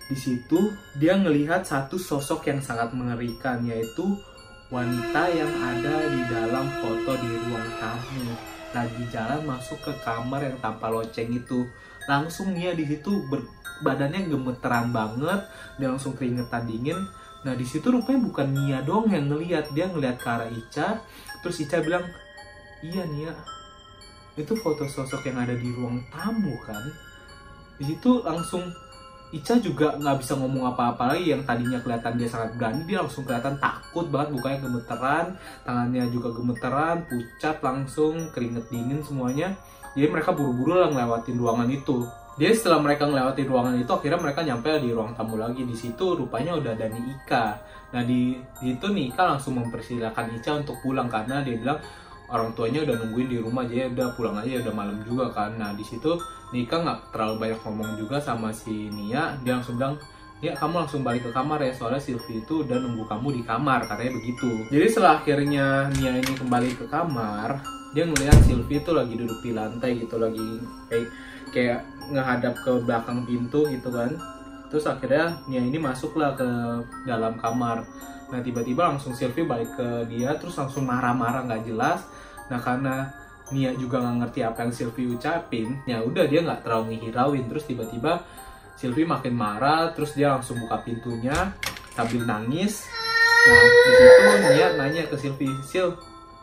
Di 0.09 0.17
situ 0.17 0.73
dia 0.97 1.13
ngelihat 1.13 1.61
satu 1.61 2.01
sosok 2.01 2.49
yang 2.49 2.59
sangat 2.59 2.89
mengerikan 2.97 3.61
yaitu 3.69 4.17
wanita 4.73 5.29
yang 5.29 5.53
ada 5.61 5.95
di 6.09 6.21
dalam 6.29 6.65
foto 6.81 7.11
di 7.21 7.29
ruang 7.45 7.69
tamu. 7.77 8.33
Lagi 8.69 9.03
jalan 9.09 9.41
masuk 9.49 9.81
ke 9.81 9.93
kamar 10.05 10.45
yang 10.45 10.57
tanpa 10.61 10.89
lonceng 10.93 11.29
itu 11.33 11.65
langsung 12.09 12.57
dia 12.57 12.73
di 12.73 12.89
situ 12.89 13.29
badannya 13.85 14.25
gemeteran 14.25 14.89
banget 14.89 15.45
dia 15.77 15.87
langsung 15.93 16.17
keringetan 16.17 16.65
dingin 16.65 16.97
Nah 17.43 17.55
di 17.55 17.63
situ 17.63 17.87
rupanya 17.87 18.19
bukan 18.27 18.47
Nia 18.51 18.79
dong 18.83 19.07
yang 19.07 19.31
ngelihat, 19.31 19.71
dia 19.71 19.87
ngelihat 19.87 20.19
ke 20.19 20.27
arah 20.27 20.49
Ica, 20.51 20.99
terus 21.39 21.63
Ica 21.63 21.79
bilang, 21.79 22.03
iya 22.83 23.07
Nia, 23.07 23.31
itu 24.35 24.51
foto 24.59 24.83
sosok 24.83 25.23
yang 25.31 25.39
ada 25.39 25.55
di 25.55 25.71
ruang 25.71 26.03
tamu 26.11 26.55
kan. 26.67 26.83
Di 27.79 27.95
situ 27.95 28.19
langsung 28.27 28.67
Ica 29.31 29.55
juga 29.61 29.95
nggak 29.95 30.25
bisa 30.25 30.35
ngomong 30.35 30.73
apa-apa 30.75 31.15
lagi 31.15 31.31
yang 31.31 31.45
tadinya 31.47 31.79
kelihatan 31.79 32.19
dia 32.19 32.27
sangat 32.27 32.59
berani, 32.59 32.81
dia 32.83 32.99
langsung 32.99 33.23
kelihatan 33.23 33.55
takut 33.61 34.11
banget, 34.11 34.35
bukanya 34.35 34.59
gemeteran, 34.67 35.25
tangannya 35.63 36.03
juga 36.11 36.29
gemeteran, 36.35 36.97
pucat 37.07 37.57
langsung, 37.63 38.15
keringet 38.35 38.67
dingin 38.67 38.99
semuanya. 38.99 39.55
Jadi 39.97 40.07
mereka 40.09 40.35
buru-buru 40.35 40.77
lah 40.77 40.89
ngelewatin 40.93 41.37
ruangan 41.37 41.69
itu. 41.69 42.05
Dia 42.39 42.55
setelah 42.55 42.79
mereka 42.79 43.03
melewati 43.03 43.43
ruangan 43.43 43.75
itu 43.75 43.91
akhirnya 43.91 44.15
mereka 44.15 44.39
nyampe 44.47 44.71
di 44.79 44.95
ruang 44.95 45.11
tamu 45.11 45.35
lagi. 45.35 45.67
Di 45.67 45.75
situ 45.75 46.15
rupanya 46.15 46.55
udah 46.55 46.71
ada 46.71 46.87
Nika. 46.87 47.59
Nah 47.91 48.01
di, 48.07 48.39
di 48.63 48.79
itu 48.79 48.87
Nika 48.87 49.35
langsung 49.35 49.59
mempersilahkan 49.59 50.39
Ica 50.39 50.55
untuk 50.55 50.79
pulang 50.79 51.11
karena 51.11 51.43
dia 51.43 51.59
bilang 51.59 51.83
orang 52.31 52.55
tuanya 52.55 52.87
udah 52.87 52.95
nungguin 52.95 53.27
di 53.27 53.37
rumah 53.43 53.67
jadi 53.67 53.91
udah 53.91 54.15
pulang 54.15 54.39
aja 54.39 54.63
udah 54.63 54.71
malam 54.71 55.03
juga 55.03 55.27
kan. 55.35 55.59
Nah 55.59 55.75
di 55.75 55.83
situ 55.83 56.15
Nika 56.55 56.79
nggak 56.79 57.11
terlalu 57.11 57.35
banyak 57.43 57.59
ngomong 57.59 57.91
juga 57.99 58.23
sama 58.23 58.55
si 58.55 58.87
Nia. 58.87 59.35
Dia 59.43 59.59
langsung 59.59 59.75
bilang 59.75 59.99
ya 60.39 60.55
kamu 60.55 60.87
langsung 60.87 61.03
balik 61.03 61.27
ke 61.27 61.31
kamar 61.35 61.59
ya 61.59 61.75
soalnya 61.75 61.99
Sylvie 61.99 62.39
itu 62.39 62.63
udah 62.63 62.79
nunggu 62.79 63.03
kamu 63.03 63.35
di 63.35 63.41
kamar 63.43 63.83
katanya 63.83 64.15
begitu. 64.15 64.63
Jadi 64.71 64.85
setelah 64.87 65.19
akhirnya 65.19 65.91
Nia 65.91 66.15
ini 66.15 66.33
kembali 66.39 66.71
ke 66.79 66.87
kamar 66.87 67.78
dia 67.93 68.05
ngeliat 68.05 68.37
Sylvie 68.45 68.79
itu 68.81 68.91
lagi 68.93 69.13
duduk 69.17 69.39
di 69.41 69.51
lantai 69.51 69.97
gitu 69.97 70.21
lagi 70.21 70.61
kayak 70.89 71.07
kayak 71.49 71.79
ngehadap 72.13 72.53
ke 72.61 72.71
belakang 72.85 73.25
pintu 73.25 73.65
gitu 73.69 73.89
kan. 73.89 74.13
Terus 74.69 74.85
akhirnya 74.85 75.41
Nia 75.49 75.65
ini 75.65 75.81
masuklah 75.81 76.37
ke 76.37 76.45
dalam 77.09 77.41
kamar. 77.41 77.81
Nah 78.29 78.39
tiba-tiba 78.45 78.93
langsung 78.93 79.17
Sylvie 79.17 79.49
balik 79.49 79.73
ke 79.73 80.05
dia 80.05 80.37
terus 80.37 80.53
langsung 80.53 80.85
marah-marah 80.85 81.49
nggak 81.49 81.65
jelas. 81.65 82.05
Nah 82.53 82.61
karena 82.61 83.09
Nia 83.49 83.73
juga 83.73 83.97
nggak 83.97 84.17
ngerti 84.21 84.39
apa 84.45 84.69
yang 84.69 84.73
Sylvie 84.73 85.09
ucapin 85.09 85.81
ya 85.89 86.05
udah 86.05 86.29
dia 86.29 86.45
nggak 86.45 86.61
terlalu 86.61 86.93
ngihirauin. 86.93 87.49
Terus 87.49 87.65
tiba-tiba 87.65 88.21
Sylvie 88.77 89.09
makin 89.09 89.33
marah 89.33 89.89
terus 89.97 90.13
dia 90.13 90.37
langsung 90.37 90.61
buka 90.61 90.85
pintunya 90.85 91.57
sambil 91.97 92.29
nangis. 92.29 92.85
Nah 93.49 93.63
di 93.65 93.91
situ 93.97 94.23
Nia 94.53 94.67
nanya 94.77 95.01
ke 95.09 95.17
Sylvie 95.17 95.57
Sil 95.65 95.97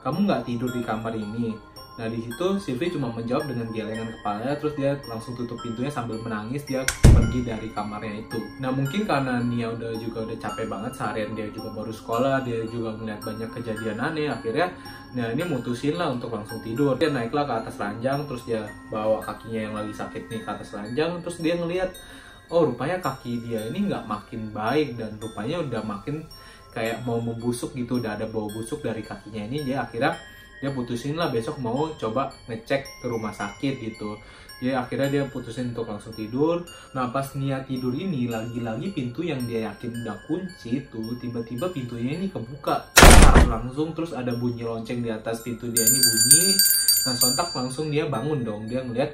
kamu 0.07 0.31
nggak 0.31 0.47
tidur 0.47 0.71
di 0.71 0.87
kamar 0.87 1.11
ini 1.19 1.59
Nah 1.97 2.13
di 2.13 2.21
situ 2.21 2.47
Sylvie 2.61 2.93
cuma 2.93 3.09
menjawab 3.09 3.49
dengan 3.49 3.73
gelengan 3.73 4.13
kepalanya 4.21 4.53
terus 4.61 4.77
dia 4.77 4.93
langsung 5.09 5.33
tutup 5.33 5.57
pintunya 5.65 5.89
sambil 5.89 6.21
menangis 6.21 6.69
dia 6.69 6.85
pergi 6.85 7.41
dari 7.41 7.73
kamarnya 7.73 8.21
itu. 8.21 8.37
Nah 8.61 8.69
mungkin 8.69 9.09
karena 9.09 9.41
Nia 9.41 9.73
udah 9.73 9.97
juga 9.97 10.29
udah 10.29 10.37
capek 10.37 10.69
banget 10.69 10.93
seharian 10.93 11.33
dia 11.33 11.49
juga 11.49 11.73
baru 11.73 11.89
sekolah 11.89 12.45
dia 12.45 12.61
juga 12.69 12.93
melihat 13.01 13.21
banyak 13.25 13.49
kejadian 13.49 13.97
aneh 13.97 14.29
akhirnya 14.29 14.69
nah 15.17 15.33
ini 15.33 15.49
mutusin 15.49 15.97
lah 15.97 16.13
untuk 16.13 16.29
langsung 16.29 16.61
tidur 16.61 16.93
dia 17.01 17.09
naiklah 17.09 17.49
ke 17.49 17.55
atas 17.65 17.81
ranjang 17.81 18.21
terus 18.29 18.45
dia 18.45 18.61
bawa 18.93 19.17
kakinya 19.25 19.73
yang 19.73 19.75
lagi 19.81 19.97
sakit 19.97 20.29
nih 20.29 20.45
ke 20.45 20.51
atas 20.53 20.77
ranjang 20.77 21.17
terus 21.25 21.41
dia 21.41 21.57
ngelihat 21.57 21.89
oh 22.53 22.69
rupanya 22.69 23.01
kaki 23.01 23.41
dia 23.41 23.65
ini 23.73 23.89
nggak 23.89 24.05
makin 24.05 24.53
baik 24.53 25.01
dan 25.01 25.17
rupanya 25.17 25.65
udah 25.65 25.81
makin 25.81 26.21
kayak 26.77 27.01
mau 27.09 27.17
membusuk 27.17 27.73
gitu 27.73 27.97
udah 27.97 28.21
ada 28.21 28.29
bau 28.29 28.53
busuk 28.53 28.85
dari 28.85 29.01
kakinya 29.01 29.49
ini 29.49 29.65
dia 29.65 29.81
akhirnya 29.81 30.13
dia 30.61 30.73
putusin 30.73 31.17
lah 31.17 31.33
besok 31.33 31.57
mau 31.61 31.93
coba 31.97 32.33
ngecek 32.49 33.01
ke 33.01 33.07
rumah 33.09 33.33
sakit 33.33 33.77
gitu. 33.81 34.17
Ya 34.57 34.81
akhirnya 34.81 35.13
dia 35.13 35.25
putusin 35.29 35.77
untuk 35.77 35.85
langsung 35.85 36.17
tidur. 36.17 36.65
Nah 36.97 37.13
pas 37.13 37.29
niat 37.37 37.69
tidur 37.69 37.93
ini 37.93 38.25
lagi-lagi 38.25 38.89
pintu 38.97 39.21
yang 39.21 39.37
dia 39.45 39.69
yakin 39.69 39.93
udah 40.01 40.17
kunci 40.25 40.81
tuh 40.89 41.13
tiba-tiba 41.21 41.69
pintunya 41.69 42.17
ini 42.17 42.33
kebuka. 42.33 42.89
Langsung 43.45 43.93
terus 43.93 44.17
ada 44.17 44.33
bunyi 44.33 44.65
lonceng 44.65 45.05
di 45.05 45.13
atas 45.13 45.45
pintu 45.45 45.69
dia 45.69 45.85
ini 45.85 46.01
bunyi. 46.01 46.45
Nah 47.05 47.15
sontak 47.21 47.53
langsung 47.53 47.93
dia 47.93 48.09
bangun 48.09 48.41
dong. 48.41 48.65
Dia 48.65 48.81
ngeliat 48.81 49.13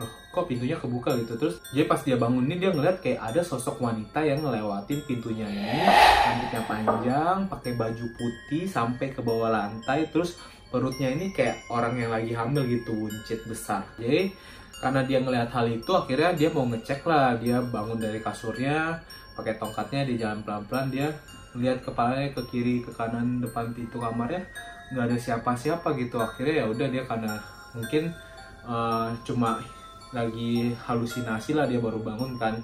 loh 0.00 0.08
kok 0.32 0.48
pintunya 0.48 0.74
kebuka 0.80 1.12
gitu? 1.20 1.36
Terus 1.36 1.60
jadi 1.76 1.84
pas 1.84 2.00
dia 2.00 2.16
bangun 2.16 2.48
ini 2.48 2.56
dia 2.56 2.72
ngeliat 2.72 3.04
kayak 3.04 3.20
ada 3.20 3.44
sosok 3.44 3.76
wanita 3.84 4.24
yang 4.24 4.40
ngelewatin 4.40 5.04
pintunya 5.04 5.44
ini. 5.44 5.84
Rambutnya 6.24 6.62
panjang 6.64 7.38
pakai 7.52 7.72
baju 7.76 8.06
putih 8.16 8.64
sampai 8.64 9.12
ke 9.12 9.20
bawah 9.20 9.52
lantai. 9.52 10.08
Terus 10.08 10.40
perutnya 10.72 11.12
ini 11.12 11.34
kayak 11.36 11.68
orang 11.68 12.00
yang 12.00 12.10
lagi 12.14 12.32
hamil 12.32 12.64
gitu 12.64 12.96
buncit 12.96 13.44
besar. 13.44 13.84
Jadi 14.00 14.32
karena 14.80 15.04
dia 15.04 15.20
ngelihat 15.20 15.52
hal 15.52 15.66
itu 15.68 15.92
akhirnya 15.92 16.30
dia 16.32 16.48
mau 16.48 16.64
ngecek 16.64 17.04
lah. 17.04 17.36
Dia 17.36 17.60
bangun 17.60 18.00
dari 18.00 18.24
kasurnya 18.24 18.96
pakai 19.36 19.60
tongkatnya 19.60 20.08
di 20.08 20.14
jalan 20.16 20.40
pelan-pelan. 20.40 20.88
Dia 20.88 21.12
melihat 21.52 21.84
kepalanya 21.84 22.30
ke 22.32 22.42
kiri 22.48 22.80
ke 22.80 22.94
kanan 22.96 23.44
depan 23.44 23.76
pintu 23.76 24.00
kamarnya. 24.00 24.40
Nggak 24.94 25.04
ada 25.10 25.16
siapa-siapa 25.18 25.92
gitu. 26.00 26.16
Akhirnya 26.16 26.64
ya 26.64 26.66
udah 26.70 26.86
dia 26.88 27.02
karena 27.04 27.34
mungkin 27.74 28.10
uh, 28.66 29.10
cuma 29.22 29.58
lagi 30.10 30.74
halusinasi 30.74 31.54
lah 31.54 31.66
dia 31.66 31.78
baru 31.78 32.02
bangun 32.02 32.36
kan. 32.36 32.58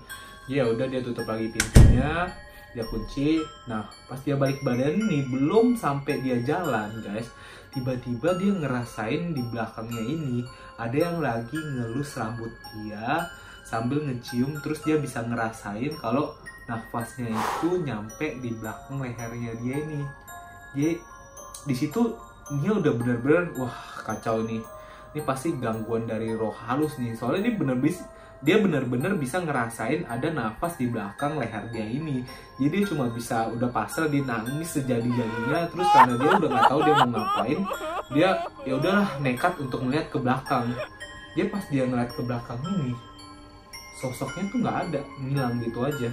Ya 0.47 0.63
udah 0.67 0.87
dia 0.87 1.03
tutup 1.03 1.27
lagi 1.27 1.51
pintunya 1.51 2.31
dia 2.75 2.85
kunci. 2.87 3.41
Nah 3.67 3.87
pas 4.07 4.21
dia 4.21 4.37
balik 4.37 4.61
badan 4.63 5.01
nih 5.07 5.27
belum 5.31 5.75
sampai 5.75 6.23
dia 6.23 6.39
jalan 6.45 7.03
guys 7.03 7.31
tiba-tiba 7.77 8.41
dia 8.41 8.57
ngerasain 8.57 9.37
di 9.37 9.43
belakangnya 9.53 10.01
ini 10.01 10.41
ada 10.81 10.97
yang 10.97 11.21
lagi 11.21 11.61
ngelus 11.61 12.17
rambut 12.17 12.49
dia 12.73 13.29
sambil 13.69 14.01
ngecium 14.01 14.57
terus 14.65 14.81
dia 14.81 14.97
bisa 14.97 15.21
ngerasain 15.21 15.93
kalau 16.01 16.33
nafasnya 16.65 17.29
itu 17.29 17.85
nyampe 17.85 18.41
di 18.41 18.51
belakang 18.57 19.03
lehernya 19.03 19.53
dia 19.61 19.77
ini. 19.77 20.03
Jadi 20.73 20.93
di 21.67 21.75
situ 21.75 22.17
dia 22.63 22.73
udah 22.73 22.93
bener-bener 22.95 23.51
wah 23.59 23.77
kacau 24.07 24.47
nih 24.47 24.63
ini 25.17 25.25
pasti 25.25 25.57
gangguan 25.57 26.05
dari 26.05 26.37
roh 26.37 26.53
halus 26.53 27.01
nih. 27.01 27.17
Soalnya 27.17 27.49
ini 27.49 27.57
bener-bener 27.57 27.97
dia 28.45 28.61
benar-benar 28.61 29.17
bisa 29.17 29.41
ngerasain 29.41 30.05
ada 30.05 30.29
nafas 30.29 30.77
di 30.77 30.93
belakang 30.93 31.41
leher 31.41 31.73
dia 31.73 31.89
ini. 31.89 32.21
Jadi 32.61 32.69
dia 32.69 32.83
cuma 32.85 33.09
bisa 33.09 33.49
udah 33.49 33.73
pasrah 33.73 34.13
dia 34.13 34.21
nangis 34.29 34.77
sejadi-jadinya. 34.77 35.73
Terus 35.73 35.89
karena 35.89 36.15
dia 36.21 36.31
udah 36.37 36.51
nggak 36.53 36.69
tahu 36.69 36.81
dia 36.85 36.95
mau 37.01 37.09
ngapain 37.17 37.61
dia 38.13 38.29
ya 38.69 38.75
udahlah 38.77 39.09
nekat 39.25 39.57
untuk 39.57 39.81
melihat 39.89 40.07
ke 40.13 40.21
belakang. 40.21 40.69
Dia 41.33 41.49
pas 41.49 41.65
dia 41.73 41.89
ngeliat 41.89 42.13
ke 42.13 42.21
belakang 42.21 42.61
ini 42.77 42.93
sosoknya 43.97 44.45
tuh 44.53 44.59
nggak 44.61 44.77
ada 44.77 45.01
ngilang 45.25 45.57
gitu 45.65 45.81
aja. 45.81 46.13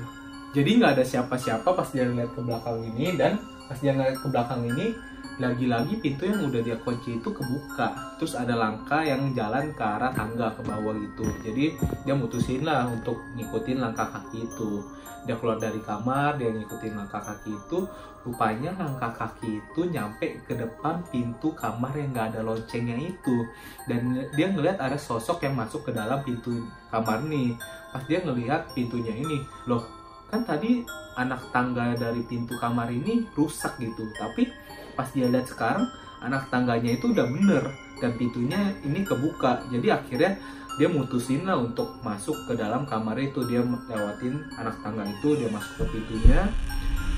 Jadi 0.55 0.69
nggak 0.79 0.91
ada 0.95 1.03
siapa-siapa 1.03 1.67
pas 1.75 1.89
dia 1.91 2.07
ngeliat 2.07 2.31
ke 2.31 2.39
belakang 2.39 2.79
ini 2.87 3.19
dan 3.19 3.35
pas 3.67 3.75
dia 3.83 3.91
ngeliat 3.91 4.15
ke 4.15 4.27
belakang 4.31 4.63
ini 4.63 4.95
lagi-lagi 5.41 5.97
pintu 5.97 6.29
yang 6.29 6.45
udah 6.45 6.61
dia 6.61 6.77
kunci 6.81 7.17
itu 7.17 7.29
kebuka. 7.33 8.17
Terus 8.21 8.37
ada 8.37 8.53
langkah 8.53 9.01
yang 9.01 9.33
jalan 9.33 9.73
ke 9.73 9.81
arah 9.81 10.13
tangga 10.13 10.53
ke 10.53 10.61
bawah 10.61 10.93
gitu. 10.93 11.25
Jadi 11.41 11.73
dia 12.05 12.13
mutusin 12.13 12.61
lah 12.61 12.85
untuk 12.85 13.17
ngikutin 13.33 13.81
langkah 13.81 14.09
kaki 14.09 14.45
itu. 14.45 14.85
Dia 15.23 15.39
keluar 15.39 15.55
dari 15.55 15.79
kamar 15.79 16.35
dia 16.35 16.51
ngikutin 16.51 16.93
langkah 16.93 17.23
kaki 17.23 17.55
itu. 17.55 17.87
Rupanya 18.23 18.71
langkah 18.79 19.11
kaki 19.11 19.59
itu 19.59 19.81
nyampe 19.91 20.43
ke 20.47 20.53
depan 20.55 21.03
pintu 21.11 21.51
kamar 21.57 21.91
yang 21.97 22.15
gak 22.15 22.35
ada 22.35 22.41
loncengnya 22.45 22.95
itu. 22.95 23.43
Dan 23.89 24.29
dia 24.37 24.47
ngeliat 24.53 24.79
ada 24.79 24.95
sosok 24.95 25.43
yang 25.43 25.57
masuk 25.57 25.89
ke 25.89 25.91
dalam 25.91 26.21
pintu 26.21 26.63
kamar 26.93 27.25
nih. 27.25 27.57
Pas 27.91 28.03
dia 28.05 28.21
ngelihat 28.21 28.71
pintunya 28.71 29.15
ini 29.17 29.41
loh 29.65 30.03
kan 30.33 30.41
tadi 30.41 30.81
anak 31.13 31.53
tangga 31.53 31.93
dari 31.93 32.25
pintu 32.25 32.57
kamar 32.57 32.89
ini 32.89 33.21
rusak 33.37 33.77
gitu. 33.77 34.09
Tapi 34.17 34.49
pas 34.93 35.09
dia 35.11 35.29
lihat 35.29 35.49
sekarang 35.49 35.85
anak 36.23 36.47
tangganya 36.47 36.95
itu 36.95 37.11
udah 37.11 37.27
bener 37.27 37.63
dan 37.99 38.15
pintunya 38.15 38.73
ini 38.83 39.03
kebuka. 39.03 39.67
Jadi 39.69 39.87
akhirnya 39.91 40.39
dia 40.79 40.89
mutusin 40.89 41.45
lah 41.45 41.59
untuk 41.59 42.01
masuk 42.01 42.35
ke 42.49 42.53
dalam 42.57 42.87
kamar 42.87 43.19
itu. 43.19 43.45
Dia 43.45 43.61
lewatin 43.61 44.41
anak 44.57 44.81
tangga 44.81 45.05
itu 45.05 45.37
dia 45.37 45.49
masuk 45.51 45.85
ke 45.85 45.99
pintunya. 45.99 46.49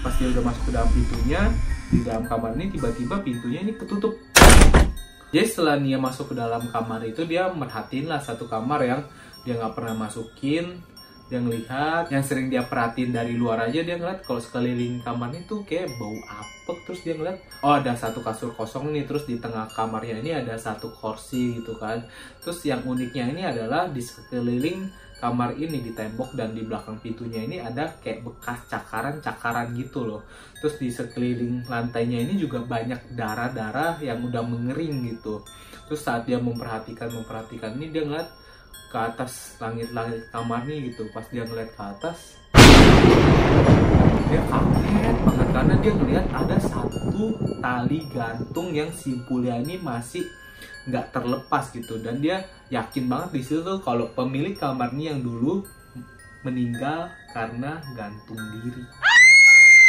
Pas 0.03 0.13
dia 0.17 0.27
udah 0.29 0.43
masuk 0.43 0.63
ke 0.69 0.71
dalam 0.73 0.89
pintunya 0.91 1.41
di 1.89 1.99
dalam 2.01 2.23
kamar 2.25 2.57
ini 2.57 2.73
tiba-tiba 2.73 3.21
pintunya 3.21 3.59
ini 3.61 3.73
ketutup. 3.77 4.13
Jadi 5.33 5.45
setelah 5.51 5.75
dia 5.81 5.97
masuk 5.99 6.31
ke 6.31 6.35
dalam 6.37 6.63
kamar 6.71 7.01
itu 7.03 7.27
dia 7.27 7.49
merhatiin 7.51 8.07
lah 8.07 8.21
satu 8.21 8.47
kamar 8.47 8.79
yang 8.85 9.01
dia 9.43 9.57
nggak 9.59 9.77
pernah 9.77 9.93
masukin 10.07 10.79
dia 11.25 11.39
ngelihat 11.41 12.11
yang 12.13 12.21
sering 12.21 12.53
dia 12.53 12.61
perhatiin 12.61 13.09
dari 13.09 13.33
luar 13.33 13.65
aja 13.65 13.81
dia 13.81 13.97
ngeliat 13.97 14.21
kalau 14.21 14.37
sekeliling 14.37 15.01
kamarnya 15.01 15.41
tuh 15.49 15.65
kayak 15.65 15.89
bau 15.97 16.13
apek 16.13 16.77
terus 16.85 17.01
dia 17.01 17.17
ngeliat 17.17 17.41
oh 17.65 17.73
ada 17.81 17.97
satu 17.97 18.21
kasur 18.21 18.53
kosong 18.53 18.93
nih 18.93 19.09
terus 19.09 19.25
di 19.25 19.41
tengah 19.41 19.65
kamarnya 19.73 20.21
ini 20.21 20.31
ada 20.37 20.53
satu 20.57 20.93
kursi 20.93 21.61
gitu 21.61 21.77
kan. 21.77 22.01
Terus 22.41 22.59
yang 22.65 22.81
uniknya 22.85 23.29
ini 23.29 23.41
adalah 23.45 23.85
di 23.89 24.01
sekeliling 24.01 24.89
kamar 25.15 25.55
ini 25.55 25.79
di 25.79 25.95
tembok 25.95 26.35
dan 26.35 26.51
di 26.51 26.61
belakang 26.67 26.99
pintunya 26.99 27.47
ini 27.47 27.57
ada 27.63 27.87
kayak 28.03 28.21
bekas 28.25 28.67
cakaran-cakaran 28.67 29.71
gitu 29.77 30.03
loh. 30.03 30.21
Terus 30.59 30.75
di 30.81 30.89
sekeliling 30.91 31.65
lantainya 31.65 32.19
ini 32.21 32.35
juga 32.35 32.61
banyak 32.61 33.15
darah-darah 33.15 34.01
yang 34.03 34.21
udah 34.25 34.43
mengering 34.43 35.05
gitu. 35.15 35.41
Terus 35.85 36.01
saat 36.01 36.25
dia 36.25 36.41
memperhatikan 36.41 37.13
memperhatikan 37.13 37.77
ini 37.77 37.93
dia 37.93 38.03
ngeliat 38.03 38.29
ke 38.91 38.97
atas 38.97 39.59
langit-langit 39.59 40.27
kamarnya 40.31 40.75
gitu. 40.87 41.07
Pas 41.11 41.25
dia 41.27 41.43
ngeliat 41.43 41.71
ke 41.75 41.83
atas 41.83 42.39
dia 44.25 44.41
kaget 44.49 45.17
banget 45.21 45.47
karena 45.53 45.73
dia 45.79 45.91
ngeliat 45.93 46.25
ada 46.33 46.57
satu 46.57 47.37
tali 47.61 48.09
gantung 48.09 48.73
yang 48.73 48.89
simpulnya 48.89 49.61
ini 49.61 49.77
masih 49.77 50.25
nggak 50.89 51.13
terlepas 51.13 51.69
gitu. 51.71 52.01
Dan 52.01 52.19
dia 52.19 52.45
yakin 52.73 53.05
banget 53.05 53.29
di 53.37 53.41
situ 53.45 53.61
tuh 53.61 53.79
kalau 53.85 54.09
pemilik 54.17 54.57
kamarnya 54.57 55.13
yang 55.13 55.21
dulu 55.21 55.61
meninggal 56.45 57.09
karena 57.33 57.81
gantung 57.97 58.37
diri. 58.37 58.85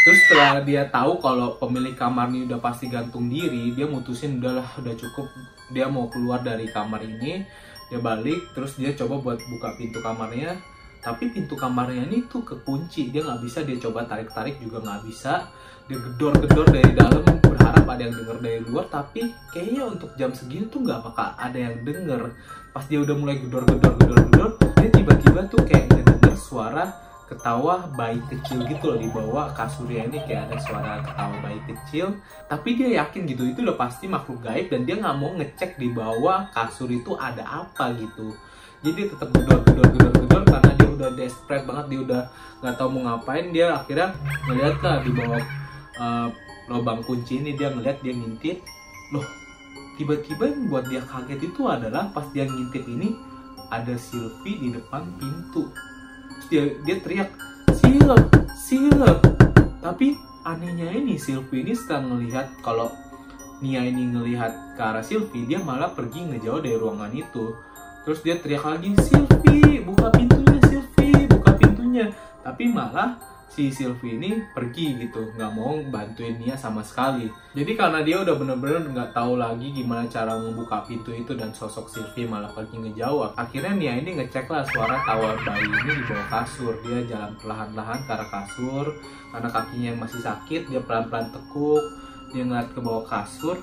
Terus 0.07 0.22
setelah 0.22 0.62
dia 0.62 0.87
tahu 0.87 1.18
kalau 1.18 1.59
pemilik 1.59 1.99
kamarnya 1.99 2.46
udah 2.46 2.62
pasti 2.62 2.87
gantung 2.87 3.27
diri, 3.27 3.75
dia 3.75 3.90
mutusin 3.90 4.38
udahlah 4.38 4.79
udah 4.79 4.94
cukup, 4.94 5.27
dia 5.75 5.90
mau 5.90 6.07
keluar 6.07 6.46
dari 6.46 6.70
kamar 6.70 7.03
ini 7.03 7.42
dia 7.87 8.01
balik 8.03 8.51
terus 8.53 8.75
dia 8.75 8.90
coba 8.99 9.22
buat 9.22 9.38
buka 9.46 9.79
pintu 9.79 10.03
kamarnya. 10.03 10.59
Tapi 11.03 11.31
pintu 11.31 11.55
kamarnya 11.55 12.11
ini 12.11 12.27
tuh 12.27 12.42
kekunci. 12.42 13.14
Dia 13.14 13.22
nggak 13.22 13.40
bisa 13.46 13.62
dia 13.62 13.79
coba 13.79 14.03
tarik 14.11 14.31
tarik 14.35 14.59
juga 14.59 14.83
nggak 14.83 15.01
bisa. 15.07 15.46
Dia 15.87 15.99
gedor 16.03 16.35
gedor 16.42 16.66
dari 16.66 16.90
dalam 16.99 17.22
berharap 17.22 17.87
ada 17.87 18.03
yang 18.03 18.14
denger 18.18 18.38
dari 18.42 18.61
luar. 18.66 18.90
Tapi 18.90 19.31
kayaknya 19.55 19.83
untuk 19.87 20.11
jam 20.18 20.35
segini 20.35 20.66
tuh 20.66 20.83
nggak 20.83 21.01
bakal 21.07 21.31
ada 21.38 21.59
yang 21.59 21.79
denger. 21.87 22.35
Pas 22.75 22.85
dia 22.90 22.99
udah 22.99 23.14
mulai 23.14 23.38
gedor 23.38 23.62
gedor 23.62 23.94
gedor 24.03 24.18
gedor 24.31 24.51
dia 24.83 24.90
tiba-tiba 24.90 25.40
tuh 25.46 25.62
kayak 25.62 25.87
denger 25.94 26.35
suara 26.35 26.85
ketawa 27.26 27.90
bayi 27.98 28.22
kecil 28.30 28.62
gitu 28.70 28.94
loh 28.94 28.98
di 29.02 29.10
bawah 29.10 29.50
kasurnya 29.50 30.06
ini 30.06 30.22
kayak 30.22 30.46
ada 30.46 30.56
suara 30.62 31.02
ketawa 31.02 31.34
bayi 31.42 31.60
kecil. 31.66 32.14
Tapi 32.46 32.68
dia 32.78 33.02
yakin 33.02 33.26
gitu 33.26 33.42
itu 33.50 33.58
udah 33.66 33.74
pasti 33.74 34.06
makhluk 34.06 34.46
gaib 34.46 34.70
dan 34.70 34.86
dia 34.86 34.94
nggak 34.94 35.16
mau 35.18 35.34
ngecek 35.34 35.74
di 35.74 35.90
bawah 35.90 36.46
kasur 36.54 36.86
itu 36.86 37.18
ada 37.18 37.42
apa 37.66 37.92
gitu. 37.98 38.30
Jadi 38.86 39.10
tetap 39.10 39.28
gedor 39.34 39.58
gedor 39.66 39.86
gedor 39.90 40.12
gedor 40.22 40.42
karena 40.46 40.72
dia 40.78 40.88
udah 40.88 41.10
desperate 41.18 41.64
banget 41.66 41.86
dia 41.90 42.00
udah 42.06 42.22
nggak 42.62 42.74
tahu 42.78 42.88
mau 42.94 43.02
ngapain 43.10 43.46
dia 43.50 43.66
akhirnya 43.74 44.08
ngeliat 44.46 44.76
lah 44.78 44.96
di 45.02 45.10
bawah 45.10 45.42
uh, 45.98 46.28
lubang 46.70 47.02
kunci 47.02 47.42
ini 47.42 47.58
dia 47.58 47.74
ngeliat 47.74 47.98
dia 48.06 48.14
ngintip. 48.14 48.62
Loh 49.10 49.26
tiba-tiba 49.98 50.46
yang 50.46 50.70
buat 50.70 50.84
dia 50.86 51.02
kaget 51.02 51.40
itu 51.42 51.62
adalah 51.66 52.06
pas 52.14 52.28
dia 52.30 52.46
ngintip 52.46 52.86
ini 52.86 53.18
ada 53.66 53.98
Sylvie 53.98 54.62
di 54.62 54.68
depan 54.70 55.10
pintu 55.18 55.66
dia 56.46 56.74
dia 56.87 56.96
teriak 57.02 57.30
sil 57.70 58.11
sil 58.54 59.02
tapi 59.82 60.18
anehnya 60.46 60.94
ini 60.94 61.18
Sylvie 61.18 61.66
ini 61.66 61.74
setelah 61.74 62.14
ngelihat 62.14 62.46
kalau 62.62 62.94
Nia 63.56 63.80
ini 63.88 64.12
ngelihat 64.12 64.76
ke 64.76 64.82
arah 64.85 65.00
Sylvie 65.00 65.48
dia 65.48 65.56
malah 65.56 65.88
pergi 65.96 66.28
ngejauh 66.28 66.61
dari 66.61 66.76
ruangan 66.76 67.09
itu. 67.16 67.56
Terus 68.04 68.20
dia 68.20 68.37
teriak 68.37 68.68
lagi 68.68 68.92
Sylvie 69.00 69.80
buka 69.80 70.12
pintunya 70.12 70.61
Sylvie 70.68 71.24
buka 71.24 71.56
pintunya. 71.56 72.12
Tapi 72.44 72.68
malah 72.68 73.16
si 73.56 73.72
Sylvie 73.72 74.20
ini 74.20 74.44
pergi 74.52 75.00
gitu 75.00 75.32
nggak 75.32 75.52
mau 75.56 75.80
bantuin 75.88 76.36
Nia 76.36 76.52
sama 76.60 76.84
sekali. 76.84 77.24
Jadi 77.56 77.72
karena 77.72 78.04
dia 78.04 78.20
udah 78.20 78.36
bener-bener 78.36 78.84
nggak 78.92 79.16
tahu 79.16 79.40
lagi 79.40 79.72
gimana 79.72 80.04
cara 80.12 80.36
membuka 80.36 80.84
pintu 80.84 81.08
itu 81.16 81.32
dan 81.32 81.56
sosok 81.56 81.88
Sylvie 81.88 82.28
malah 82.28 82.52
pergi 82.52 82.76
ngejauh. 82.76 83.32
Akhirnya 83.32 83.72
Nia 83.72 83.96
ini 83.96 84.20
ngecek 84.20 84.44
lah 84.52 84.60
suara 84.68 85.00
tawa 85.08 85.40
bayi 85.40 85.64
ini 85.64 85.92
di 85.96 86.04
bawah 86.04 86.28
kasur. 86.28 86.76
Dia 86.84 87.00
jalan 87.08 87.32
perlahan-lahan 87.40 87.98
ke 88.04 88.10
arah 88.12 88.28
kasur 88.28 88.86
karena 89.32 89.48
kakinya 89.48 89.92
masih 90.04 90.20
sakit 90.20 90.68
dia 90.68 90.80
pelan-pelan 90.84 91.32
tekuk 91.32 91.84
dia 92.36 92.44
ngeliat 92.44 92.68
ke 92.76 92.80
bawah 92.84 93.08
kasur 93.08 93.56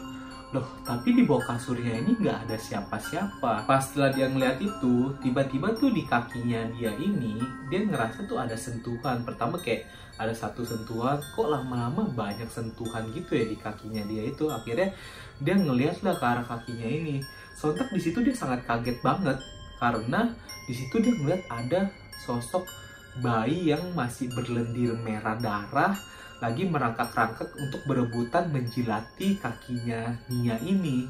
loh 0.53 0.69
tapi 0.85 1.17
di 1.17 1.25
bawah 1.25 1.41
kasurnya 1.57 1.97
ini 2.05 2.13
nggak 2.21 2.45
ada 2.45 2.55
siapa-siapa. 2.55 3.65
Pas 3.65 3.81
setelah 3.81 4.13
dia 4.13 4.29
ngeliat 4.29 4.61
itu 4.61 5.09
tiba-tiba 5.19 5.73
tuh 5.73 5.89
di 5.89 6.05
kakinya 6.05 6.69
dia 6.77 6.93
ini 6.93 7.41
dia 7.73 7.81
ngerasa 7.81 8.29
tuh 8.29 8.37
ada 8.37 8.53
sentuhan. 8.53 9.25
Pertama 9.25 9.57
kayak 9.57 9.89
ada 10.21 10.29
satu 10.29 10.61
sentuhan 10.61 11.17
kok 11.17 11.49
lama-lama 11.49 12.05
banyak 12.13 12.45
sentuhan 12.53 13.09
gitu 13.17 13.33
ya 13.33 13.49
di 13.49 13.57
kakinya 13.57 14.05
dia 14.05 14.29
itu. 14.29 14.45
Akhirnya 14.45 14.93
dia 15.41 15.57
ngeliat 15.57 16.05
lah 16.05 16.13
ke 16.21 16.25
arah 16.25 16.45
kakinya 16.45 16.85
ini. 16.85 17.17
Sontak 17.57 17.89
di 17.89 17.99
situ 17.99 18.21
dia 18.21 18.37
sangat 18.37 18.61
kaget 18.69 19.01
banget 19.01 19.41
karena 19.81 20.37
di 20.69 20.73
situ 20.77 21.01
dia 21.01 21.17
ngeliat 21.17 21.43
ada 21.49 21.89
sosok 22.21 22.63
bayi 23.21 23.69
yang 23.69 23.93
masih 23.93 24.31
berlendir 24.33 24.97
merah 24.97 25.37
darah 25.37 25.93
lagi 26.43 26.67
merangkak-rangkak 26.67 27.55
untuk 27.55 27.79
berebutan 27.87 28.51
menjilati 28.51 29.39
kakinya 29.39 30.11
Nia 30.27 30.59
ini. 30.59 31.07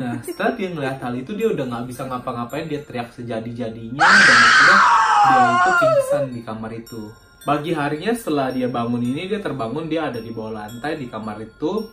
Nah, 0.00 0.16
setelah 0.24 0.56
dia 0.56 0.68
ngeliat 0.72 0.96
hal 1.04 1.12
itu, 1.20 1.36
dia 1.36 1.52
udah 1.52 1.68
nggak 1.68 1.84
bisa 1.92 2.08
ngapa-ngapain, 2.08 2.64
dia 2.64 2.80
teriak 2.80 3.12
sejadi-jadinya, 3.12 4.00
dan 4.00 4.38
akhirnya 4.40 4.76
dia 5.20 5.40
itu 5.52 5.70
pingsan 5.84 6.24
di 6.32 6.40
kamar 6.40 6.72
itu. 6.72 7.12
Pagi 7.44 7.76
harinya 7.76 8.12
setelah 8.16 8.48
dia 8.56 8.72
bangun 8.72 9.04
ini, 9.04 9.28
dia 9.28 9.44
terbangun, 9.44 9.84
dia 9.92 10.08
ada 10.08 10.16
di 10.16 10.32
bawah 10.32 10.64
lantai 10.64 10.96
di 10.96 11.12
kamar 11.12 11.36
itu. 11.44 11.84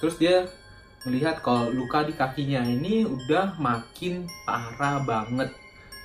Terus 0.00 0.16
dia 0.16 0.48
melihat 1.04 1.44
kalau 1.44 1.68
luka 1.68 2.08
di 2.08 2.16
kakinya 2.16 2.64
ini 2.64 3.04
udah 3.04 3.60
makin 3.60 4.24
parah 4.48 5.04
banget. 5.04 5.52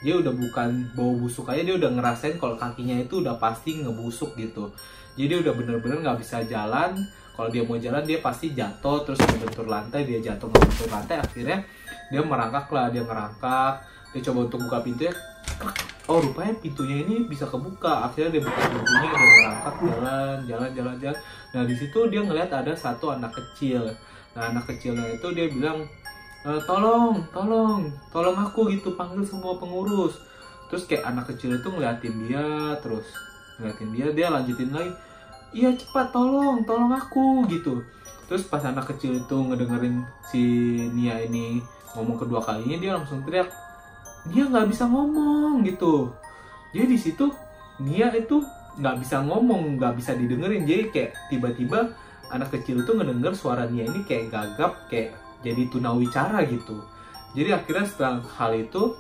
Dia 0.05 0.21
udah 0.21 0.29
bukan 0.37 0.93
bau 0.93 1.17
busuk 1.17 1.49
aja, 1.49 1.65
dia 1.65 1.73
udah 1.81 1.89
ngerasain 1.89 2.37
kalau 2.37 2.53
kakinya 2.53 3.01
itu 3.01 3.25
udah 3.25 3.41
pasti 3.41 3.81
ngebusuk 3.81 4.37
gitu. 4.37 4.69
Jadi 5.17 5.41
udah 5.41 5.53
bener-bener 5.57 6.05
nggak 6.05 6.21
bisa 6.21 6.45
jalan. 6.45 6.93
Kalau 7.35 7.49
dia 7.51 7.65
mau 7.65 7.75
jalan 7.75 8.05
dia 8.05 8.21
pasti 8.23 8.55
jatuh 8.55 9.03
terus 9.03 9.19
ngebentur 9.19 9.67
lantai 9.67 10.07
dia 10.07 10.23
jatuh 10.23 10.47
ngebentur 10.47 10.87
lantai 10.87 11.19
akhirnya 11.19 11.67
dia 12.07 12.23
merangkak 12.23 12.71
lah 12.71 12.87
dia 12.87 13.03
merangkak 13.03 13.83
dia 14.15 14.23
coba 14.23 14.47
untuk 14.47 14.63
buka 14.63 14.79
pintunya 14.79 15.11
oh 16.07 16.23
rupanya 16.23 16.55
pintunya 16.63 17.03
ini 17.03 17.27
bisa 17.27 17.43
kebuka. 17.43 18.07
Akhirnya 18.07 18.39
dia 18.39 18.43
buka 18.47 18.61
pintunya 18.71 19.09
dia 19.11 19.19
merangkak 19.19 19.75
jalan 19.83 20.37
jalan 20.47 20.69
jalan 20.71 20.95
jalan. 21.03 21.19
Nah 21.51 21.61
di 21.67 21.75
situ 21.75 21.99
dia 22.07 22.21
ngeliat 22.23 22.49
ada 22.55 22.71
satu 22.71 23.11
anak 23.11 23.35
kecil. 23.35 23.83
Nah 24.31 24.55
anak 24.55 24.71
kecilnya 24.71 25.03
itu 25.11 25.27
dia 25.35 25.51
bilang 25.51 25.83
e, 26.45 26.49
tolong 26.69 27.25
tolong 27.33 27.89
tolong 28.13 28.37
aku 28.37 28.69
gitu 28.69 28.93
panggil 28.93 29.25
semua 29.25 29.57
pengurus. 29.57 30.21
Terus 30.69 30.85
kayak 30.85 31.09
anak 31.09 31.33
kecil 31.33 31.57
itu 31.57 31.67
ngeliatin 31.67 32.15
dia 32.25 32.77
terus 32.79 33.05
ngeliatin 33.57 33.89
dia 33.91 34.07
dia 34.13 34.27
lanjutin 34.29 34.69
lagi 34.73 34.91
iya 35.55 35.71
cepat 35.71 36.11
tolong 36.13 36.61
tolong 36.67 36.93
aku 36.93 37.49
gitu. 37.49 37.81
Terus 38.25 38.45
pas 38.45 38.61
anak 38.65 38.89
kecil 38.93 39.21
itu 39.21 39.35
ngedengerin 39.37 40.03
si 40.29 40.43
Nia 40.91 41.21
ini 41.21 41.61
ngomong 41.95 42.17
kedua 42.19 42.41
kalinya 42.43 42.77
dia 42.77 42.91
langsung 42.97 43.23
teriak 43.23 43.49
Nia 44.27 44.49
nggak 44.49 44.67
bisa 44.69 44.89
ngomong 44.89 45.63
gitu. 45.63 46.11
Jadi 46.75 46.85
di 46.91 46.99
situ 46.99 47.25
Nia 47.79 48.11
itu 48.13 48.43
nggak 48.75 48.95
bisa 48.99 49.23
ngomong 49.23 49.79
nggak 49.79 49.93
bisa 49.95 50.11
didengerin. 50.17 50.67
Jadi 50.67 50.83
kayak 50.91 51.11
tiba-tiba 51.31 51.93
anak 52.33 52.51
kecil 52.51 52.81
itu 52.83 52.91
ngedenger 52.91 53.33
suara 53.37 53.69
Nia 53.69 53.87
ini 53.87 54.03
kayak 54.03 54.33
gagap 54.33 54.89
kayak 54.91 55.24
jadi 55.45 55.69
tunawicara 55.69 56.41
gitu. 56.49 56.81
Jadi 57.37 57.53
akhirnya 57.53 57.85
setelah 57.85 58.25
hal 58.41 58.57
itu 58.57 58.97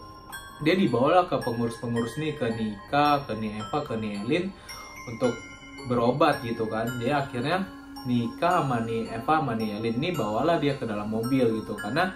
dia 0.61 0.77
dibawalah 0.77 1.27
ke 1.27 1.35
pengurus-pengurus 1.41 2.15
nih 2.21 2.37
ke 2.37 2.47
Nika, 2.53 3.25
ke 3.25 3.33
Eva, 3.35 3.79
ke 3.83 3.95
Nielin 3.97 4.53
untuk 5.09 5.33
berobat 5.89 6.45
gitu 6.45 6.69
kan. 6.69 6.87
Dia 7.01 7.25
akhirnya 7.25 7.65
Nika 8.05 8.61
sama 8.61 8.85
nih 8.85 9.09
Eva 9.09 9.41
sama 9.41 9.57
Nielin 9.57 9.97
nih 9.97 10.13
bawalah 10.13 10.61
dia 10.61 10.77
ke 10.77 10.85
dalam 10.85 11.09
mobil 11.09 11.59
gitu. 11.59 11.73
Karena 11.75 12.13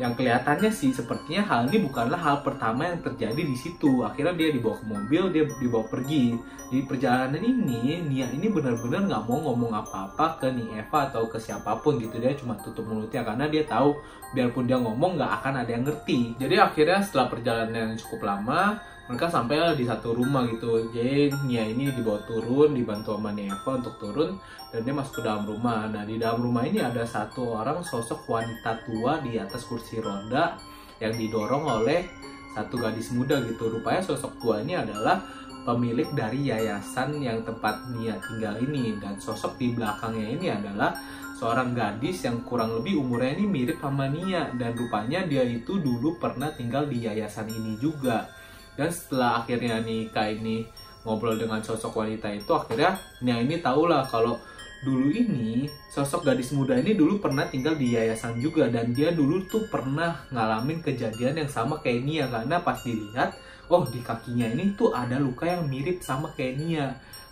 yang 0.00 0.16
kelihatannya 0.16 0.72
sih 0.72 0.88
sepertinya 0.96 1.44
hal 1.44 1.68
ini 1.68 1.84
bukanlah 1.84 2.16
hal 2.16 2.36
pertama 2.40 2.88
yang 2.88 3.04
terjadi 3.04 3.36
di 3.36 3.52
situ. 3.52 4.00
Akhirnya 4.00 4.32
dia 4.32 4.48
dibawa 4.48 4.80
ke 4.80 4.86
mobil, 4.88 5.22
dia 5.28 5.44
dibawa 5.44 5.84
pergi. 5.84 6.32
Di 6.72 6.80
perjalanan 6.88 7.36
ini, 7.36 8.00
Nia 8.00 8.32
ini 8.32 8.48
benar-benar 8.48 9.04
nggak 9.04 9.22
mau 9.28 9.52
ngomong 9.52 9.72
apa-apa 9.76 10.40
ke 10.40 10.48
Nia 10.48 10.80
Eva 10.80 11.12
atau 11.12 11.28
ke 11.28 11.36
siapa 11.36 11.76
pun 11.84 12.00
gitu. 12.00 12.16
Dia 12.16 12.32
cuma 12.32 12.56
tutup 12.56 12.88
mulutnya 12.88 13.20
karena 13.20 13.44
dia 13.52 13.68
tahu 13.68 13.92
biarpun 14.32 14.64
dia 14.64 14.80
ngomong 14.80 15.20
nggak 15.20 15.32
akan 15.44 15.54
ada 15.60 15.70
yang 15.70 15.84
ngerti. 15.84 16.40
Jadi 16.40 16.56
akhirnya 16.56 17.04
setelah 17.04 17.28
perjalanan 17.28 17.92
yang 17.92 18.00
cukup 18.00 18.20
lama, 18.24 18.80
mereka 19.10 19.26
sampai 19.26 19.74
di 19.74 19.82
satu 19.82 20.14
rumah 20.14 20.46
gitu. 20.46 20.86
Jadi 20.94 21.34
Nia 21.44 21.66
ini 21.66 21.90
dibawa 21.90 22.22
turun 22.22 22.70
dibantu 22.70 23.18
sama 23.18 23.34
Eva 23.34 23.70
untuk 23.74 23.94
turun 23.98 24.38
dan 24.70 24.80
dia 24.86 24.94
masuk 24.94 25.18
ke 25.18 25.22
dalam 25.26 25.44
rumah. 25.44 25.90
Nah 25.90 26.06
di 26.06 26.22
dalam 26.22 26.38
rumah 26.38 26.62
ini 26.62 26.78
ada 26.78 27.02
satu 27.02 27.58
orang 27.58 27.82
sosok 27.82 28.24
wanita 28.30 28.86
tua 28.86 29.18
di 29.18 29.36
atas 29.42 29.66
kursi 29.66 29.98
roda 29.98 30.54
yang 31.02 31.18
didorong 31.18 31.82
oleh 31.82 32.06
satu 32.54 32.78
gadis 32.78 33.10
muda 33.10 33.42
gitu. 33.42 33.74
Rupanya 33.74 34.02
sosok 34.06 34.38
tua 34.38 34.62
ini 34.62 34.78
adalah 34.78 35.18
pemilik 35.66 36.06
dari 36.14 36.46
yayasan 36.54 37.18
yang 37.18 37.42
tempat 37.42 37.90
Nia 37.90 38.14
tinggal 38.22 38.54
ini. 38.62 39.02
Dan 39.02 39.18
sosok 39.18 39.58
di 39.58 39.74
belakangnya 39.74 40.26
ini 40.30 40.46
adalah 40.46 40.94
seorang 41.42 41.74
gadis 41.74 42.22
yang 42.22 42.38
kurang 42.46 42.70
lebih 42.78 43.02
umurnya 43.02 43.34
ini 43.34 43.50
mirip 43.50 43.82
sama 43.82 44.06
Nia. 44.06 44.54
Dan 44.54 44.78
rupanya 44.78 45.26
dia 45.26 45.42
itu 45.42 45.82
dulu 45.82 46.22
pernah 46.22 46.54
tinggal 46.54 46.86
di 46.86 47.02
yayasan 47.02 47.50
ini 47.50 47.74
juga 47.82 48.30
dan 48.78 48.88
setelah 48.88 49.44
akhirnya 49.44 49.80
Nika 49.84 50.28
ini 50.32 50.64
ngobrol 51.02 51.34
dengan 51.36 51.60
sosok 51.60 51.98
wanita 51.98 52.30
itu 52.30 52.50
akhirnya 52.54 52.94
Nia 53.20 53.42
ini 53.42 53.58
tahulah 53.58 54.06
kalau 54.06 54.38
dulu 54.82 55.14
ini 55.14 55.70
sosok 55.94 56.26
gadis 56.26 56.50
muda 56.50 56.74
ini 56.74 56.98
dulu 56.98 57.22
pernah 57.22 57.46
tinggal 57.46 57.78
di 57.78 57.94
yayasan 57.94 58.38
juga. 58.42 58.66
Dan 58.66 58.90
dia 58.90 59.14
dulu 59.14 59.46
tuh 59.46 59.66
pernah 59.70 60.26
ngalamin 60.34 60.82
kejadian 60.82 61.38
yang 61.38 61.50
sama 61.50 61.78
kayak 61.78 62.02
Nia. 62.02 62.26
Karena 62.26 62.58
pas 62.62 62.82
dilihat 62.82 63.34
oh 63.70 63.86
di 63.86 64.02
kakinya 64.02 64.50
ini 64.50 64.74
tuh 64.74 64.90
ada 64.90 65.16
luka 65.22 65.46
yang 65.46 65.70
mirip 65.70 66.02
sama 66.02 66.34
kayak 66.34 66.58
Nia. 66.58 66.86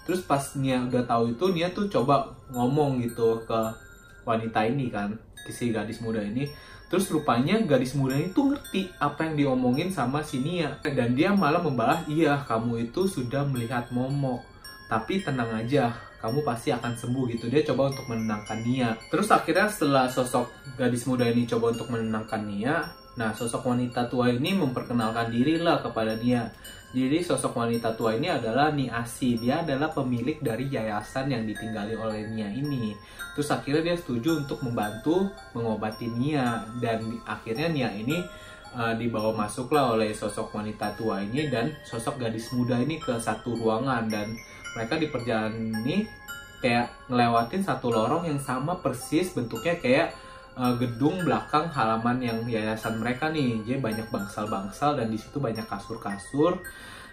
Terus 0.07 0.23
pas 0.23 0.43
Nia 0.55 0.87
udah 0.87 1.05
tahu 1.07 1.35
itu 1.35 1.45
Nia 1.51 1.69
tuh 1.75 1.91
coba 1.91 2.31
ngomong 2.55 3.03
gitu 3.03 3.43
ke 3.47 3.61
wanita 4.23 4.63
ini 4.69 4.93
kan 4.93 5.17
si 5.51 5.75
gadis 5.75 5.99
muda 6.05 6.23
ini 6.23 6.47
Terus 6.91 7.07
rupanya 7.15 7.55
gadis 7.63 7.95
muda 7.95 8.19
itu 8.19 8.51
ngerti 8.51 8.91
apa 8.99 9.31
yang 9.31 9.35
diomongin 9.39 9.95
sama 9.95 10.27
si 10.27 10.43
Nia. 10.43 10.75
Dan 10.83 11.15
dia 11.15 11.31
malah 11.31 11.63
membalas, 11.63 12.03
iya 12.11 12.43
kamu 12.45 12.91
itu 12.91 13.07
sudah 13.07 13.47
melihat 13.47 13.87
momok. 13.95 14.43
Tapi 14.91 15.23
tenang 15.23 15.55
aja, 15.55 15.95
kamu 16.19 16.43
pasti 16.43 16.75
akan 16.75 16.99
sembuh 16.99 17.25
gitu. 17.31 17.47
Dia 17.47 17.63
coba 17.63 17.95
untuk 17.95 18.11
menenangkan 18.11 18.59
Nia. 18.67 18.99
Terus 19.07 19.31
akhirnya 19.31 19.71
setelah 19.71 20.11
sosok 20.11 20.51
gadis 20.75 21.07
muda 21.07 21.31
ini 21.31 21.47
coba 21.47 21.71
untuk 21.71 21.95
menenangkan 21.95 22.43
Nia, 22.43 22.91
nah 23.15 23.31
sosok 23.31 23.71
wanita 23.71 24.11
tua 24.11 24.29
ini 24.29 24.59
memperkenalkan 24.59 25.31
diri 25.31 25.63
lah 25.63 25.79
kepada 25.81 26.19
Nia. 26.19 26.51
Jadi 26.91 27.23
sosok 27.23 27.55
wanita 27.55 27.95
tua 27.95 28.19
ini 28.19 28.27
adalah 28.27 28.75
Niasi. 28.75 29.39
Dia 29.39 29.63
adalah 29.63 29.95
pemilik 29.95 30.43
dari 30.43 30.67
yayasan 30.67 31.31
yang 31.31 31.47
ditinggali 31.47 31.95
oleh 31.95 32.27
Nia 32.27 32.51
ini. 32.51 32.99
Terus 33.39 33.47
akhirnya 33.55 33.95
dia 33.95 33.97
setuju 33.97 34.43
untuk 34.43 34.59
membantu 34.67 35.31
mengobati 35.55 36.11
Nia 36.11 36.67
dan 36.83 37.23
akhirnya 37.23 37.71
Nia 37.71 37.95
ini 37.95 38.19
uh, 38.75 38.95
dibawa 38.99 39.47
masuklah 39.47 39.95
oleh 39.95 40.11
sosok 40.11 40.51
wanita 40.51 40.91
tua 40.99 41.23
ini 41.23 41.47
dan 41.47 41.71
sosok 41.87 42.19
gadis 42.19 42.51
muda 42.55 42.75
ini 42.83 42.99
ke 42.99 43.15
satu 43.23 43.55
ruangan 43.55 44.11
dan 44.11 44.35
mereka 44.75 44.99
di 44.99 45.07
perjalanan 45.07 45.71
ini 45.87 46.07
kayak 46.59 46.93
ngelewatin 47.09 47.63
satu 47.65 47.89
lorong 47.89 48.29
yang 48.29 48.43
sama 48.43 48.79
persis 48.79 49.33
bentuknya 49.33 49.79
kayak 49.81 50.13
uh, 50.61 50.77
gedung 50.77 51.25
belakang 51.25 51.73
halaman 51.73 52.21
yang 52.21 52.39
yayasan 52.45 53.01
mereka 53.01 53.33
nih. 53.33 53.65
Jadi 53.65 53.81
banyak 53.81 54.07
bangsal-bangsal 54.13 55.01
dan 55.01 55.09
di 55.09 55.17
situ 55.17 55.41
banyak 55.41 55.65
kasur-kasur. 55.65 56.61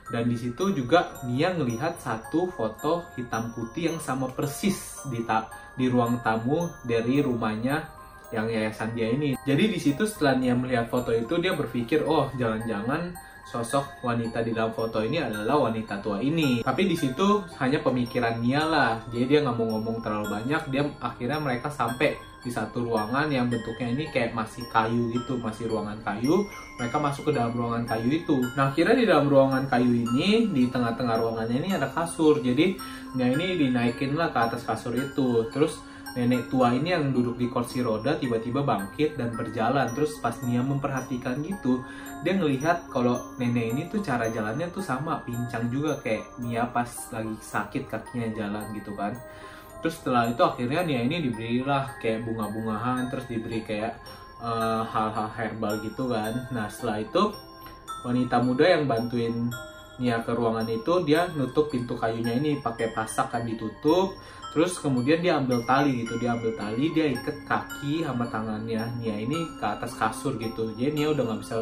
Dan 0.08 0.28
di 0.32 0.40
situ 0.40 0.72
juga 0.72 1.20
Nia 1.28 1.52
ngelihat 1.52 2.00
satu 2.00 2.48
foto 2.52 3.08
hitam 3.20 3.52
putih 3.52 3.92
yang 3.92 4.00
sama 4.00 4.32
persis 4.32 5.04
di 5.12 5.24
ta 5.28 5.52
di 5.76 5.92
ruang 5.92 6.24
tamu 6.24 6.72
dari 6.88 7.20
rumahnya 7.20 7.84
yang 8.32 8.48
yayasan 8.48 8.96
dia 8.96 9.12
ini. 9.12 9.36
Jadi 9.44 9.64
di 9.68 9.80
situ 9.80 10.08
setelah 10.08 10.40
Nia 10.40 10.56
melihat 10.56 10.88
foto 10.88 11.12
itu 11.12 11.36
dia 11.44 11.56
berpikir, 11.60 12.08
"Oh, 12.08 12.32
jangan-jangan 12.40 13.16
sosok 13.48 14.04
wanita 14.04 14.44
di 14.44 14.52
dalam 14.52 14.76
foto 14.76 15.00
ini 15.00 15.24
adalah 15.24 15.72
wanita 15.72 16.04
tua 16.04 16.20
ini. 16.20 16.60
Tapi 16.68 16.84
di 16.84 17.00
situ 17.00 17.48
hanya 17.64 17.80
pemikiran 17.80 18.44
Nia 18.44 18.68
lah. 18.68 19.00
Jadi 19.08 19.26
dia 19.28 19.40
nggak 19.40 19.56
mau 19.56 19.68
ngomong 19.76 20.04
terlalu 20.04 20.28
banyak. 20.36 20.62
Dia 20.68 20.84
akhirnya 21.00 21.40
mereka 21.40 21.72
sampai 21.72 22.20
di 22.48 22.52
satu 22.56 22.88
ruangan 22.88 23.28
yang 23.28 23.52
bentuknya 23.52 23.92
ini 23.92 24.08
kayak 24.08 24.32
masih 24.32 24.64
kayu 24.72 25.12
gitu, 25.12 25.36
masih 25.44 25.68
ruangan 25.68 26.00
kayu. 26.00 26.48
Mereka 26.80 26.96
masuk 26.96 27.28
ke 27.28 27.32
dalam 27.36 27.52
ruangan 27.52 27.84
kayu 27.84 28.24
itu. 28.24 28.40
Nah, 28.56 28.72
kira 28.72 28.96
di 28.96 29.04
dalam 29.04 29.28
ruangan 29.28 29.68
kayu 29.68 29.92
ini, 29.92 30.48
di 30.56 30.72
tengah-tengah 30.72 31.20
ruangannya 31.20 31.60
ini 31.60 31.70
ada 31.76 31.92
kasur. 31.92 32.40
Jadi, 32.40 32.80
Nia 33.20 33.36
ini 33.36 33.60
dinaikin 33.60 34.16
lah 34.16 34.32
ke 34.32 34.40
atas 34.40 34.64
kasur 34.64 34.96
itu. 34.96 35.52
Terus 35.52 35.84
nenek 36.18 36.50
tua 36.50 36.74
ini 36.74 36.90
yang 36.98 37.14
duduk 37.14 37.38
di 37.38 37.46
kursi 37.46 37.86
roda 37.86 38.18
tiba-tiba 38.18 38.66
bangkit 38.66 39.22
dan 39.22 39.38
berjalan 39.38 39.86
terus 39.94 40.18
pas 40.18 40.34
Nia 40.42 40.66
memperhatikan 40.66 41.46
gitu 41.46 41.86
dia 42.26 42.34
ngelihat 42.34 42.90
kalau 42.90 43.22
nenek 43.38 43.78
ini 43.78 43.82
tuh 43.86 44.02
cara 44.02 44.26
jalannya 44.34 44.66
tuh 44.74 44.82
sama 44.82 45.22
pincang 45.22 45.70
juga 45.70 46.02
kayak 46.02 46.42
Nia 46.42 46.66
pas 46.74 46.90
lagi 47.14 47.38
sakit 47.38 47.86
kakinya 47.86 48.34
jalan 48.34 48.66
gitu 48.74 48.98
kan 48.98 49.14
terus 49.82 50.02
setelah 50.02 50.30
itu 50.30 50.42
akhirnya 50.42 50.82
Nia 50.84 51.02
ini 51.06 51.30
diberilah 51.30 51.98
kayak 52.02 52.26
bunga-bungahan 52.26 53.10
terus 53.10 53.26
diberi 53.30 53.62
kayak 53.62 53.98
eh, 54.42 54.84
hal-hal 54.88 55.28
uh, 55.30 55.34
herbal 55.34 55.74
gitu 55.82 56.10
kan. 56.10 56.34
Nah 56.54 56.66
setelah 56.70 57.02
itu 57.02 57.34
wanita 58.06 58.42
muda 58.42 58.66
yang 58.66 58.86
bantuin 58.86 59.50
Nia 59.98 60.22
ke 60.22 60.30
ruangan 60.30 60.70
itu 60.70 60.94
dia 61.10 61.26
nutup 61.34 61.74
pintu 61.74 61.98
kayunya 61.98 62.38
ini 62.38 62.62
pakai 62.62 62.94
pasak 62.94 63.34
kan 63.34 63.44
ditutup. 63.46 64.14
Terus 64.54 64.82
kemudian 64.82 65.22
dia 65.22 65.38
ambil 65.38 65.62
tali 65.70 66.06
gitu 66.06 66.18
dia 66.18 66.34
ambil 66.34 66.54
tali 66.58 66.90
dia 66.90 67.14
ikat 67.14 67.46
kaki 67.46 68.06
sama 68.06 68.26
tangannya 68.30 68.82
Nia 69.02 69.18
ini 69.18 69.46
ke 69.58 69.66
atas 69.66 69.98
kasur 69.98 70.38
gitu. 70.38 70.74
Jadi 70.78 71.02
Nia 71.02 71.14
udah 71.14 71.24
nggak 71.26 71.42
bisa 71.42 71.58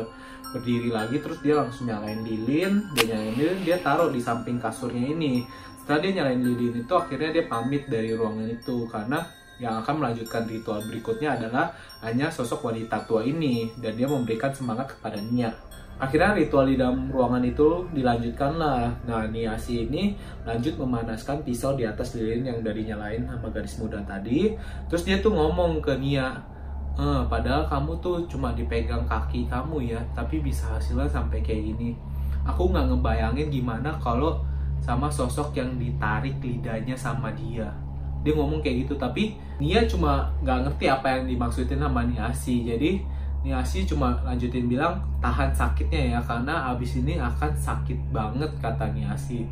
berdiri 0.56 0.88
lagi 0.88 1.20
terus 1.20 1.44
dia 1.44 1.60
langsung 1.60 1.92
nyalain 1.92 2.24
lilin 2.24 2.88
dia 2.96 3.04
nyalain 3.12 3.36
lilin 3.36 3.60
dia 3.68 3.78
taruh 3.84 4.08
di 4.08 4.24
samping 4.24 4.56
kasurnya 4.56 5.04
ini 5.12 5.44
setelah 5.86 6.02
dia 6.02 6.12
nyalain 6.18 6.42
lilin 6.42 6.82
itu 6.82 6.94
akhirnya 6.98 7.30
dia 7.30 7.46
pamit 7.46 7.86
dari 7.86 8.18
ruangan 8.18 8.50
itu. 8.50 8.90
Karena 8.90 9.22
yang 9.62 9.86
akan 9.86 10.02
melanjutkan 10.02 10.50
ritual 10.50 10.82
berikutnya 10.90 11.38
adalah 11.38 11.70
hanya 12.02 12.34
sosok 12.34 12.74
wanita 12.74 13.06
tua 13.06 13.22
ini. 13.22 13.70
Dan 13.78 13.94
dia 13.94 14.10
memberikan 14.10 14.50
semangat 14.50 14.98
kepada 14.98 15.22
Nia 15.22 15.54
akhirnya 15.96 16.36
ritual 16.36 16.68
di 16.68 16.76
dalam 16.76 17.08
ruangan 17.08 17.44
itu 17.44 17.88
dilanjutkan 17.96 18.60
lah. 18.60 18.92
Nah 19.08 19.24
Niasi 19.32 19.88
ini 19.88 20.16
lanjut 20.44 20.76
memanaskan 20.76 21.40
pisau 21.48 21.76
di 21.80 21.88
atas 21.88 22.20
lilin 22.20 22.44
yang 22.44 22.60
dari 22.60 22.84
nyalain 22.84 23.24
sama 23.24 23.48
garis 23.52 23.80
muda 23.80 24.04
tadi. 24.04 24.52
Terus 24.92 25.08
dia 25.08 25.24
tuh 25.24 25.32
ngomong 25.32 25.80
ke 25.80 25.96
Nia 25.96 26.36
e, 27.00 27.06
padahal 27.32 27.72
kamu 27.72 27.92
tuh 28.04 28.28
cuma 28.28 28.52
dipegang 28.52 29.08
kaki 29.08 29.48
kamu 29.48 29.96
ya 29.96 30.00
tapi 30.12 30.44
bisa 30.44 30.76
hasilnya 30.76 31.08
sampai 31.08 31.40
kayak 31.40 31.72
gini. 31.72 31.96
Aku 32.44 32.70
nggak 32.70 32.92
ngebayangin 32.92 33.48
gimana 33.48 33.96
kalau 34.04 34.44
sama 34.86 35.10
sosok 35.10 35.58
yang 35.58 35.74
ditarik 35.82 36.38
lidahnya 36.38 36.94
sama 36.94 37.34
dia 37.34 37.74
dia 38.22 38.34
ngomong 38.38 38.62
kayak 38.62 38.86
gitu 38.86 38.94
tapi 38.98 39.38
Nia 39.58 39.88
cuma 39.90 40.30
nggak 40.46 40.70
ngerti 40.70 40.86
apa 40.92 41.18
yang 41.18 41.24
dimaksudin 41.26 41.82
sama 41.82 42.06
Niasi 42.06 42.66
jadi 42.66 43.02
Niasi 43.46 43.86
cuma 43.86 44.18
lanjutin 44.26 44.66
bilang 44.66 44.98
tahan 45.22 45.54
sakitnya 45.54 46.18
ya 46.18 46.20
karena 46.26 46.74
abis 46.74 46.98
ini 46.98 47.22
akan 47.22 47.54
sakit 47.54 48.10
banget 48.10 48.50
kata 48.58 48.90
Niasi. 48.90 49.46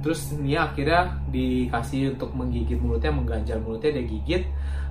Terus 0.00 0.32
Nia 0.40 0.72
akhirnya 0.72 1.12
dikasih 1.28 2.16
untuk 2.16 2.32
menggigit 2.32 2.80
mulutnya, 2.80 3.12
mengganjal 3.12 3.60
mulutnya 3.60 4.00
dia 4.00 4.04
gigit. 4.08 4.42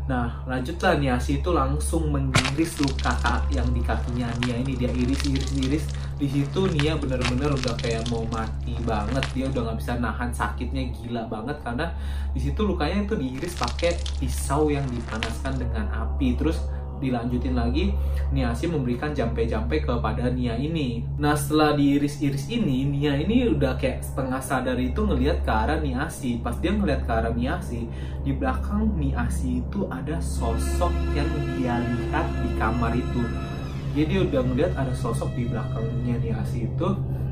Nah 0.05 0.45
lanjutlah 0.45 1.01
Niasi 1.01 1.41
itu 1.41 1.49
langsung 1.49 2.13
mengiris 2.13 2.77
luka 2.77 3.17
yang 3.49 3.65
di 3.73 3.81
kakinya 3.81 4.29
Nia 4.45 4.61
ini 4.61 4.77
dia 4.77 4.93
iris 4.93 5.21
iris 5.25 5.49
iris. 5.57 5.85
Di 6.23 6.31
situ 6.31 6.71
Nia 6.71 6.95
bener-bener 6.95 7.51
udah 7.51 7.75
kayak 7.75 8.07
mau 8.07 8.23
mati 8.31 8.71
banget. 8.87 9.27
Dia 9.35 9.51
udah 9.51 9.59
nggak 9.67 9.77
bisa 9.83 9.99
nahan 9.99 10.31
sakitnya 10.31 10.87
gila 10.95 11.27
banget 11.27 11.59
karena 11.59 11.91
di 12.31 12.39
situ 12.39 12.63
lukanya 12.63 13.03
itu 13.03 13.19
diiris 13.19 13.59
pakai 13.59 13.99
pisau 14.23 14.71
yang 14.71 14.87
dipanaskan 14.87 15.59
dengan 15.59 15.91
api. 15.91 16.39
Terus 16.39 16.63
dilanjutin 17.03 17.59
lagi 17.59 17.91
Niasi 18.31 18.71
memberikan 18.71 19.11
jampe-jampe 19.11 19.83
kepada 19.83 20.31
Nia 20.31 20.55
ini. 20.55 21.03
Nah 21.19 21.35
setelah 21.35 21.75
diiris-iris 21.75 22.47
ini, 22.47 22.87
Nia 22.87 23.19
ini 23.19 23.51
udah 23.51 23.75
kayak 23.75 24.07
setengah 24.07 24.39
sadar 24.39 24.79
itu 24.79 25.03
ngelihat 25.03 25.43
ke 25.43 25.51
arah 25.51 25.83
Niasi. 25.83 26.39
Pas 26.39 26.55
dia 26.55 26.71
ngelihat 26.71 27.03
ke 27.03 27.11
arah 27.11 27.35
Niasi, 27.35 27.83
di 28.23 28.31
belakang 28.31 28.95
Niasi 28.95 29.59
itu 29.59 29.91
ada 29.91 30.23
sosok 30.23 30.95
yang 31.11 31.27
dia 31.59 31.83
lihat 31.83 32.31
di 32.47 32.49
kamar 32.55 32.95
itu. 32.95 33.52
Jadi 33.93 34.13
udah 34.25 34.41
ngelihat 34.41 34.73
ada 34.73 34.93
sosok 34.97 35.37
di 35.37 35.45
belakangnya 35.45 36.17
Niasi 36.17 36.65
itu. 36.65 36.87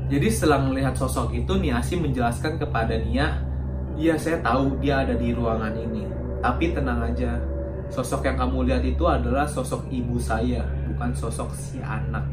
Jadi 0.06 0.26
setelah 0.30 0.62
melihat 0.62 0.94
sosok 0.94 1.34
itu, 1.34 1.58
Niasi 1.58 1.98
menjelaskan 1.98 2.62
kepada 2.62 2.94
Nia, 3.02 3.42
Iya 3.92 4.16
saya 4.16 4.40
tahu 4.40 4.80
dia 4.80 5.04
ada 5.04 5.12
di 5.12 5.36
ruangan 5.36 5.74
ini. 5.76 6.08
Tapi 6.40 6.72
tenang 6.72 7.02
aja, 7.12 7.36
sosok 7.92 8.24
yang 8.24 8.40
kamu 8.40 8.72
lihat 8.72 8.82
itu 8.88 9.04
adalah 9.04 9.44
sosok 9.44 9.84
ibu 9.92 10.16
saya, 10.16 10.64
bukan 10.88 11.12
sosok 11.12 11.52
si 11.52 11.76
anak. 11.82 12.24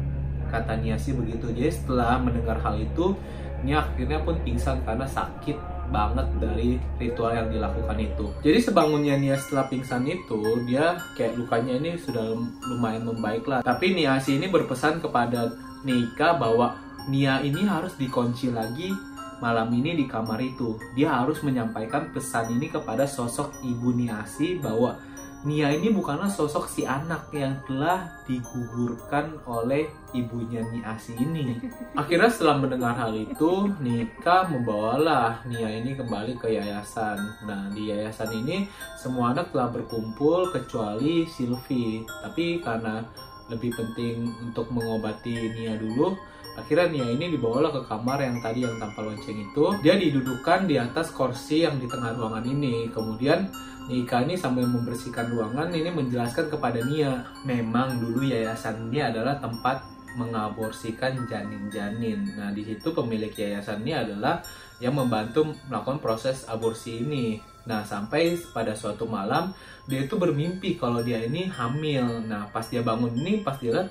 Kata 0.48 0.78
Nia 0.78 0.96
sih 0.96 1.12
begitu. 1.12 1.52
Jadi 1.52 1.70
setelah 1.70 2.16
mendengar 2.16 2.58
hal 2.64 2.80
itu, 2.80 3.12
Nia 3.60 3.84
akhirnya 3.84 4.24
pun 4.24 4.40
pingsan 4.40 4.80
karena 4.88 5.04
sakit 5.04 5.58
banget 5.90 6.26
dari 6.38 6.78
ritual 6.96 7.34
yang 7.34 7.48
dilakukan 7.50 7.98
itu. 7.98 8.26
Jadi 8.40 8.58
sebangunnya 8.62 9.18
Nia 9.18 9.36
setelah 9.36 9.66
pingsan 9.68 10.06
itu, 10.06 10.40
dia 10.64 10.96
kayak 11.18 11.36
lukanya 11.36 11.76
ini 11.76 11.98
sudah 11.98 12.34
lumayan 12.70 13.04
membaik 13.04 13.44
lah. 13.44 13.60
Tapi 13.60 13.92
Nia 13.92 14.16
sih 14.22 14.38
ini 14.38 14.46
berpesan 14.48 15.02
kepada 15.02 15.50
Nika 15.82 16.38
bahwa 16.38 16.78
Nia 17.10 17.42
ini 17.42 17.66
harus 17.66 17.98
dikunci 17.98 18.54
lagi 18.54 18.94
malam 19.40 19.72
ini 19.72 19.96
di 19.96 20.04
kamar 20.06 20.38
itu. 20.38 20.76
Dia 20.94 21.24
harus 21.24 21.40
menyampaikan 21.40 22.12
pesan 22.12 22.54
ini 22.54 22.68
kepada 22.68 23.08
sosok 23.08 23.64
Ibu 23.64 23.96
Niasi 23.96 24.60
bahwa 24.60 25.00
Nia 25.40 25.72
ini 25.72 25.88
bukanlah 25.88 26.28
sosok 26.28 26.68
si 26.68 26.84
anak 26.84 27.32
yang 27.32 27.56
telah 27.64 28.12
digugurkan 28.28 29.40
oleh 29.48 29.88
ibunya 30.12 30.60
Niasi 30.68 31.16
ini. 31.16 31.56
Akhirnya 32.00 32.28
setelah 32.28 32.60
mendengar 32.60 32.92
hal 32.92 33.16
itu, 33.16 33.72
Nika 33.80 34.52
membawalah 34.52 35.40
Nia 35.48 35.72
ini 35.72 35.96
kembali 35.96 36.36
ke 36.36 36.52
yayasan. 36.52 37.16
Nah, 37.48 37.72
di 37.72 37.88
yayasan 37.88 38.28
ini 38.36 38.68
semua 39.00 39.32
anak 39.32 39.48
telah 39.48 39.72
berkumpul 39.72 40.52
kecuali 40.52 41.24
Sylvie. 41.24 42.04
Tapi 42.04 42.60
karena 42.60 43.00
lebih 43.48 43.72
penting 43.72 44.28
untuk 44.44 44.68
mengobati 44.68 45.56
Nia 45.56 45.80
dulu, 45.80 46.20
Akhirnya 46.58 46.90
Nia 46.90 47.06
ini 47.14 47.34
dibawalah 47.34 47.70
ke 47.70 47.82
kamar 47.86 48.18
yang 48.22 48.42
tadi 48.42 48.66
yang 48.66 48.76
tanpa 48.78 49.06
lonceng 49.06 49.38
itu. 49.38 49.64
Dia 49.84 49.94
didudukan 49.94 50.66
di 50.66 50.76
atas 50.76 51.14
kursi 51.14 51.62
yang 51.62 51.78
di 51.78 51.86
tengah 51.86 52.14
ruangan 52.18 52.46
ini. 52.46 52.90
Kemudian 52.90 53.50
Nika 53.90 54.22
ini 54.22 54.38
sambil 54.38 54.70
membersihkan 54.70 55.34
ruangan 55.34 55.74
ini 55.74 55.90
menjelaskan 55.90 56.46
kepada 56.46 56.78
Nia, 56.86 57.26
memang 57.42 57.98
dulu 57.98 58.22
yayasan 58.22 58.86
ini 58.86 59.02
adalah 59.02 59.42
tempat 59.42 59.82
mengaborsikan 60.14 61.26
janin-janin. 61.26 62.22
Nah, 62.38 62.50
di 62.54 62.66
situ 62.66 62.90
pemilik 62.94 63.30
yayasan 63.30 63.82
ini 63.82 63.94
adalah 63.94 64.42
yang 64.78 64.94
membantu 64.94 65.54
melakukan 65.66 65.98
proses 65.98 66.46
aborsi 66.46 67.02
ini. 67.02 67.38
Nah, 67.66 67.82
sampai 67.82 68.38
pada 68.54 68.74
suatu 68.78 69.06
malam 69.10 69.50
dia 69.90 70.06
itu 70.06 70.14
bermimpi 70.14 70.78
kalau 70.78 71.02
dia 71.02 71.22
ini 71.22 71.50
hamil. 71.50 72.26
Nah, 72.26 72.46
pas 72.54 72.66
dia 72.66 72.82
bangun 72.82 73.10
ini, 73.10 73.42
pas 73.42 73.58
dia 73.58 73.74
lihat, 73.74 73.88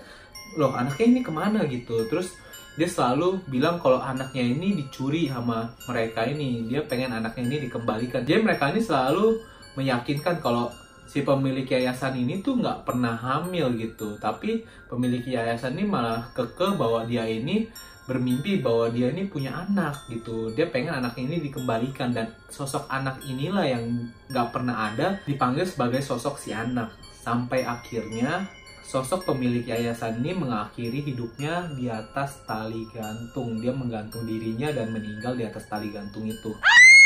loh 0.56 0.72
anaknya 0.76 1.06
ini 1.08 1.22
ke 1.24 1.32
mana 1.32 1.68
gitu. 1.68 2.08
Terus 2.08 2.36
dia 2.80 2.88
selalu 2.88 3.44
bilang 3.52 3.76
kalau 3.84 4.00
anaknya 4.00 4.40
ini 4.56 4.80
dicuri 4.80 5.28
sama 5.28 5.68
mereka 5.84 6.24
ini. 6.24 6.64
Dia 6.64 6.80
pengen 6.88 7.12
anaknya 7.12 7.44
ini 7.52 7.58
dikembalikan. 7.68 8.24
Jadi 8.24 8.40
mereka 8.40 8.72
ini 8.72 8.80
selalu 8.80 9.36
meyakinkan 9.76 10.40
kalau 10.40 10.72
si 11.04 11.28
pemilik 11.28 11.68
yayasan 11.68 12.16
ini 12.16 12.40
tuh 12.40 12.56
nggak 12.56 12.88
pernah 12.88 13.20
hamil 13.20 13.76
gitu. 13.76 14.16
Tapi 14.16 14.64
pemilik 14.88 15.20
yayasan 15.20 15.76
ini 15.76 15.92
malah 15.92 16.32
keke 16.32 16.80
bahwa 16.80 17.04
dia 17.04 17.28
ini 17.28 17.68
bermimpi 18.08 18.64
bahwa 18.64 18.88
dia 18.88 19.12
ini 19.12 19.28
punya 19.28 19.60
anak 19.68 20.00
gitu. 20.08 20.48
Dia 20.56 20.72
pengen 20.72 21.04
anaknya 21.04 21.36
ini 21.36 21.52
dikembalikan 21.52 22.16
dan 22.16 22.32
sosok 22.48 22.88
anak 22.88 23.20
inilah 23.28 23.68
yang 23.68 24.08
nggak 24.32 24.56
pernah 24.56 24.88
ada 24.88 25.20
dipanggil 25.28 25.68
sebagai 25.68 26.00
sosok 26.00 26.40
si 26.40 26.56
anak. 26.56 26.96
Sampai 27.20 27.68
akhirnya 27.68 28.48
Sosok 28.90 29.22
pemilik 29.30 29.70
yayasan 29.70 30.18
ini 30.26 30.34
mengakhiri 30.34 31.06
hidupnya 31.06 31.70
di 31.78 31.86
atas 31.94 32.42
tali 32.50 32.90
gantung. 32.90 33.62
Dia 33.62 33.70
menggantung 33.70 34.26
dirinya 34.26 34.74
dan 34.74 34.90
meninggal 34.90 35.38
di 35.38 35.46
atas 35.46 35.70
tali 35.70 35.94
gantung 35.94 36.26
itu. 36.26 36.50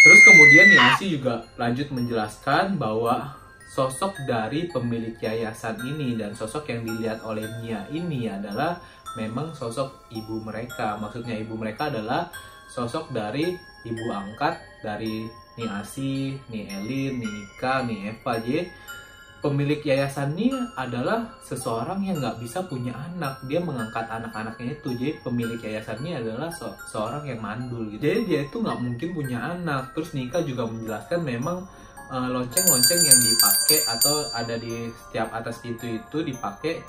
Terus 0.07 0.19
kemudian 0.23 0.71
Yansi 0.71 1.19
juga 1.19 1.43
lanjut 1.59 1.91
menjelaskan 1.91 2.79
bahwa 2.79 3.35
sosok 3.67 4.15
dari 4.23 4.71
pemilik 4.71 5.19
yayasan 5.19 5.75
ini 5.83 6.15
dan 6.15 6.31
sosok 6.31 6.71
yang 6.71 6.87
dilihat 6.87 7.19
oleh 7.27 7.43
Nia 7.59 7.83
ini 7.91 8.31
adalah 8.31 8.79
memang 9.19 9.51
sosok 9.51 10.07
ibu 10.15 10.39
mereka. 10.39 10.95
Maksudnya 10.95 11.35
ibu 11.35 11.59
mereka 11.59 11.91
adalah 11.91 12.31
sosok 12.71 13.11
dari 13.11 13.59
ibu 13.83 14.05
angkat 14.07 14.55
dari 14.87 15.27
Niasi, 15.59 16.39
Ni 16.47 16.63
Elin, 16.63 17.19
Ni 17.19 17.27
Ika, 17.27 17.83
Ni 17.83 18.07
Eva. 18.07 18.39
Jadi 18.39 18.71
pemilik 19.43 19.83
yayasan 19.83 20.39
ini 20.39 20.55
adalah 20.79 21.27
seseorang 21.43 21.99
yang 21.99 22.23
nggak 22.23 22.39
bisa 22.39 22.63
punya 22.63 22.95
anak. 22.95 23.43
Dia 23.51 23.59
mengangkat 23.59 24.07
anak-anaknya 24.07 24.79
itu. 24.79 24.95
Jadi 24.95 25.19
pemilik 25.19 25.59
yayasan 25.59 25.99
ini 25.99 26.15
adalah 26.15 26.47
se 26.47 26.63
seorang 26.87 27.27
yang 27.27 27.43
mandul 27.43 27.91
gitu. 27.91 27.99
Jadi 27.99 28.21
dia 28.23 28.39
itu 28.47 28.63
nggak 28.63 28.79
mungkin 28.79 29.09
punya 29.11 29.37
anak. 29.51 29.91
Terus 29.91 30.15
Nika 30.15 30.39
juga 30.47 30.63
menjelaskan 30.63 31.19
memang 31.27 31.67
eh, 32.07 32.27
lonceng-lonceng 32.31 33.01
yang 33.03 33.19
dipakai 33.19 33.79
atau 33.91 34.15
ada 34.31 34.55
di 34.55 34.87
setiap 34.95 35.29
atas 35.35 35.59
pintu 35.59 35.91
itu 35.91 36.17
dipakai 36.23 36.79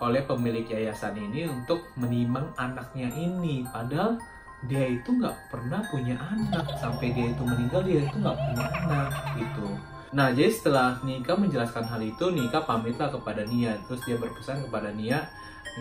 oleh 0.00 0.24
pemilik 0.24 0.64
yayasan 0.64 1.14
ini 1.20 1.52
untuk 1.52 1.84
menimang 2.00 2.48
anaknya 2.56 3.12
ini. 3.12 3.68
Padahal 3.68 4.16
dia 4.64 4.88
itu 4.88 5.20
nggak 5.20 5.52
pernah 5.52 5.84
punya 5.92 6.16
anak. 6.16 6.64
Sampai 6.80 7.12
dia 7.12 7.28
itu 7.28 7.44
meninggal 7.44 7.84
dia 7.84 8.08
itu 8.08 8.16
nggak 8.16 8.38
punya 8.40 8.66
anak 8.72 9.12
gitu 9.36 9.93
Nah, 10.14 10.30
jadi 10.30 10.46
setelah 10.46 11.02
Nika 11.02 11.34
menjelaskan 11.34 11.90
hal 11.90 11.98
itu, 11.98 12.30
Nika 12.30 12.62
pamitlah 12.62 13.10
kepada 13.10 13.42
Nia. 13.42 13.74
Terus 13.90 14.00
dia 14.06 14.14
berpesan 14.14 14.62
kepada 14.62 14.94
Nia, 14.94 15.26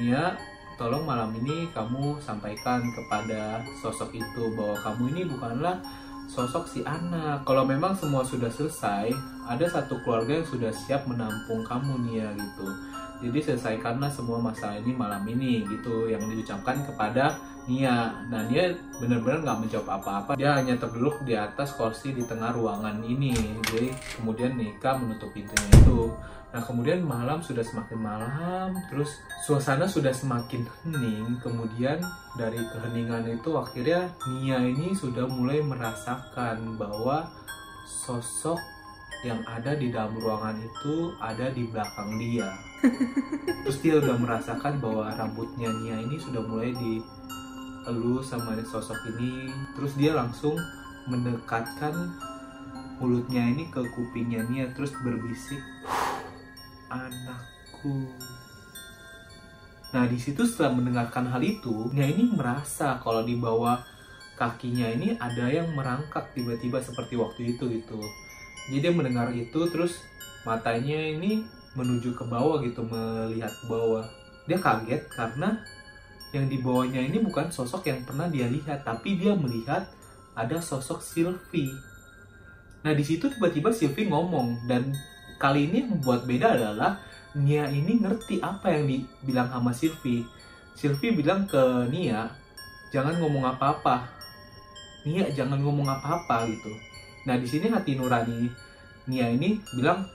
Nia, 0.02 0.34
tolong 0.74 1.06
malam 1.06 1.30
ini 1.38 1.69
kamu 1.69 2.17
sampaikan 2.17 2.82
kepada 2.98 3.62
sosok 3.78 4.10
itu 4.17 4.43
bahwa 4.58 4.74
kamu 4.82 5.04
ini 5.13 5.22
bukanlah 5.30 5.78
sosok 6.26 6.65
si 6.65 6.82
anak. 6.82 7.46
Kalau 7.46 7.62
memang 7.62 7.93
semua 7.93 8.26
sudah 8.26 8.50
selesai, 8.50 9.13
ada 9.46 9.65
satu 9.69 10.02
keluarga 10.02 10.41
yang 10.41 10.48
sudah 10.50 10.74
siap 10.74 11.06
menampung 11.06 11.62
kamu 11.62 11.93
Nia 12.10 12.34
gitu 12.34 12.65
jadi 13.24 13.39
selesaikanlah 13.39 14.12
semua 14.12 14.36
masalah 14.43 14.76
ini 14.84 14.91
malam 14.91 15.24
ini 15.24 15.63
gitu 15.63 16.12
yang 16.12 16.19
diucapkan 16.28 16.84
kepada 16.84 17.39
Nia 17.63 18.28
nah 18.28 18.43
Nia 18.45 18.76
benar-benar 18.99 19.39
nggak 19.43 19.60
menjawab 19.67 19.89
apa-apa. 20.02 20.32
Dia 20.36 20.60
hanya 20.60 20.76
terduduk 20.76 21.23
di 21.23 21.34
atas 21.38 21.76
kursi 21.76 22.12
di 22.12 22.23
tengah 22.28 22.52
ruangan 22.52 22.99
ini. 23.04 23.34
Jadi 23.71 23.89
kemudian 24.19 24.60
Nika 24.60 24.99
menutup 24.99 25.32
pintunya 25.32 25.67
itu. 25.80 26.12
Nah 26.54 26.62
kemudian 26.62 27.02
malam 27.02 27.41
sudah 27.41 27.65
semakin 27.65 27.97
malam 27.97 28.78
terus 28.91 29.17
suasana 29.47 29.88
sudah 29.88 30.12
semakin 30.12 30.67
hening. 30.84 31.39
Kemudian 31.39 32.04
dari 32.36 32.60
keheningan 32.60 33.26
itu 33.32 33.49
akhirnya 33.56 34.12
Nia 34.28 34.60
ini 34.62 34.91
sudah 34.93 35.26
mulai 35.26 35.63
merasakan 35.63 36.76
bahwa 36.76 37.32
sosok 37.88 38.60
yang 39.23 39.39
ada 39.47 39.71
di 39.80 39.88
dalam 39.88 40.19
ruangan 40.19 40.60
itu 40.60 41.15
ada 41.23 41.47
di 41.49 41.63
belakang 41.71 42.19
dia. 42.19 42.52
Terus 43.63 43.80
dia 43.80 43.95
udah 44.04 44.19
merasakan 44.19 44.84
bahwa 44.84 45.08
rambutnya 45.15 45.71
Nia 45.71 45.97
ini 46.04 46.19
sudah 46.19 46.43
mulai 46.43 46.76
dielus 47.84 48.32
sama 48.32 48.56
sosok 48.63 48.98
ini. 49.15 49.52
Terus 49.76 49.93
dia 50.00 50.15
langsung 50.15 50.56
mendekatkan 51.12 52.15
mulutnya 52.98 53.43
ini 53.43 53.67
ke 53.67 53.84
kupingnya 53.91 54.48
Nia 54.48 54.72
terus 54.72 54.96
berbisik 55.04 55.60
anakku. 56.88 58.08
Nah 59.91 60.08
di 60.08 60.15
situ 60.15 60.48
setelah 60.48 60.80
mendengarkan 60.80 61.28
hal 61.28 61.43
itu, 61.43 61.91
Nia 61.91 62.08
ini 62.08 62.32
merasa 62.32 62.98
kalau 63.04 63.28
di 63.28 63.36
bawah 63.36 63.84
kakinya 64.34 64.89
ini 64.89 65.13
ada 65.22 65.46
yang 65.46 65.69
merangkak 65.78 66.34
tiba-tiba 66.34 66.82
seperti 66.82 67.13
waktu 67.15 67.54
itu 67.54 67.69
gitu 67.69 68.02
jadi 68.69 68.89
dia 68.89 68.91
mendengar 68.91 69.30
itu 69.36 69.60
terus 69.69 70.02
matanya 70.48 70.98
ini 70.98 71.46
menuju 71.78 72.17
ke 72.17 72.26
bawah 72.26 72.62
gitu 72.65 72.82
melihat 72.86 73.54
ke 73.54 73.65
bawah 73.69 74.04
dia 74.50 74.58
kaget 74.60 75.02
karena 75.13 75.62
yang 76.34 76.50
di 76.50 76.58
bawahnya 76.60 77.00
ini 77.00 77.22
bukan 77.22 77.54
sosok 77.54 77.86
yang 77.86 78.02
pernah 78.02 78.26
dia 78.26 78.50
lihat 78.50 78.82
tapi 78.82 79.22
dia 79.22 79.38
melihat 79.38 79.86
ada 80.34 80.58
sosok 80.58 81.00
Sylvie. 81.00 81.78
Nah 82.82 82.91
di 82.91 83.06
situ 83.06 83.30
tiba-tiba 83.30 83.69
Sylvie 83.69 84.10
ngomong 84.10 84.65
dan 84.65 84.91
kali 85.38 85.69
ini 85.69 85.86
yang 85.86 85.89
membuat 85.98 86.26
beda 86.26 86.58
adalah 86.58 86.98
Nia 87.34 87.65
ini 87.69 87.98
ngerti 87.98 88.42
apa 88.42 88.69
yang 88.69 88.86
dibilang 88.90 89.50
sama 89.50 89.71
Sylvie. 89.73 90.25
Sylvie 90.73 91.13
bilang 91.13 91.46
ke 91.46 91.90
Nia 91.90 92.29
jangan 92.90 93.17
ngomong 93.21 93.46
apa-apa. 93.54 94.10
Nia 95.06 95.29
jangan 95.34 95.62
ngomong 95.62 95.86
apa-apa 95.86 96.50
gitu. 96.50 96.73
Nah 97.29 97.38
di 97.38 97.46
sini 97.46 97.69
hati 97.69 97.94
nurani. 97.94 98.50
Nia 99.10 99.29
ini 99.29 99.62
bilang 99.77 100.06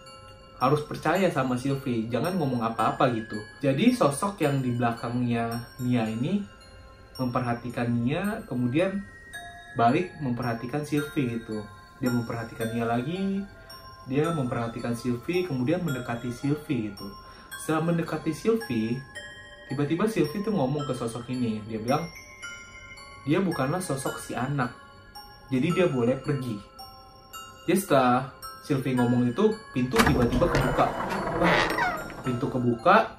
harus 0.58 0.82
percaya 0.82 1.30
sama 1.30 1.54
Sylvie, 1.54 2.10
jangan 2.10 2.34
ngomong 2.34 2.66
apa-apa 2.66 3.14
gitu. 3.14 3.38
Jadi 3.62 3.94
sosok 3.94 4.42
yang 4.42 4.58
di 4.58 4.74
belakangnya 4.74 5.70
Nia 5.78 6.02
ini 6.10 6.42
memperhatikan 7.18 7.86
Nia, 7.86 8.42
kemudian 8.46 9.02
balik 9.78 10.10
memperhatikan 10.18 10.82
Sylvie 10.82 11.38
gitu. 11.38 11.62
Dia 12.02 12.10
memperhatikan 12.10 12.74
Nia 12.74 12.86
lagi, 12.90 13.42
dia 14.10 14.34
memperhatikan 14.34 14.98
Sylvie, 14.98 15.46
kemudian 15.46 15.78
mendekati 15.86 16.34
Sylvie 16.34 16.90
gitu. 16.90 17.06
Setelah 17.62 17.94
mendekati 17.94 18.34
Sylvie, 18.34 18.98
tiba-tiba 19.70 20.10
Sylvie 20.10 20.42
tuh 20.42 20.54
ngomong 20.54 20.82
ke 20.90 20.94
sosok 20.94 21.30
ini. 21.30 21.62
Dia 21.70 21.78
bilang, 21.78 22.02
dia 23.22 23.38
bukanlah 23.38 23.78
sosok 23.78 24.18
si 24.18 24.34
anak, 24.34 24.74
jadi 25.54 25.70
dia 25.70 25.86
boleh 25.86 26.18
pergi. 26.18 26.58
Jadi 27.68 27.78
setelah 27.78 28.37
Sylvie 28.68 28.92
ngomong 28.92 29.32
itu 29.32 29.48
pintu 29.72 29.96
tiba-tiba 30.04 30.44
kebuka. 30.44 30.86
Wah, 31.40 31.56
pintu 32.20 32.52
kebuka 32.52 33.16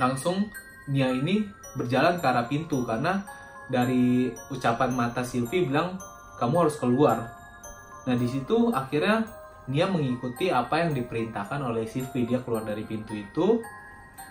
langsung 0.00 0.48
Nia 0.88 1.12
ini 1.12 1.44
berjalan 1.76 2.16
ke 2.16 2.24
arah 2.24 2.48
pintu 2.48 2.88
karena 2.88 3.20
dari 3.68 4.32
ucapan 4.48 4.96
mata 4.96 5.20
Sylvie 5.20 5.68
bilang 5.68 6.00
kamu 6.40 6.64
harus 6.64 6.80
keluar. 6.80 7.28
Nah 8.08 8.16
di 8.16 8.24
situ 8.24 8.72
akhirnya 8.72 9.28
Nia 9.68 9.84
mengikuti 9.84 10.48
apa 10.48 10.80
yang 10.80 10.96
diperintahkan 10.96 11.60
oleh 11.60 11.84
Sylvie. 11.84 12.24
Dia 12.24 12.40
keluar 12.40 12.64
dari 12.64 12.88
pintu 12.88 13.12
itu 13.12 13.60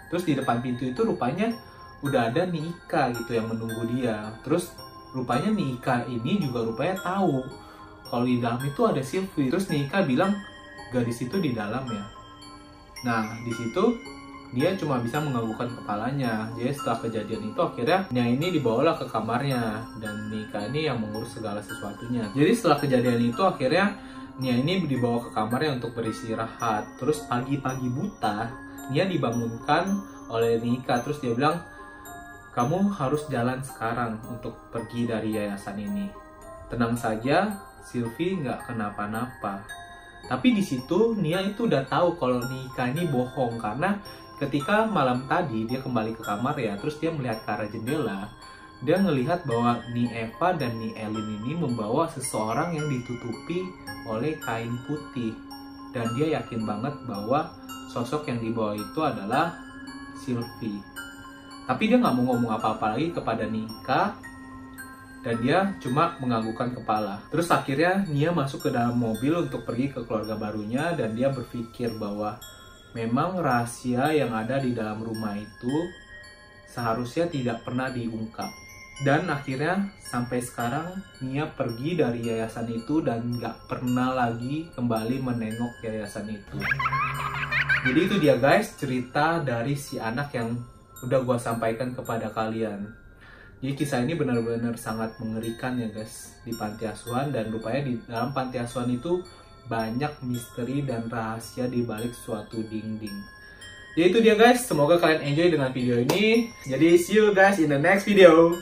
terus 0.10 0.26
di 0.26 0.34
depan 0.34 0.66
pintu 0.66 0.89
itu 0.89 1.06
rupanya 1.06 1.54
udah 2.02 2.34
ada 2.34 2.50
Nika 2.50 3.14
gitu 3.14 3.38
yang 3.38 3.54
menunggu 3.54 3.86
dia. 3.93 4.34
Terus 4.41 4.74
rupanya 5.14 5.54
Nika 5.54 6.10
ini 6.10 6.41
juga 6.41 6.66
rupanya 6.66 6.97
tahu 7.06 7.68
kalau 8.10 8.26
di 8.26 8.41
dalam 8.41 8.60
itu 8.66 8.82
ada 8.84 9.01
Sylvie 9.05 9.47
terus 9.47 9.70
Nika 9.70 10.03
bilang 10.03 10.36
gadis 10.89 11.22
itu 11.22 11.38
di 11.38 11.53
dalam 11.53 11.86
ya. 11.86 12.03
Nah 13.05 13.38
di 13.45 13.53
situ 13.53 13.95
dia 14.49 14.74
cuma 14.74 14.97
bisa 14.97 15.22
menganggukkan 15.22 15.78
kepalanya. 15.82 16.49
Jadi 16.57 16.74
setelah 16.74 16.97
kejadian 17.05 17.53
itu 17.53 17.62
akhirnya 17.62 18.10
Nia 18.10 18.26
ini 18.26 18.49
dibawalah 18.49 18.97
ke 18.97 19.05
kamarnya. 19.05 19.86
Dan 20.01 20.34
Nika 20.34 20.74
ini 20.74 20.89
yang 20.89 20.97
mengurus 20.97 21.38
segala 21.38 21.62
sesuatunya. 21.62 22.26
Jadi 22.34 22.51
setelah 22.57 22.82
kejadian 22.82 23.30
itu 23.30 23.41
akhirnya 23.45 23.93
Nia 24.41 24.57
ini 24.57 24.89
dibawa 24.89 25.22
ke 25.22 25.30
kamarnya 25.38 25.78
untuk 25.78 25.93
beristirahat. 25.93 26.97
Terus 26.97 27.22
pagi-pagi 27.30 27.88
buta 27.93 28.49
Nia 28.89 29.05
dibangunkan 29.05 29.86
oleh 30.34 30.57
Nika. 30.57 31.05
Terus 31.05 31.22
dia 31.22 31.38
bilang 31.38 31.62
kamu 32.57 32.89
harus 32.97 33.30
jalan 33.30 33.62
sekarang 33.62 34.18
untuk 34.26 34.57
pergi 34.74 35.05
dari 35.05 35.38
yayasan 35.38 35.78
ini. 35.78 36.10
Tenang 36.74 36.97
saja 36.97 37.53
Sylvie 37.84 38.39
nggak 38.39 38.69
kenapa-napa. 38.69 39.63
Tapi 40.27 40.53
di 40.53 40.63
situ 40.63 41.15
Nia 41.15 41.39
itu 41.41 41.65
udah 41.65 41.88
tahu 41.88 42.19
kalau 42.19 42.43
Nika 42.43 42.91
ini 42.91 43.07
bohong 43.07 43.57
karena 43.57 43.97
ketika 44.38 44.86
malam 44.86 45.25
tadi 45.25 45.65
dia 45.65 45.80
kembali 45.80 46.15
ke 46.15 46.21
kamar 46.23 46.55
ya, 46.59 46.75
terus 46.77 46.99
dia 46.99 47.09
melihat 47.09 47.39
ke 47.43 47.49
arah 47.49 47.69
jendela, 47.71 48.19
dia 48.80 48.95
ngelihat 48.99 49.43
bahwa 49.43 49.84
Ni 49.91 50.07
Eva 50.11 50.55
dan 50.55 50.80
Ni 50.80 50.95
Elin 50.95 51.43
ini 51.43 51.55
membawa 51.55 52.07
seseorang 52.07 52.75
yang 52.75 52.88
ditutupi 52.88 53.67
oleh 54.07 54.39
kain 54.39 54.71
putih 54.88 55.36
dan 55.91 56.07
dia 56.15 56.39
yakin 56.39 56.63
banget 56.63 56.93
bahwa 57.03 57.51
sosok 57.91 58.30
yang 58.30 58.39
dibawa 58.39 58.77
itu 58.77 58.99
adalah 59.01 59.57
Sylvie. 60.15 60.80
Tapi 61.65 61.84
dia 61.86 61.97
nggak 62.01 62.15
mau 62.17 62.34
ngomong 62.34 62.55
apa-apa 62.55 62.97
lagi 62.97 63.13
kepada 63.13 63.45
Nika 63.45 64.28
dan 65.20 65.36
dia 65.43 65.59
cuma 65.84 66.15
menganggukkan 66.24 66.80
kepala. 66.80 67.20
Terus 67.28 67.51
akhirnya 67.51 68.07
Nia 68.07 68.32
masuk 68.32 68.67
ke 68.67 68.70
dalam 68.72 68.95
mobil 68.95 69.36
untuk 69.36 69.67
pergi 69.67 69.91
ke 69.91 70.03
keluarga 70.07 70.39
barunya 70.39 70.95
dan 70.95 71.11
dia 71.15 71.28
berpikir 71.28 71.91
bahwa 71.99 72.39
memang 72.95 73.38
rahasia 73.43 74.15
yang 74.15 74.32
ada 74.32 74.57
di 74.57 74.72
dalam 74.72 75.03
rumah 75.03 75.36
itu 75.36 75.76
seharusnya 76.72 77.28
tidak 77.28 77.67
pernah 77.67 77.91
diungkap. 77.91 78.49
Dan 78.99 79.32
akhirnya 79.32 79.95
sampai 80.03 80.43
sekarang 80.43 80.99
Nia 81.24 81.47
pergi 81.47 81.95
dari 81.95 82.20
yayasan 82.28 82.67
itu 82.67 82.99
dan 82.99 83.32
nggak 83.32 83.72
pernah 83.72 84.11
lagi 84.11 84.67
kembali 84.76 85.24
menengok 85.24 85.80
yayasan 85.84 86.28
itu. 86.28 86.59
Jadi 87.80 87.99
itu 88.11 88.15
dia 88.20 88.36
guys 88.36 88.76
cerita 88.76 89.39
dari 89.39 89.80
si 89.80 89.95
anak 89.95 90.36
yang 90.36 90.51
udah 90.99 91.24
gue 91.24 91.38
sampaikan 91.39 91.95
kepada 91.95 92.28
kalian. 92.36 92.99
Jadi 93.60 93.74
kisah 93.76 93.99
ini 94.07 94.16
benar-benar 94.16 94.80
sangat 94.80 95.20
mengerikan 95.20 95.76
ya 95.76 95.91
guys 95.91 96.39
di 96.47 96.55
panti 96.55 96.88
asuhan 96.88 97.36
dan 97.36 97.51
rupanya 97.51 97.91
di 97.91 97.99
dalam 98.07 98.32
panti 98.32 98.55
asuhan 98.55 98.88
itu 98.88 99.20
banyak 99.68 100.16
misteri 100.24 100.88
dan 100.88 101.12
rahasia 101.12 101.68
di 101.68 101.84
balik 101.84 102.16
suatu 102.16 102.64
dinding. 102.64 103.20
Jadi 103.99 104.05
itu 104.16 104.20
dia 104.24 104.39
guys, 104.39 104.64
semoga 104.64 104.95
kalian 104.95 105.36
enjoy 105.36 105.47
dengan 105.51 105.76
video 105.76 105.99
ini. 105.99 106.55
Jadi 106.64 106.95
see 106.95 107.20
you 107.20 107.36
guys 107.36 107.60
in 107.60 107.68
the 107.68 107.76
next 107.76 108.07
video. 108.07 108.55